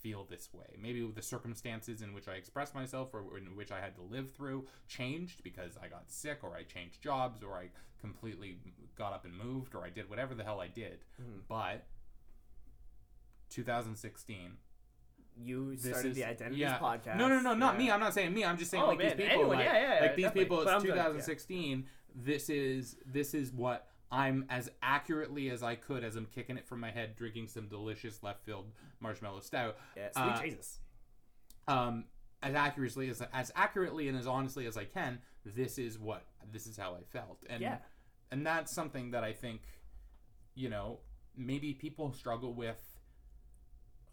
feel 0.02 0.24
this 0.26 0.50
way? 0.52 0.76
Maybe 0.82 1.06
the 1.14 1.22
circumstances 1.22 2.02
in 2.02 2.14
which 2.14 2.28
I 2.28 2.34
expressed 2.34 2.74
myself 2.74 3.14
or 3.14 3.38
in 3.38 3.56
which 3.56 3.72
I 3.72 3.80
had 3.80 3.94
to 3.98 4.02
live 4.02 4.32
through 4.32 4.66
changed 4.88 5.44
because 5.44 5.78
I 5.78 5.88
got 5.88 6.10
sick, 6.10 6.40
or 6.42 6.56
I 6.56 6.64
changed 6.64 7.04
jobs, 7.04 7.44
or 7.44 7.54
I 7.58 7.70
completely 8.02 8.58
got 8.98 9.14
up 9.14 9.24
and 9.26 9.38
moved, 9.38 9.76
or 9.76 9.84
I 9.86 9.90
did 9.90 10.10
whatever 10.10 10.34
the 10.34 10.44
hell 10.44 10.60
I 10.62 10.68
did. 10.68 11.04
Mhm. 11.22 11.42
But 11.48 11.86
2016 13.50 14.58
You 15.42 15.78
started 15.78 16.10
is- 16.10 16.16
the 16.18 16.26
Identities 16.26 16.60
yeah. 16.60 16.80
podcast. 16.80 17.18
No, 17.18 17.28
no, 17.30 17.40
no, 17.40 17.54
not 17.54 17.74
Yeah. 17.76 17.78
me. 17.80 17.92
I'm 17.92 18.00
not 18.00 18.14
saying 18.14 18.34
me. 18.34 18.44
I'm 18.44 18.58
just 18.58 18.72
saying 18.72 18.84
Oh, 18.84 18.88
like 18.88 18.98
man, 18.98 19.08
these 19.18 19.28
people. 19.28 19.32
anyone, 19.42 19.58
like, 19.58 19.66
yeah, 19.66 19.74
yeah, 19.74 19.94
yeah, 19.96 20.02
like 20.02 20.16
these 20.16 20.32
people. 20.32 20.62
It's 20.62 20.72
I'm 20.72 20.82
good, 20.82 20.88
yeah. 20.96 21.04
2016. 21.04 21.88
This 22.16 22.50
is 22.50 22.98
this 23.06 23.34
is 23.34 23.52
what 23.52 23.88
I'm 24.12 24.46
as 24.50 24.70
accurately 24.82 25.50
as 25.50 25.62
I 25.64 25.76
could 25.76 26.04
as 26.04 26.16
I'm 26.16 26.26
kicking 26.26 26.58
it 26.58 26.68
from 26.68 26.80
my 26.80 26.92
head, 26.92 27.16
drinking 27.16 27.48
some 27.48 27.68
delicious 27.68 28.24
left 28.24 28.44
field 28.46 28.72
marshmallow 29.00 29.42
stout. 29.42 29.78
Yeah, 29.96 30.10
sweet 30.12 30.22
Uh, 30.24 30.42
Jesus. 30.42 30.80
Um, 31.68 32.06
as 32.42 32.56
accurately 32.56 33.10
as 33.10 33.22
as 33.34 33.52
accurately 33.56 34.08
and 34.08 34.18
as 34.18 34.26
honestly 34.28 34.66
as 34.66 34.78
I 34.78 34.86
can. 34.86 35.20
This 35.46 35.78
is 35.78 35.98
what 36.00 36.26
this 36.52 36.68
is 36.68 36.78
how 36.78 36.96
I 36.96 37.04
felt, 37.04 37.44
and 37.50 37.62
Yeah. 37.62 37.78
and 38.32 38.46
that's 38.46 38.72
something 38.74 39.12
that 39.12 39.24
I 39.24 39.34
think, 39.34 39.62
you 40.56 40.70
know, 40.70 41.00
maybe 41.36 41.74
people 41.74 42.12
struggle 42.12 42.54
with 42.54 43.00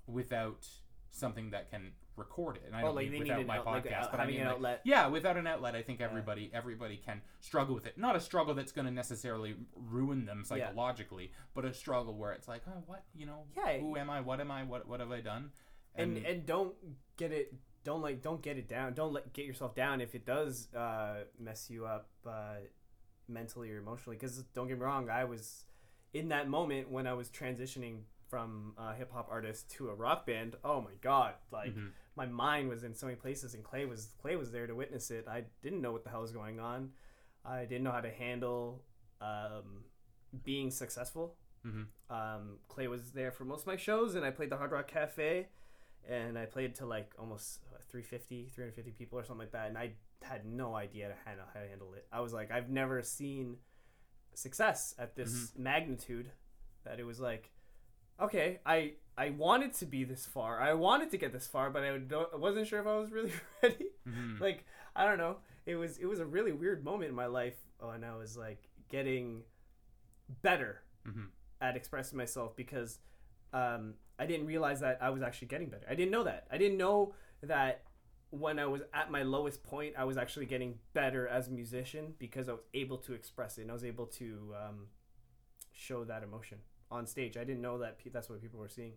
without 0.06 0.68
something 1.10 1.50
that 1.50 1.70
can 1.70 1.92
record 2.16 2.56
it. 2.56 2.62
And 2.66 2.74
I 2.76 2.82
Oh, 2.82 2.86
don't 2.86 2.94
like 2.96 3.10
mean 3.10 3.22
without 3.22 3.46
my 3.46 3.58
podcast, 3.58 4.04
uh, 4.04 4.08
but 4.10 4.20
I 4.20 4.26
mean 4.26 4.40
an 4.40 4.46
like, 4.46 4.54
outlet. 4.56 4.80
yeah, 4.84 5.06
without 5.06 5.36
an 5.36 5.46
outlet, 5.46 5.74
I 5.74 5.82
think 5.82 6.00
everybody 6.00 6.50
everybody 6.52 6.96
can 6.96 7.22
struggle 7.40 7.74
with 7.74 7.86
it. 7.86 7.96
Not 7.98 8.16
a 8.16 8.20
struggle 8.20 8.54
that's 8.54 8.72
going 8.72 8.86
to 8.86 8.90
necessarily 8.92 9.54
ruin 9.74 10.24
them 10.26 10.44
psychologically, 10.44 11.32
but 11.54 11.64
a 11.64 11.72
struggle 11.74 12.14
where 12.16 12.32
it's 12.32 12.48
like, 12.48 12.62
oh, 12.68 12.82
what, 12.86 13.04
you 13.14 13.26
know, 13.26 13.44
Yeah. 13.56 13.78
who 13.78 13.96
am 13.96 14.10
I? 14.10 14.20
What 14.20 14.40
am 14.40 14.50
I? 14.50 14.62
What 14.64 14.88
what 14.88 15.00
have 15.00 15.12
I 15.12 15.20
done? 15.20 15.50
and 15.94 16.18
and 16.18 16.44
don't 16.44 16.74
get 17.16 17.32
it 17.32 17.54
don't 17.82 18.02
like 18.02 18.20
don't 18.20 18.42
get 18.42 18.58
it 18.58 18.68
down 18.68 18.92
don't 18.92 19.12
let 19.14 19.32
get 19.32 19.46
yourself 19.46 19.74
down 19.74 20.00
if 20.02 20.14
it 20.14 20.26
does 20.26 20.68
uh, 20.74 21.24
mess 21.38 21.70
you 21.70 21.86
up 21.86 22.08
uh, 22.26 22.56
mentally 23.28 23.70
or 23.72 23.78
emotionally 23.78 24.16
because 24.16 24.36
don't 24.54 24.68
get 24.68 24.76
me 24.78 24.84
wrong 24.84 25.08
i 25.08 25.24
was 25.24 25.64
in 26.12 26.28
that 26.28 26.48
moment 26.48 26.90
when 26.90 27.06
i 27.06 27.14
was 27.14 27.30
transitioning 27.30 28.00
from 28.28 28.74
a 28.78 28.94
hip-hop 28.94 29.28
artist 29.30 29.70
to 29.70 29.88
a 29.88 29.94
rock 29.94 30.26
band 30.26 30.56
oh 30.64 30.80
my 30.80 30.92
god 31.00 31.34
like 31.52 31.74
Mhm. 31.74 31.90
my 32.16 32.26
mind 32.26 32.68
was 32.68 32.82
in 32.84 32.94
so 32.94 33.06
many 33.06 33.16
places 33.16 33.54
and 33.54 33.62
clay 33.62 33.84
was 33.84 34.08
clay 34.20 34.36
was 34.36 34.50
there 34.52 34.66
to 34.66 34.74
witness 34.74 35.10
it 35.10 35.26
i 35.28 35.44
didn't 35.62 35.80
know 35.80 35.92
what 35.92 36.02
the 36.04 36.10
hell 36.10 36.22
was 36.22 36.32
going 36.32 36.58
on 36.58 36.92
i 37.44 37.64
didn't 37.64 37.84
know 37.84 37.92
how 37.92 38.00
to 38.00 38.10
handle 38.10 38.82
um, 39.20 39.84
being 40.44 40.70
successful 40.70 41.36
Mhm. 41.64 41.86
um, 42.10 42.58
Clay 42.68 42.86
was 42.86 43.10
there 43.12 43.32
for 43.32 43.44
most 43.44 43.62
of 43.62 43.66
my 43.66 43.76
shows, 43.76 44.14
and 44.14 44.24
I 44.24 44.30
played 44.30 44.50
the 44.50 44.56
Hard 44.56 44.70
Rock 44.70 44.86
Cafe, 44.86 45.48
and 46.06 46.38
I 46.38 46.46
played 46.46 46.76
to 46.76 46.86
like 46.86 47.12
almost 47.18 47.64
uh, 47.74 47.78
350, 47.88 48.48
350 48.50 48.92
people 48.92 49.18
or 49.18 49.24
something 49.24 49.40
like 49.46 49.50
that, 49.52 49.66
and 49.68 49.76
I 49.78 49.94
had 50.22 50.44
no 50.46 50.76
idea 50.76 51.08
to 51.08 51.14
handle 51.24 51.46
how 51.52 51.60
to 51.60 51.68
handle 51.68 51.92
it. 51.94 52.06
I 52.12 52.20
was 52.20 52.32
like, 52.32 52.52
I've 52.52 52.68
never 52.70 53.02
seen 53.02 53.56
success 54.34 54.94
at 54.98 55.16
this 55.16 55.52
magnitude 55.56 56.30
that 56.84 57.00
it 57.00 57.04
was 57.04 57.18
like, 57.18 57.50
okay, 58.20 58.60
I 58.66 58.92
I 59.18 59.30
wanted 59.30 59.72
to 59.74 59.86
be 59.86 60.04
this 60.04 60.26
far, 60.26 60.60
I 60.60 60.74
wanted 60.74 61.10
to 61.10 61.16
get 61.18 61.32
this 61.32 61.46
far, 61.46 61.70
but 61.70 61.82
I 61.82 61.96
don't, 61.98 62.28
I 62.34 62.36
wasn't 62.36 62.66
sure 62.66 62.80
if 62.80 62.86
I 62.86 62.96
was 62.96 63.10
really 63.10 63.32
ready. 63.62 63.86
Mhm. 64.06 64.40
like 64.40 64.64
I 64.94 65.04
don't 65.06 65.18
know, 65.18 65.36
it 65.66 65.76
was 65.76 65.98
it 65.98 66.06
was 66.06 66.20
a 66.20 66.26
really 66.26 66.52
weird 66.52 66.84
moment 66.84 67.08
in 67.10 67.14
my 67.16 67.26
life 67.26 67.56
when 67.80 68.04
I 68.04 68.14
was 68.16 68.36
like 68.36 68.68
getting 68.88 69.42
better 70.42 70.82
Mhm. 71.06 71.28
at 71.60 71.76
expressing 71.76 72.16
myself 72.18 72.56
because 72.56 72.98
um, 73.52 73.94
I 74.18 74.26
didn't 74.26 74.46
realize 74.46 74.80
that 74.80 74.98
I 75.00 75.10
was 75.10 75.22
actually 75.22 75.48
getting 75.48 75.68
better. 75.68 75.86
I 75.88 75.94
didn't 75.94 76.10
know 76.10 76.24
that. 76.24 76.46
I 76.50 76.58
didn't 76.58 76.76
know 76.78 77.14
that 77.42 77.82
when 78.30 78.58
I 78.58 78.66
was 78.66 78.82
at 78.92 79.10
my 79.10 79.22
lowest 79.22 79.62
point, 79.62 79.94
I 79.96 80.04
was 80.04 80.16
actually 80.16 80.46
getting 80.46 80.78
better 80.92 81.28
as 81.28 81.48
a 81.48 81.52
musician 81.52 82.14
because 82.18 82.48
I 82.48 82.52
was 82.52 82.62
able 82.74 82.98
to 82.98 83.14
express 83.14 83.56
it 83.56 83.62
and 83.62 83.70
I 83.70 83.74
was 83.74 83.84
able 83.84 84.06
to 84.06 84.54
um, 84.62 84.86
show 85.72 86.04
that 86.04 86.22
emotion 86.22 86.58
on 86.90 87.06
stage. 87.06 87.36
I 87.36 87.44
didn't 87.44 87.62
know 87.62 87.78
that 87.78 87.98
pe- 87.98 88.10
that's 88.10 88.28
what 88.28 88.40
people 88.40 88.60
were 88.60 88.68
seeing. 88.68 88.92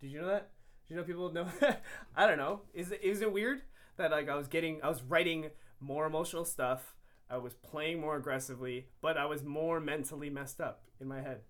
Did 0.00 0.10
you 0.10 0.20
know 0.20 0.28
that? 0.28 0.50
Did 0.86 0.94
you 0.94 0.96
know 1.00 1.04
people 1.04 1.32
know? 1.32 1.46
That? 1.60 1.82
I 2.16 2.26
don't 2.26 2.38
know. 2.38 2.62
Is 2.74 2.90
it 2.90 3.02
is 3.02 3.20
it 3.20 3.32
weird 3.32 3.62
that 3.96 4.10
like 4.10 4.28
I 4.28 4.34
was 4.36 4.48
getting 4.48 4.82
I 4.82 4.88
was 4.88 5.02
writing 5.02 5.50
more 5.80 6.06
emotional 6.06 6.44
stuff. 6.44 6.94
I 7.28 7.36
was 7.36 7.54
playing 7.54 8.00
more 8.00 8.16
aggressively, 8.16 8.86
but 9.00 9.16
I 9.16 9.26
was 9.26 9.44
more 9.44 9.78
mentally 9.78 10.30
messed 10.30 10.60
up 10.60 10.82
in 11.00 11.06
my 11.06 11.20
head. 11.20 11.42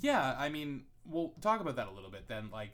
Yeah, 0.00 0.34
I 0.38 0.48
mean, 0.48 0.84
we'll 1.04 1.34
talk 1.40 1.60
about 1.60 1.76
that 1.76 1.88
a 1.88 1.90
little 1.92 2.10
bit 2.10 2.26
then. 2.26 2.48
Like, 2.50 2.70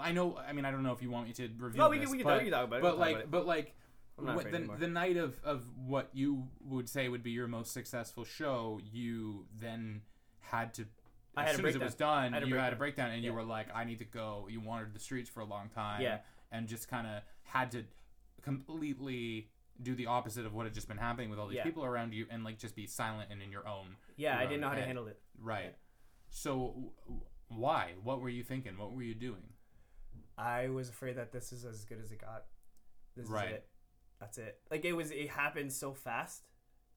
I 0.00 0.12
know. 0.12 0.36
I 0.36 0.52
mean, 0.52 0.64
I 0.64 0.70
don't 0.70 0.82
know 0.82 0.92
if 0.92 1.02
you 1.02 1.10
want 1.10 1.28
me 1.28 1.32
to 1.34 1.48
reveal 1.58 1.84
No, 1.84 1.90
we 1.90 1.98
this, 1.98 2.06
can, 2.06 2.12
we 2.12 2.18
can, 2.18 2.24
but, 2.24 2.30
talk, 2.30 2.38
we 2.40 2.50
can 2.50 2.52
talk 2.52 2.66
about 2.66 2.76
it. 2.78 2.82
but 2.82 2.98
we 2.98 3.04
can 3.04 3.12
talk 3.12 3.16
like, 3.16 3.24
it. 3.24 3.30
but 3.30 3.46
like, 3.46 3.74
what, 4.16 4.50
the, 4.50 4.56
anymore. 4.56 4.76
the 4.78 4.88
night 4.88 5.16
of 5.16 5.40
of 5.44 5.64
what 5.86 6.10
you 6.12 6.48
would 6.64 6.88
say 6.88 7.08
would 7.08 7.22
be 7.22 7.30
your 7.30 7.48
most 7.48 7.72
successful 7.72 8.24
show, 8.24 8.80
you 8.92 9.46
then 9.58 10.02
had 10.40 10.74
to. 10.74 10.86
I 11.36 11.44
as 11.44 11.48
had 11.50 11.56
soon 11.56 11.66
as 11.66 11.76
it 11.76 11.82
was 11.82 11.94
done, 11.94 12.32
had 12.32 12.46
you 12.48 12.56
had 12.56 12.72
a 12.72 12.76
breakdown. 12.76 13.10
and 13.12 13.22
you 13.22 13.32
were 13.32 13.42
like, 13.44 13.68
"I 13.74 13.84
need 13.84 13.98
to 13.98 14.04
go." 14.04 14.46
You 14.50 14.60
wandered 14.60 14.92
the 14.94 14.98
streets 14.98 15.30
for 15.30 15.40
a 15.40 15.44
long 15.44 15.68
time, 15.68 16.00
Yeah. 16.02 16.20
and 16.50 16.66
just 16.68 16.88
kind 16.88 17.06
of 17.06 17.22
had 17.44 17.70
to 17.72 17.84
completely 18.42 19.48
do 19.82 19.94
the 19.94 20.06
opposite 20.06 20.44
of 20.44 20.52
what 20.52 20.64
had 20.66 20.74
just 20.74 20.88
been 20.88 20.98
happening 20.98 21.30
with 21.30 21.38
all 21.38 21.46
these 21.46 21.56
Yeah. 21.56 21.64
people 21.64 21.84
around 21.84 22.12
you, 22.12 22.26
and 22.30 22.44
like 22.44 22.58
just 22.58 22.74
be 22.74 22.86
silent 22.86 23.30
and 23.30 23.40
in 23.40 23.50
your 23.50 23.66
own 23.66 23.96
yeah, 24.16 24.38
I 24.38 24.42
didn't 24.46 24.60
know 24.60 24.66
own 24.66 24.74
how 24.74 24.78
to 24.80 24.84
handle 24.86 25.06
it. 25.06 25.20
Right. 25.38 25.64
Yeah. 25.66 25.70
So 26.30 26.92
why? 27.48 27.94
What 28.02 28.20
were 28.20 28.28
you 28.28 28.42
thinking? 28.42 28.76
What 28.76 28.92
were 28.92 29.02
you 29.02 29.14
doing? 29.14 29.52
I 30.36 30.68
was 30.68 30.88
afraid 30.88 31.16
that 31.16 31.32
this 31.32 31.52
is 31.52 31.64
as 31.64 31.84
good 31.84 31.98
as 32.00 32.10
it 32.12 32.20
got. 32.20 32.46
This 33.16 33.28
Right. 33.28 33.48
is 33.48 33.54
it. 33.54 33.68
That's 34.18 34.38
it. 34.38 34.60
Like 34.70 34.84
it 34.84 34.92
was. 34.92 35.10
It 35.10 35.30
happened 35.30 35.72
so 35.72 35.94
fast. 35.94 36.44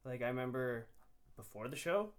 Like 0.03 0.21
I 0.21 0.27
remember 0.27 0.87
before 1.37 1.67
the 1.69 1.75
show, 1.77 2.13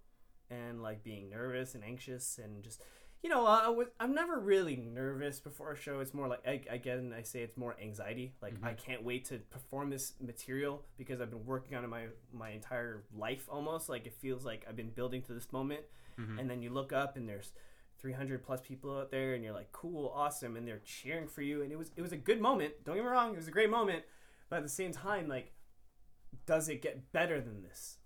and 0.49 0.81
like 0.81 1.03
being 1.03 1.29
nervous 1.29 1.75
and 1.75 1.83
anxious 1.83 2.39
and 2.43 2.63
just, 2.63 2.81
you 3.23 3.29
know, 3.29 3.45
I 3.45 3.69
was. 3.69 3.87
I'm 3.99 4.13
never 4.13 4.39
really 4.39 4.75
nervous 4.75 5.39
before 5.39 5.71
a 5.71 5.75
show. 5.75 5.99
It's 5.99 6.13
more 6.13 6.27
like 6.27 6.45
I, 6.47 6.61
again 6.69 7.13
I 7.17 7.23
say 7.23 7.41
it's 7.41 7.57
more 7.57 7.75
anxiety. 7.81 8.35
Like 8.41 8.59
Mhm. 8.59 8.65
I 8.67 8.73
can't 8.73 9.03
wait 9.03 9.25
to 9.25 9.39
perform 9.49 9.89
this 9.89 10.13
material 10.21 10.83
because 10.97 11.19
I've 11.21 11.31
been 11.31 11.45
working 11.45 11.75
on 11.75 11.83
it 11.83 11.87
my 11.87 12.07
my 12.31 12.49
entire 12.49 13.03
life 13.15 13.47
almost. 13.49 13.89
Like 13.89 14.05
it 14.05 14.13
feels 14.13 14.45
like 14.45 14.65
I've 14.69 14.75
been 14.75 14.91
building 14.91 15.21
to 15.23 15.33
this 15.33 15.51
moment 15.51 15.81
Mhm. 16.19 16.39
and 16.39 16.49
then 16.49 16.61
you 16.61 16.69
look 16.69 16.93
up 16.93 17.17
and 17.17 17.27
there's 17.27 17.51
300 17.97 18.43
plus 18.43 18.61
people 18.61 18.95
out 18.99 19.09
there 19.09 19.33
and 19.33 19.43
you're 19.43 19.53
like 19.53 19.71
cool 19.71 20.09
awesome 20.13 20.55
and 20.55 20.67
they're 20.67 20.81
cheering 20.85 21.27
for 21.27 21.41
you 21.41 21.63
and 21.63 21.71
it 21.71 21.77
was 21.77 21.89
it 21.95 22.01
was 22.01 22.11
a 22.11 22.17
good 22.17 22.39
moment 22.39 22.73
don't 22.83 22.95
get 22.95 23.03
me 23.03 23.09
wrong 23.09 23.33
it 23.33 23.37
was 23.37 23.47
a 23.47 23.51
great 23.51 23.69
moment 23.69 24.03
but 24.49 24.57
at 24.57 24.63
the 24.63 24.69
same 24.69 24.91
time 24.91 25.27
like 25.27 25.53
does 26.45 26.69
it 26.69 26.81
get 26.81 27.11
better 27.11 27.41
than 27.41 27.63
this 27.63 27.97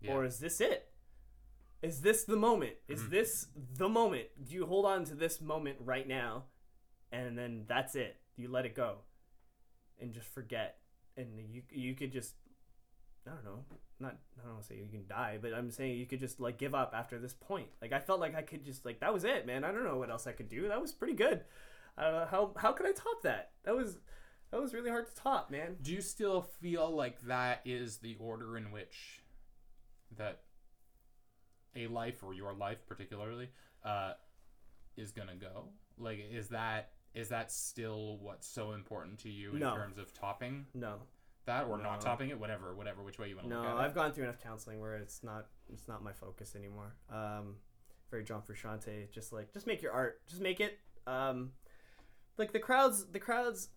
Yeah. 0.00 0.14
or 0.14 0.24
is 0.24 0.38
this 0.38 0.60
it 0.60 0.88
is 1.82 2.00
this 2.00 2.24
the 2.24 2.36
moment 2.36 2.74
is 2.88 3.02
Mhm. 3.02 3.10
this 3.10 3.48
the 3.74 3.88
moment 3.88 4.28
do 4.44 4.54
you 4.54 4.66
hold 4.66 4.86
on 4.86 5.04
to 5.04 5.14
this 5.14 5.40
moment 5.40 5.78
right 5.80 6.06
now 6.08 6.44
and 7.12 7.36
then 7.38 7.64
that's 7.68 7.94
it 7.94 8.20
you 8.36 8.48
let 8.48 8.64
it 8.66 8.74
go 8.74 8.98
and 9.98 10.12
just 10.12 10.28
forget 10.28 10.78
and 11.16 11.38
you 11.52 11.62
you 11.70 11.94
could 11.94 12.12
just 12.12 12.34
I 13.26 13.30
don't 13.30 13.44
know, 13.44 13.64
not 13.98 14.16
I 14.38 14.42
don't 14.44 14.52
want 14.52 14.62
to 14.62 14.68
say 14.68 14.76
you 14.76 14.86
can 14.88 15.04
die, 15.08 15.36
but 15.42 15.52
I'm 15.52 15.72
saying 15.72 15.98
you 15.98 16.06
could 16.06 16.20
just 16.20 16.38
like 16.38 16.58
give 16.58 16.76
up 16.76 16.92
after 16.94 17.18
this 17.18 17.34
point. 17.34 17.68
Like 17.82 17.92
I 17.92 17.98
felt 17.98 18.20
like 18.20 18.36
I 18.36 18.42
could 18.42 18.64
just 18.64 18.84
like 18.84 19.00
that 19.00 19.12
was 19.12 19.24
it, 19.24 19.46
man. 19.46 19.64
I 19.64 19.72
don't 19.72 19.82
know 19.82 19.96
what 19.96 20.10
else 20.10 20.28
I 20.28 20.32
could 20.32 20.48
do. 20.48 20.68
That 20.68 20.80
was 20.80 20.92
pretty 20.92 21.14
good. 21.14 21.44
I 21.98 22.04
don't 22.04 22.12
know 22.12 22.26
how 22.26 22.52
how 22.56 22.72
could 22.72 22.86
I 22.86 22.92
top 22.92 23.22
that? 23.22 23.50
That 23.64 23.74
was 23.74 23.98
that 24.52 24.60
was 24.60 24.72
really 24.74 24.90
hard 24.90 25.08
to 25.08 25.14
top, 25.16 25.50
man. 25.50 25.76
Do 25.82 25.92
you 25.92 26.00
still 26.00 26.42
feel 26.42 26.88
like 26.94 27.20
that 27.22 27.62
is 27.64 27.96
the 27.98 28.14
order 28.20 28.56
in 28.56 28.70
which 28.70 29.24
that 30.16 30.42
a 31.76 31.86
life 31.88 32.22
or 32.22 32.34
your 32.34 32.52
life 32.52 32.78
particularly 32.86 33.48
uh, 33.84 34.12
is 34.96 35.12
gonna 35.12 35.36
go? 35.36 35.68
Like, 35.98 36.18
is 36.30 36.48
that 36.48 36.90
is 37.14 37.28
that 37.30 37.50
still 37.50 38.18
what's 38.18 38.46
so 38.46 38.72
important 38.72 39.18
to 39.20 39.30
you 39.30 39.52
in 39.52 39.60
No. 39.60 39.74
terms 39.74 39.96
of 39.96 40.12
topping 40.12 40.66
No, 40.74 40.96
that 41.46 41.64
or 41.66 41.78
not 41.78 42.00
No. 42.00 42.04
topping 42.04 42.28
it? 42.30 42.38
Whatever, 42.38 42.74
whatever, 42.74 43.02
which 43.02 43.18
way 43.18 43.28
you 43.30 43.36
want 43.36 43.48
to 43.48 43.54
no, 43.54 43.60
look 43.62 43.70
at 43.70 43.76
I've 43.78 43.94
gone 43.94 44.12
through 44.12 44.24
enough 44.24 44.42
counseling 44.42 44.80
where 44.80 44.96
it's 44.96 45.22
not 45.22 45.46
it's 45.72 45.88
not 45.88 46.02
my 46.02 46.12
focus 46.12 46.54
anymore. 46.54 46.94
Um, 47.10 47.56
very 48.10 48.22
John 48.24 48.42
Frusciante, 48.42 49.10
just 49.10 49.32
like 49.32 49.52
just 49.52 49.66
make 49.66 49.80
your 49.82 49.92
art, 49.92 50.20
just 50.28 50.40
make 50.42 50.60
it. 50.60 50.78
Um, 51.06 51.52
like 52.36 52.52
the 52.52 52.58
crowds, 52.58 53.06
the 53.06 53.18
crowds. 53.18 53.70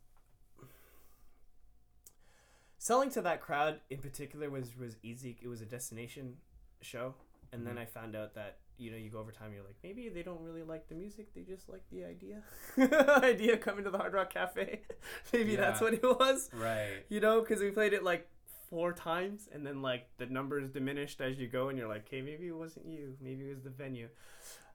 Selling 2.77 3.09
to 3.11 3.21
that 3.21 3.41
crowd 3.41 3.81
in 3.89 3.97
particular 3.99 4.49
was 4.49 4.75
was 4.77 4.95
easy. 5.03 5.37
It 5.41 5.47
was 5.47 5.61
a 5.61 5.65
destination 5.65 6.37
show, 6.81 7.13
and 7.51 7.65
then 7.65 7.75
Mhm. 7.75 7.79
I 7.81 7.85
found 7.85 8.15
out 8.15 8.33
that 8.35 8.59
you 8.77 8.91
know 8.91 8.97
you 8.97 9.09
go 9.09 9.19
over 9.19 9.31
time, 9.31 9.53
you're 9.53 9.63
like 9.63 9.75
maybe 9.83 10.07
they 10.09 10.23
don't 10.23 10.41
really 10.41 10.63
like 10.63 10.87
the 10.87 10.95
music, 10.95 11.33
they 11.33 11.41
just 11.41 11.67
like 11.69 11.83
the 11.89 12.05
idea, 12.05 12.43
idea 13.23 13.57
coming 13.57 13.83
to 13.83 13.91
the 13.91 13.97
Hard 13.97 14.13
Rock 14.13 14.29
Cafe. 14.29 14.81
maybe 15.33 15.55
that's 15.55 15.81
what 15.81 15.93
it 15.93 16.03
was 16.03 16.49
Right. 16.53 17.05
you 17.09 17.19
know, 17.19 17.41
because 17.41 17.59
we 17.61 17.71
played 17.71 17.93
it 17.93 18.03
like 18.03 18.27
four 18.69 18.93
times, 18.93 19.49
and 19.51 19.65
then 19.65 19.81
like 19.81 20.07
the 20.17 20.27
numbers 20.27 20.69
diminished 20.69 21.21
as 21.21 21.37
you 21.39 21.47
go, 21.47 21.69
and 21.69 21.77
you're 21.77 21.87
like, 21.87 22.05
okay, 22.07 22.21
maybe 22.21 22.47
it 22.47 22.55
wasn't 22.55 22.85
you, 22.85 23.15
maybe 23.21 23.45
it 23.49 23.53
was 23.53 23.63
the 23.63 23.69
venue. 23.69 24.09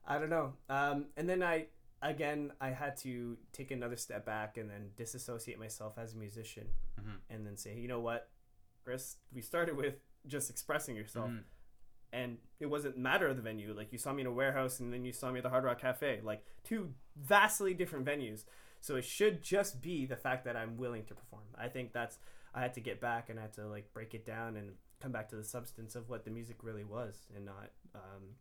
I 0.06 0.18
don't 0.18 0.30
know. 0.30 0.54
Um, 0.68 1.06
and 1.16 1.28
then 1.28 1.42
I 1.42 1.68
again 2.02 2.52
I 2.60 2.70
had 2.70 2.96
to 2.98 3.38
take 3.52 3.70
another 3.70 3.96
step 3.96 4.26
back 4.26 4.58
and 4.58 4.68
then 4.68 4.90
disassociate 4.96 5.58
myself 5.58 5.96
as 5.96 6.12
a 6.14 6.16
musician, 6.18 6.68
Mhm. 7.00 7.20
and 7.30 7.46
then 7.46 7.56
say, 7.56 7.78
you 7.78 7.88
know 7.88 8.00
what, 8.00 8.28
Chris, 8.84 9.16
we 9.32 9.40
started 9.40 9.76
with 9.76 9.94
just 10.26 10.50
expressing 10.50 10.96
yourself. 10.96 11.30
Mhm. 11.30 11.44
And 12.14 12.38
it 12.60 12.66
wasn't 12.66 12.96
matter 12.96 13.26
of 13.26 13.36
the 13.36 13.42
venue. 13.42 13.74
Like 13.76 13.92
you 13.92 13.98
saw 13.98 14.12
me 14.12 14.20
in 14.20 14.26
a 14.28 14.32
warehouse, 14.32 14.78
and 14.78 14.92
then 14.92 15.04
you 15.04 15.12
saw 15.12 15.32
me 15.32 15.38
at 15.38 15.42
the 15.42 15.50
Hard 15.50 15.64
Rock 15.64 15.80
Cafe. 15.80 16.20
Like 16.22 16.44
two 16.62 16.90
vastly 17.16 17.74
different 17.74 18.06
venues. 18.06 18.44
So 18.80 18.96
it 18.96 19.04
should 19.04 19.42
just 19.42 19.82
be 19.82 20.06
the 20.06 20.16
fact 20.16 20.44
that 20.44 20.56
I'm 20.56 20.76
willing 20.76 21.04
to 21.06 21.14
perform. 21.14 21.44
I 21.58 21.68
think 21.68 21.92
that's 21.92 22.18
I 22.54 22.60
had 22.60 22.74
to 22.74 22.80
get 22.80 23.00
back 23.00 23.30
and 23.30 23.38
I 23.38 23.42
had 23.42 23.54
to 23.54 23.66
like 23.66 23.92
break 23.92 24.14
it 24.14 24.24
down 24.24 24.56
and 24.56 24.72
come 25.00 25.10
back 25.10 25.28
to 25.30 25.36
the 25.36 25.44
substance 25.44 25.96
of 25.96 26.08
what 26.08 26.24
the 26.24 26.30
music 26.30 26.58
really 26.62 26.84
was 26.84 27.26
and 27.34 27.44
not 27.44 27.70
um, 27.94 28.36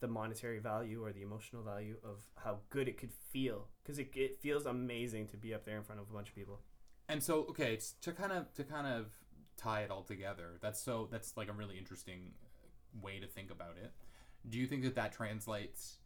the 0.00 0.08
monetary 0.08 0.58
value 0.58 1.02
or 1.02 1.12
the 1.12 1.22
emotional 1.22 1.62
value 1.62 1.96
of 2.04 2.18
how 2.36 2.58
good 2.70 2.88
it 2.88 2.98
could 2.98 3.12
feel 3.32 3.68
because 3.82 3.98
it, 3.98 4.10
it 4.14 4.38
feels 4.40 4.66
amazing 4.66 5.26
to 5.28 5.36
be 5.36 5.54
up 5.54 5.64
there 5.64 5.76
in 5.76 5.82
front 5.82 6.00
of 6.00 6.10
a 6.10 6.12
bunch 6.12 6.28
of 6.28 6.34
people. 6.34 6.60
And 7.08 7.22
so, 7.22 7.46
okay, 7.50 7.78
to 8.02 8.12
kind 8.12 8.32
of 8.32 8.52
to 8.54 8.64
kind 8.64 8.86
of 8.86 9.06
tie 9.56 9.82
it 9.82 9.90
all 9.90 10.02
together, 10.02 10.58
that's 10.60 10.80
so 10.80 11.08
that's 11.10 11.36
like 11.36 11.48
a 11.48 11.52
really 11.52 11.78
interesting 11.78 12.32
way 13.02 13.18
to 13.20 13.26
think 13.26 13.50
about 13.50 13.76
it. 13.82 13.92
Do 14.48 14.58
you 14.58 14.66
think 14.66 14.82
that 14.84 14.94
that 14.96 15.12
translates 15.12 15.98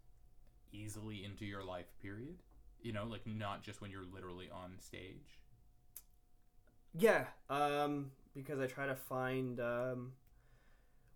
easily 0.73 1.25
into 1.25 1.45
your 1.45 1.65
life 1.65 1.87
period? 2.03 2.43
You 2.83 2.93
know, 2.93 3.05
like 3.05 3.27
not 3.27 3.63
just 3.63 3.81
when 3.81 3.91
you're 3.91 4.05
literally 4.05 4.51
on 4.51 4.79
stage. 4.81 5.39
Yeah, 6.95 7.27
um, 7.51 8.11
because 8.35 8.61
I 8.61 8.67
try 8.67 8.87
to 8.87 8.95
find. 8.97 9.61
Um, 9.61 10.13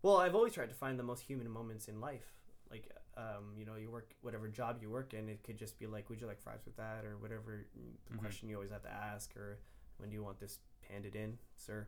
well, 0.02 0.16
I've 0.18 0.34
always 0.34 0.52
tried 0.52 0.68
to 0.68 0.74
find 0.74 0.98
the 0.98 1.02
most 1.04 1.22
human 1.22 1.48
moments 1.48 1.88
in 1.88 2.00
life. 2.00 2.26
Like, 2.70 2.90
um, 3.16 3.54
you 3.56 3.64
know, 3.64 3.76
you 3.76 3.90
work 3.90 4.14
whatever 4.22 4.48
job 4.48 4.78
you 4.80 4.90
work 4.90 5.14
in, 5.14 5.28
it 5.28 5.42
could 5.44 5.56
just 5.56 5.78
be 5.78 5.86
like, 5.86 6.08
"Would 6.10 6.20
you 6.20 6.26
like 6.26 6.40
fries 6.40 6.64
with 6.64 6.76
that?" 6.76 7.04
or 7.04 7.16
whatever 7.18 7.66
the 7.74 8.14
Mhm. 8.14 8.18
question 8.18 8.48
you 8.48 8.56
always 8.56 8.70
have 8.70 8.82
to 8.82 8.90
ask, 8.92 9.36
or 9.36 9.58
"When 9.98 10.10
do 10.10 10.14
you 10.14 10.22
want 10.22 10.40
this 10.40 10.58
handed 10.88 11.14
in, 11.14 11.38
sir?" 11.56 11.86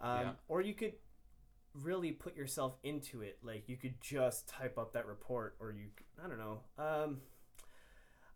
Um, 0.00 0.20
Yeah. 0.20 0.32
Or 0.48 0.60
you 0.60 0.74
could 0.74 0.94
really 1.74 2.12
put 2.12 2.36
yourself 2.36 2.76
into 2.82 3.22
it. 3.22 3.38
Like, 3.42 3.68
you 3.68 3.76
could 3.76 4.00
just 4.00 4.48
type 4.48 4.78
up 4.78 4.92
that 4.92 5.06
report, 5.06 5.56
or 5.60 5.72
you, 5.72 5.86
I 6.22 6.28
don't 6.28 6.38
know. 6.38 6.60
Um, 6.78 7.18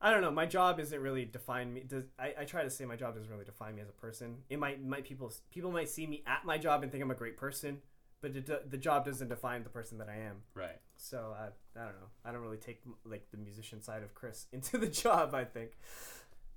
I 0.02 0.10
don't 0.10 0.20
know. 0.20 0.32
My 0.32 0.46
job 0.46 0.80
isn't 0.80 1.00
really 1.00 1.24
define 1.24 1.72
me. 1.72 1.84
Does 1.86 2.04
I, 2.18 2.34
I 2.40 2.44
try 2.44 2.64
to 2.64 2.70
say 2.70 2.84
my 2.84 2.96
job 2.96 3.14
doesn't 3.14 3.30
really 3.30 3.44
define 3.44 3.76
me 3.76 3.82
as 3.82 3.88
a 3.88 3.92
person. 3.92 4.38
It 4.50 4.58
might 4.58 4.84
might 4.84 5.04
people 5.04 5.32
people 5.52 5.70
might 5.70 5.88
see 5.88 6.08
me 6.08 6.24
at 6.26 6.44
my 6.44 6.58
job 6.58 6.82
and 6.82 6.90
think 6.90 7.04
I'm 7.04 7.12
a 7.12 7.14
great 7.14 7.36
person, 7.36 7.78
but 8.20 8.34
it, 8.34 8.70
the 8.70 8.76
job 8.76 9.04
doesn't 9.04 9.28
define 9.28 9.62
the 9.62 9.70
person 9.70 9.98
that 9.98 10.08
I 10.08 10.16
am. 10.16 10.42
Right. 10.54 10.80
So 10.96 11.32
I 11.38 11.46
I 11.80 11.84
don't 11.84 11.94
know. 11.94 12.08
I 12.24 12.32
don't 12.32 12.42
really 12.42 12.56
take 12.56 12.82
like 13.04 13.30
the 13.30 13.36
musician 13.36 13.80
side 13.80 14.02
of 14.02 14.12
Chris 14.12 14.46
into 14.52 14.76
the 14.76 14.88
job. 14.88 15.36
I 15.36 15.44
think. 15.44 15.78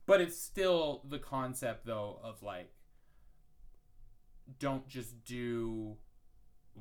But 0.08 0.22
it's 0.22 0.40
still 0.40 1.04
the 1.08 1.20
concept 1.20 1.86
though 1.86 2.20
of 2.24 2.42
like 2.42 2.72
don't 4.60 4.88
just 4.88 5.24
do 5.24 5.98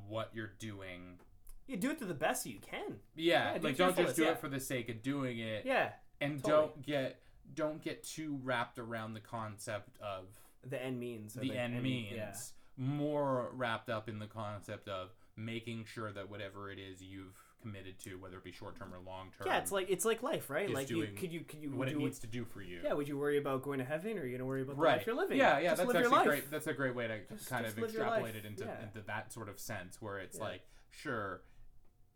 what 0.08 0.30
you're 0.34 0.52
doing. 0.58 1.18
You 1.66 1.76
do 1.76 1.90
it 1.90 1.98
to 1.98 2.04
the 2.04 2.14
best 2.14 2.44
you 2.46 2.58
can. 2.60 2.96
Yeah, 3.16 3.52
Yeah, 3.52 3.52
do 3.52 3.56
it 3.56 3.64
like 3.64 3.76
to 3.76 3.82
your 3.82 3.88
don't 3.88 3.88
just 3.88 3.96
fullest, 3.96 4.16
do 4.16 4.22
yeah. 4.24 4.30
it 4.32 4.38
for 4.40 4.48
the 4.48 4.60
sake 4.60 4.88
of 4.88 5.02
doing 5.02 5.38
it. 5.38 5.64
Yeah. 5.64 5.90
and 6.20 6.42
totally. 6.42 6.62
don't 6.62 6.82
get 6.86 7.20
don't 7.54 7.82
get 7.82 8.02
too 8.04 8.38
wrapped 8.42 8.78
around 8.78 9.12
the 9.14 9.20
concept 9.20 9.98
of 10.00 10.24
The 10.68 10.82
end 10.82 10.98
means. 10.98 11.36
or 11.36 11.40
the 11.40 11.56
end 11.56 11.82
means 11.82 12.12
Yeah. 12.14 12.34
more 12.76 13.50
wrapped 13.54 13.90
up 13.90 14.08
in 14.08 14.18
the 14.18 14.26
concept 14.26 14.88
of 14.88 15.10
making 15.36 15.84
sure 15.84 16.10
that 16.12 16.30
whatever 16.30 16.70
it 16.70 16.78
is 16.78 17.02
you've 17.02 17.38
committed 17.64 17.98
to 17.98 18.10
whether 18.16 18.36
it 18.36 18.44
be 18.44 18.52
short 18.52 18.76
term 18.78 18.92
or 18.92 18.98
long 19.06 19.28
term 19.36 19.46
Yeah, 19.46 19.58
it's 19.58 19.72
like 19.72 19.88
it's 19.88 20.04
like 20.04 20.22
life, 20.22 20.50
right? 20.50 20.68
Like 20.70 20.90
you 20.90 21.06
could 21.16 21.32
you 21.32 21.40
could 21.40 21.60
you 21.62 21.70
what 21.70 21.88
it 21.88 21.96
needs 21.96 22.18
to 22.20 22.26
do 22.26 22.44
for 22.44 22.60
you 22.60 22.80
Yeah, 22.84 22.92
would 22.92 23.08
you 23.08 23.16
worry 23.18 23.38
about 23.38 23.62
going 23.62 23.78
to 23.78 23.84
heaven, 23.84 24.18
or 24.18 24.22
are 24.22 24.26
you 24.26 24.36
gonna 24.36 24.46
worry 24.46 24.62
about 24.62 24.76
the 24.76 24.82
right 24.82 24.98
life 24.98 25.06
you're 25.06 25.16
living? 25.16 25.38
yeah 25.38 25.58
yeah 25.58 25.70
Just 25.70 25.82
that's 25.86 25.94
actually 25.94 26.10
life. 26.10 26.26
great 26.26 26.50
that's 26.50 26.66
a 26.66 26.74
great 26.74 26.94
way 26.94 27.08
to 27.08 27.18
Just- 27.34 27.48
kind 27.48 27.64
just 27.64 27.78
of 27.78 27.84
extrapolate 27.84 28.36
it 28.36 28.44
into 28.44 28.64
yeah. 28.64 28.82
into 28.82 29.00
that 29.06 29.32
sort 29.32 29.48
of 29.48 29.58
sense 29.58 30.00
where 30.02 30.18
it's 30.18 30.36
Yeah. 30.38 30.44
like 30.44 30.62
sure 30.90 31.42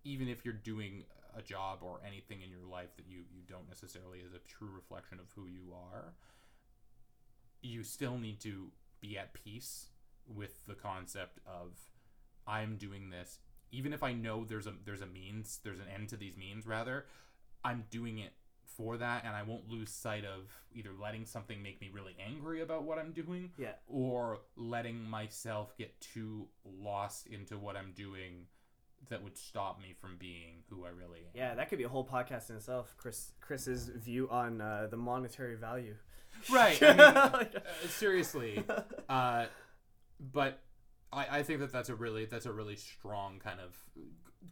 even 0.05 0.29
if 0.29 0.45
you're 0.45 0.55
doing 0.55 1.05
a 1.37 1.43
job 1.43 1.79
or 1.83 2.01
anything 2.07 2.43
in 2.43 2.51
your 2.51 2.65
life 2.71 2.95
that 2.97 3.07
you 3.09 3.19
you 3.33 3.43
don't 3.49 3.69
necessarily 3.69 4.19
is 4.21 4.33
a 4.35 4.39
true 4.49 4.71
reflection 4.75 5.19
of 5.19 5.27
who 5.35 5.47
you 5.47 5.73
are 5.73 6.13
you 7.63 7.83
still 7.83 8.19
need 8.19 8.41
to 8.41 8.71
be 9.01 9.17
at 9.19 9.33
peace 9.35 9.87
with 10.27 10.67
the 10.67 10.75
concept 10.75 11.39
of 11.47 11.73
I'm 12.47 12.77
doing 12.77 13.11
this 13.11 13.39
even 13.73 13.93
if 13.93 14.03
I 14.03 14.13
know 14.13 14.45
there's 14.45 14.67
a 14.67 14.75
there's 14.85 15.01
a 15.03 15.07
means 15.07 15.59
there's 15.65 15.79
an 15.81 15.87
end 15.95 16.09
to 16.11 16.17
these 16.17 16.37
means 16.37 16.67
rather 16.67 17.07
I'm 17.65 17.85
doing 17.91 18.19
it 18.19 18.33
for 18.65 18.97
that 18.99 19.25
and 19.25 19.35
I 19.35 19.43
won't 19.43 19.69
lose 19.69 19.91
sight 19.91 20.25
of 20.25 20.45
either 20.73 20.91
letting 21.01 21.25
something 21.27 21.61
make 21.63 21.81
me 21.81 21.91
really 21.93 22.15
angry 22.25 22.61
about 22.63 22.85
what 22.85 22.99
I'm 22.99 23.13
doing 23.13 23.51
Yeah. 23.59 23.73
or 23.89 24.39
letting 24.57 25.03
myself 25.03 25.77
get 25.77 26.01
too 26.01 26.47
lost 26.65 27.27
into 27.27 27.59
what 27.59 27.77
I'm 27.77 27.93
doing 27.97 28.47
that 29.11 29.23
would 29.23 29.37
stop 29.37 29.81
me 29.81 29.95
from 30.01 30.17
being 30.19 30.63
who 30.69 30.85
I 30.85 30.89
really 30.91 31.21
am. 31.21 31.31
Yeah, 31.35 31.55
that 31.55 31.69
could 31.69 31.79
be 31.79 31.85
a 31.85 31.89
whole 31.89 32.07
podcast 32.07 32.51
in 32.51 32.57
itself. 32.57 32.95
Chris 32.99 33.33
Chris's 33.41 33.89
view 33.89 34.29
on 34.31 34.61
uh, 34.61 34.89
the 34.91 34.97
monetary 34.97 35.55
value. 35.57 35.95
Right. 36.53 36.81
I 36.83 36.91
mean, 36.93 37.01
uh, 37.01 37.45
seriously. 37.89 38.63
Uh, 39.09 39.47
but 40.21 40.61
I, 41.13 41.39
I 41.39 41.43
think 41.43 41.61
that 41.61 41.73
that's 41.73 41.89
a 41.89 41.95
really 41.95 42.25
that's 42.27 42.47
a 42.47 42.53
really 42.53 42.77
strong 42.77 43.39
kind 43.39 43.61
of 43.61 43.77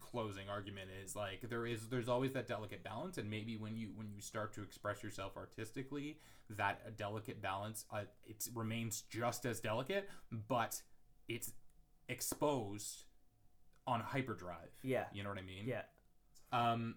closing 0.00 0.48
argument 0.48 0.88
is 1.04 1.14
like 1.14 1.48
there 1.48 1.66
is 1.66 1.88
there's 1.88 2.08
always 2.08 2.32
that 2.32 2.46
delicate 2.46 2.82
balance 2.82 3.18
and 3.18 3.30
maybe 3.30 3.56
when 3.56 3.76
you 3.76 3.90
when 3.94 4.10
you 4.10 4.20
start 4.20 4.52
to 4.54 4.62
express 4.62 5.02
yourself 5.02 5.36
artistically 5.36 6.18
that 6.50 6.96
delicate 6.96 7.40
balance 7.40 7.84
uh, 7.92 8.00
it 8.26 8.46
remains 8.54 9.02
just 9.02 9.46
as 9.46 9.60
delicate 9.60 10.08
but 10.48 10.82
it's 11.28 11.52
exposed 12.08 13.04
on 13.86 14.00
hyperdrive 14.00 14.70
yeah, 14.82 15.04
you 15.12 15.22
know 15.22 15.28
what 15.28 15.38
i 15.38 15.42
mean 15.42 15.64
yeah. 15.66 15.82
um 16.52 16.96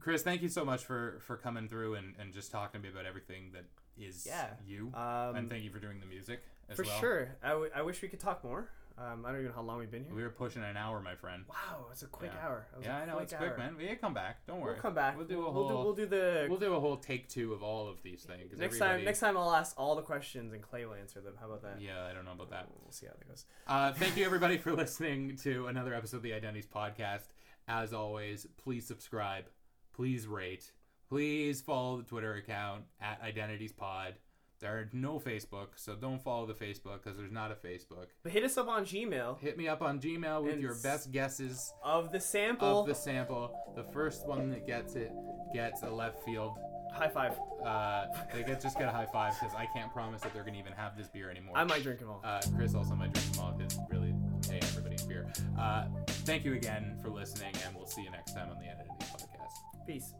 chris 0.00 0.22
thank 0.22 0.42
you 0.42 0.48
so 0.48 0.64
much 0.64 0.84
for 0.84 1.20
for 1.20 1.36
coming 1.36 1.68
through 1.68 1.94
and 1.94 2.14
and 2.18 2.32
just 2.32 2.50
talking 2.50 2.80
to 2.80 2.86
me 2.86 2.92
about 2.92 3.06
everything 3.06 3.50
that 3.52 3.64
is 3.96 4.26
Yeah. 4.26 4.48
you 4.66 4.92
Um, 4.94 5.36
and 5.36 5.50
thank 5.50 5.62
you 5.64 5.70
for 5.70 5.78
doing 5.78 6.00
the 6.00 6.06
music 6.06 6.42
as 6.68 6.78
well 6.78 6.84
for 6.84 6.90
well 6.90 7.00
sure. 7.00 7.36
I, 7.42 7.48
w- 7.50 7.70
I 7.74 7.82
wish 7.82 8.02
we 8.02 8.08
could 8.08 8.20
talk 8.20 8.42
more. 8.42 8.68
Um, 8.96 9.26
I 9.26 9.30
don't 9.30 9.40
even 9.40 9.50
know 9.50 9.56
how 9.56 9.62
long 9.62 9.78
we've 9.78 9.90
been 9.90 10.04
here. 10.04 10.14
we 10.14 10.22
were 10.22 10.30
pushing 10.30 10.62
an 10.62 10.76
hour 10.76 11.00
my 11.00 11.16
friend 11.16 11.42
Wow, 11.48 11.86
it's 11.90 12.02
a 12.02 12.06
quick 12.06 12.30
Yeah. 12.32 12.46
hour. 12.46 12.66
Yeah 12.80 12.96
i 12.98 13.04
know 13.04 13.14
quick 13.14 13.24
it's 13.24 13.32
quick 13.32 13.50
hour. 13.50 13.58
man 13.58 13.76
we 13.76 13.86
can 13.88 13.96
come 13.96 14.14
back 14.14 14.46
don't 14.46 14.60
worry 14.60 14.74
We'll 14.74 14.82
come 14.82 14.94
back. 14.94 15.16
we'll 15.16 15.26
do 15.26 15.40
a 15.40 15.42
We'll 15.42 15.52
whole 15.52 15.68
do, 15.68 15.74
we'll 15.74 15.94
do 15.94 16.06
the 16.06 16.46
we'll 16.48 16.60
do 16.60 16.74
a 16.74 16.78
whole 16.80 16.96
take 16.96 17.28
two 17.28 17.52
of 17.54 17.62
all 17.64 17.88
of 17.88 18.00
these 18.04 18.22
things. 18.22 18.52
next 18.56 18.76
everybody- 18.76 18.98
time. 19.00 19.04
Next 19.04 19.18
time, 19.20 19.36
I'll 19.36 19.52
ask 19.54 19.74
all 19.78 19.96
the 19.96 20.02
questions 20.02 20.52
and 20.52 20.62
Clay 20.62 20.84
will 20.86 20.94
answer 20.94 21.20
them. 21.20 21.34
How 21.40 21.46
about 21.46 21.62
that? 21.62 21.80
yeah 21.80 22.04
i 22.04 22.12
don't 22.12 22.24
know 22.24 22.32
about 22.32 22.50
that 22.50 22.68
We'll 22.82 22.92
see 22.92 23.06
how 23.06 23.12
that 23.18 23.26
goes. 23.28 23.46
Uh, 23.66 23.92
thank 23.94 24.16
you 24.16 24.24
everybody 24.24 24.58
for 24.58 24.72
listening 24.72 25.36
to 25.38 25.66
another 25.66 25.92
episode 25.92 26.18
of 26.18 26.22
the 26.22 26.32
Identities 26.32 26.66
Podcast. 26.66 27.28
As 27.66 27.92
always, 27.92 28.46
please 28.62 28.86
subscribe, 28.86 29.46
please 29.92 30.26
rate, 30.28 30.70
please 31.08 31.60
follow 31.62 31.96
the 31.96 32.04
Twitter 32.04 32.34
account 32.34 32.84
at 33.00 33.20
Identities 33.22 33.72
Pod. 33.72 34.14
There 34.64 34.72
are 34.78 34.88
no 34.94 35.20
Facebook, 35.20 35.66
so 35.76 35.94
don't 35.94 36.22
follow 36.22 36.46
the 36.46 36.54
Facebook 36.54 37.02
because 37.02 37.18
there's 37.18 37.30
not 37.30 37.50
a 37.52 37.54
Facebook. 37.54 38.06
But 38.22 38.32
hit 38.32 38.44
us 38.44 38.56
up 38.56 38.66
on 38.66 38.86
Gmail 38.86 39.38
Hit 39.38 39.58
me 39.58 39.68
up 39.68 39.82
on 39.82 40.00
Gmail 40.00 40.42
with 40.42 40.54
And 40.54 40.62
your 40.62 40.74
best 40.76 41.12
guesses 41.12 41.70
of 41.84 42.12
the 42.12 42.18
sample. 42.18 42.80
of 42.80 42.86
the 42.86 42.94
sample. 42.94 43.54
The 43.76 43.84
first 43.92 44.26
one 44.26 44.48
that 44.52 44.66
gets 44.66 44.94
it 44.94 45.12
gets 45.52 45.82
a 45.82 45.90
left 45.90 46.24
field. 46.24 46.56
High 46.94 47.08
five. 47.08 47.34
Uh, 47.62 48.06
they 48.32 48.42
get 48.42 48.62
just 48.62 48.78
get 48.78 48.88
a 48.88 48.90
high 48.90 49.04
five 49.04 49.34
because 49.38 49.54
I 49.54 49.66
can't 49.76 49.92
promise 49.92 50.22
that 50.22 50.32
they're 50.32 50.44
gonna 50.44 50.58
even 50.58 50.72
have 50.72 50.96
this 50.96 51.08
beer 51.08 51.30
anymore. 51.30 51.52
I 51.58 51.64
might 51.64 51.82
drink 51.82 52.00
them 52.00 52.08
all. 52.08 52.22
Uh, 52.24 52.40
Chris 52.56 52.74
also 52.74 52.94
might 52.94 53.12
drink 53.12 53.32
them 53.32 53.44
all 53.44 53.52
because 53.52 53.78
really, 53.90 54.14
hey, 54.48 54.60
everybody 54.62 54.96
beer. 55.06 55.30
Uh, 55.58 55.88
thank 56.24 56.42
you 56.42 56.54
again 56.54 56.96
for 57.02 57.10
listening, 57.10 57.52
and 57.66 57.76
we'll 57.76 57.84
see 57.86 58.00
you 58.02 58.10
next 58.10 58.32
time 58.32 58.48
on 58.48 58.56
the 58.58 58.64
Identities 58.70 59.10
Podcast. 59.10 59.86
Peace. 59.86 60.14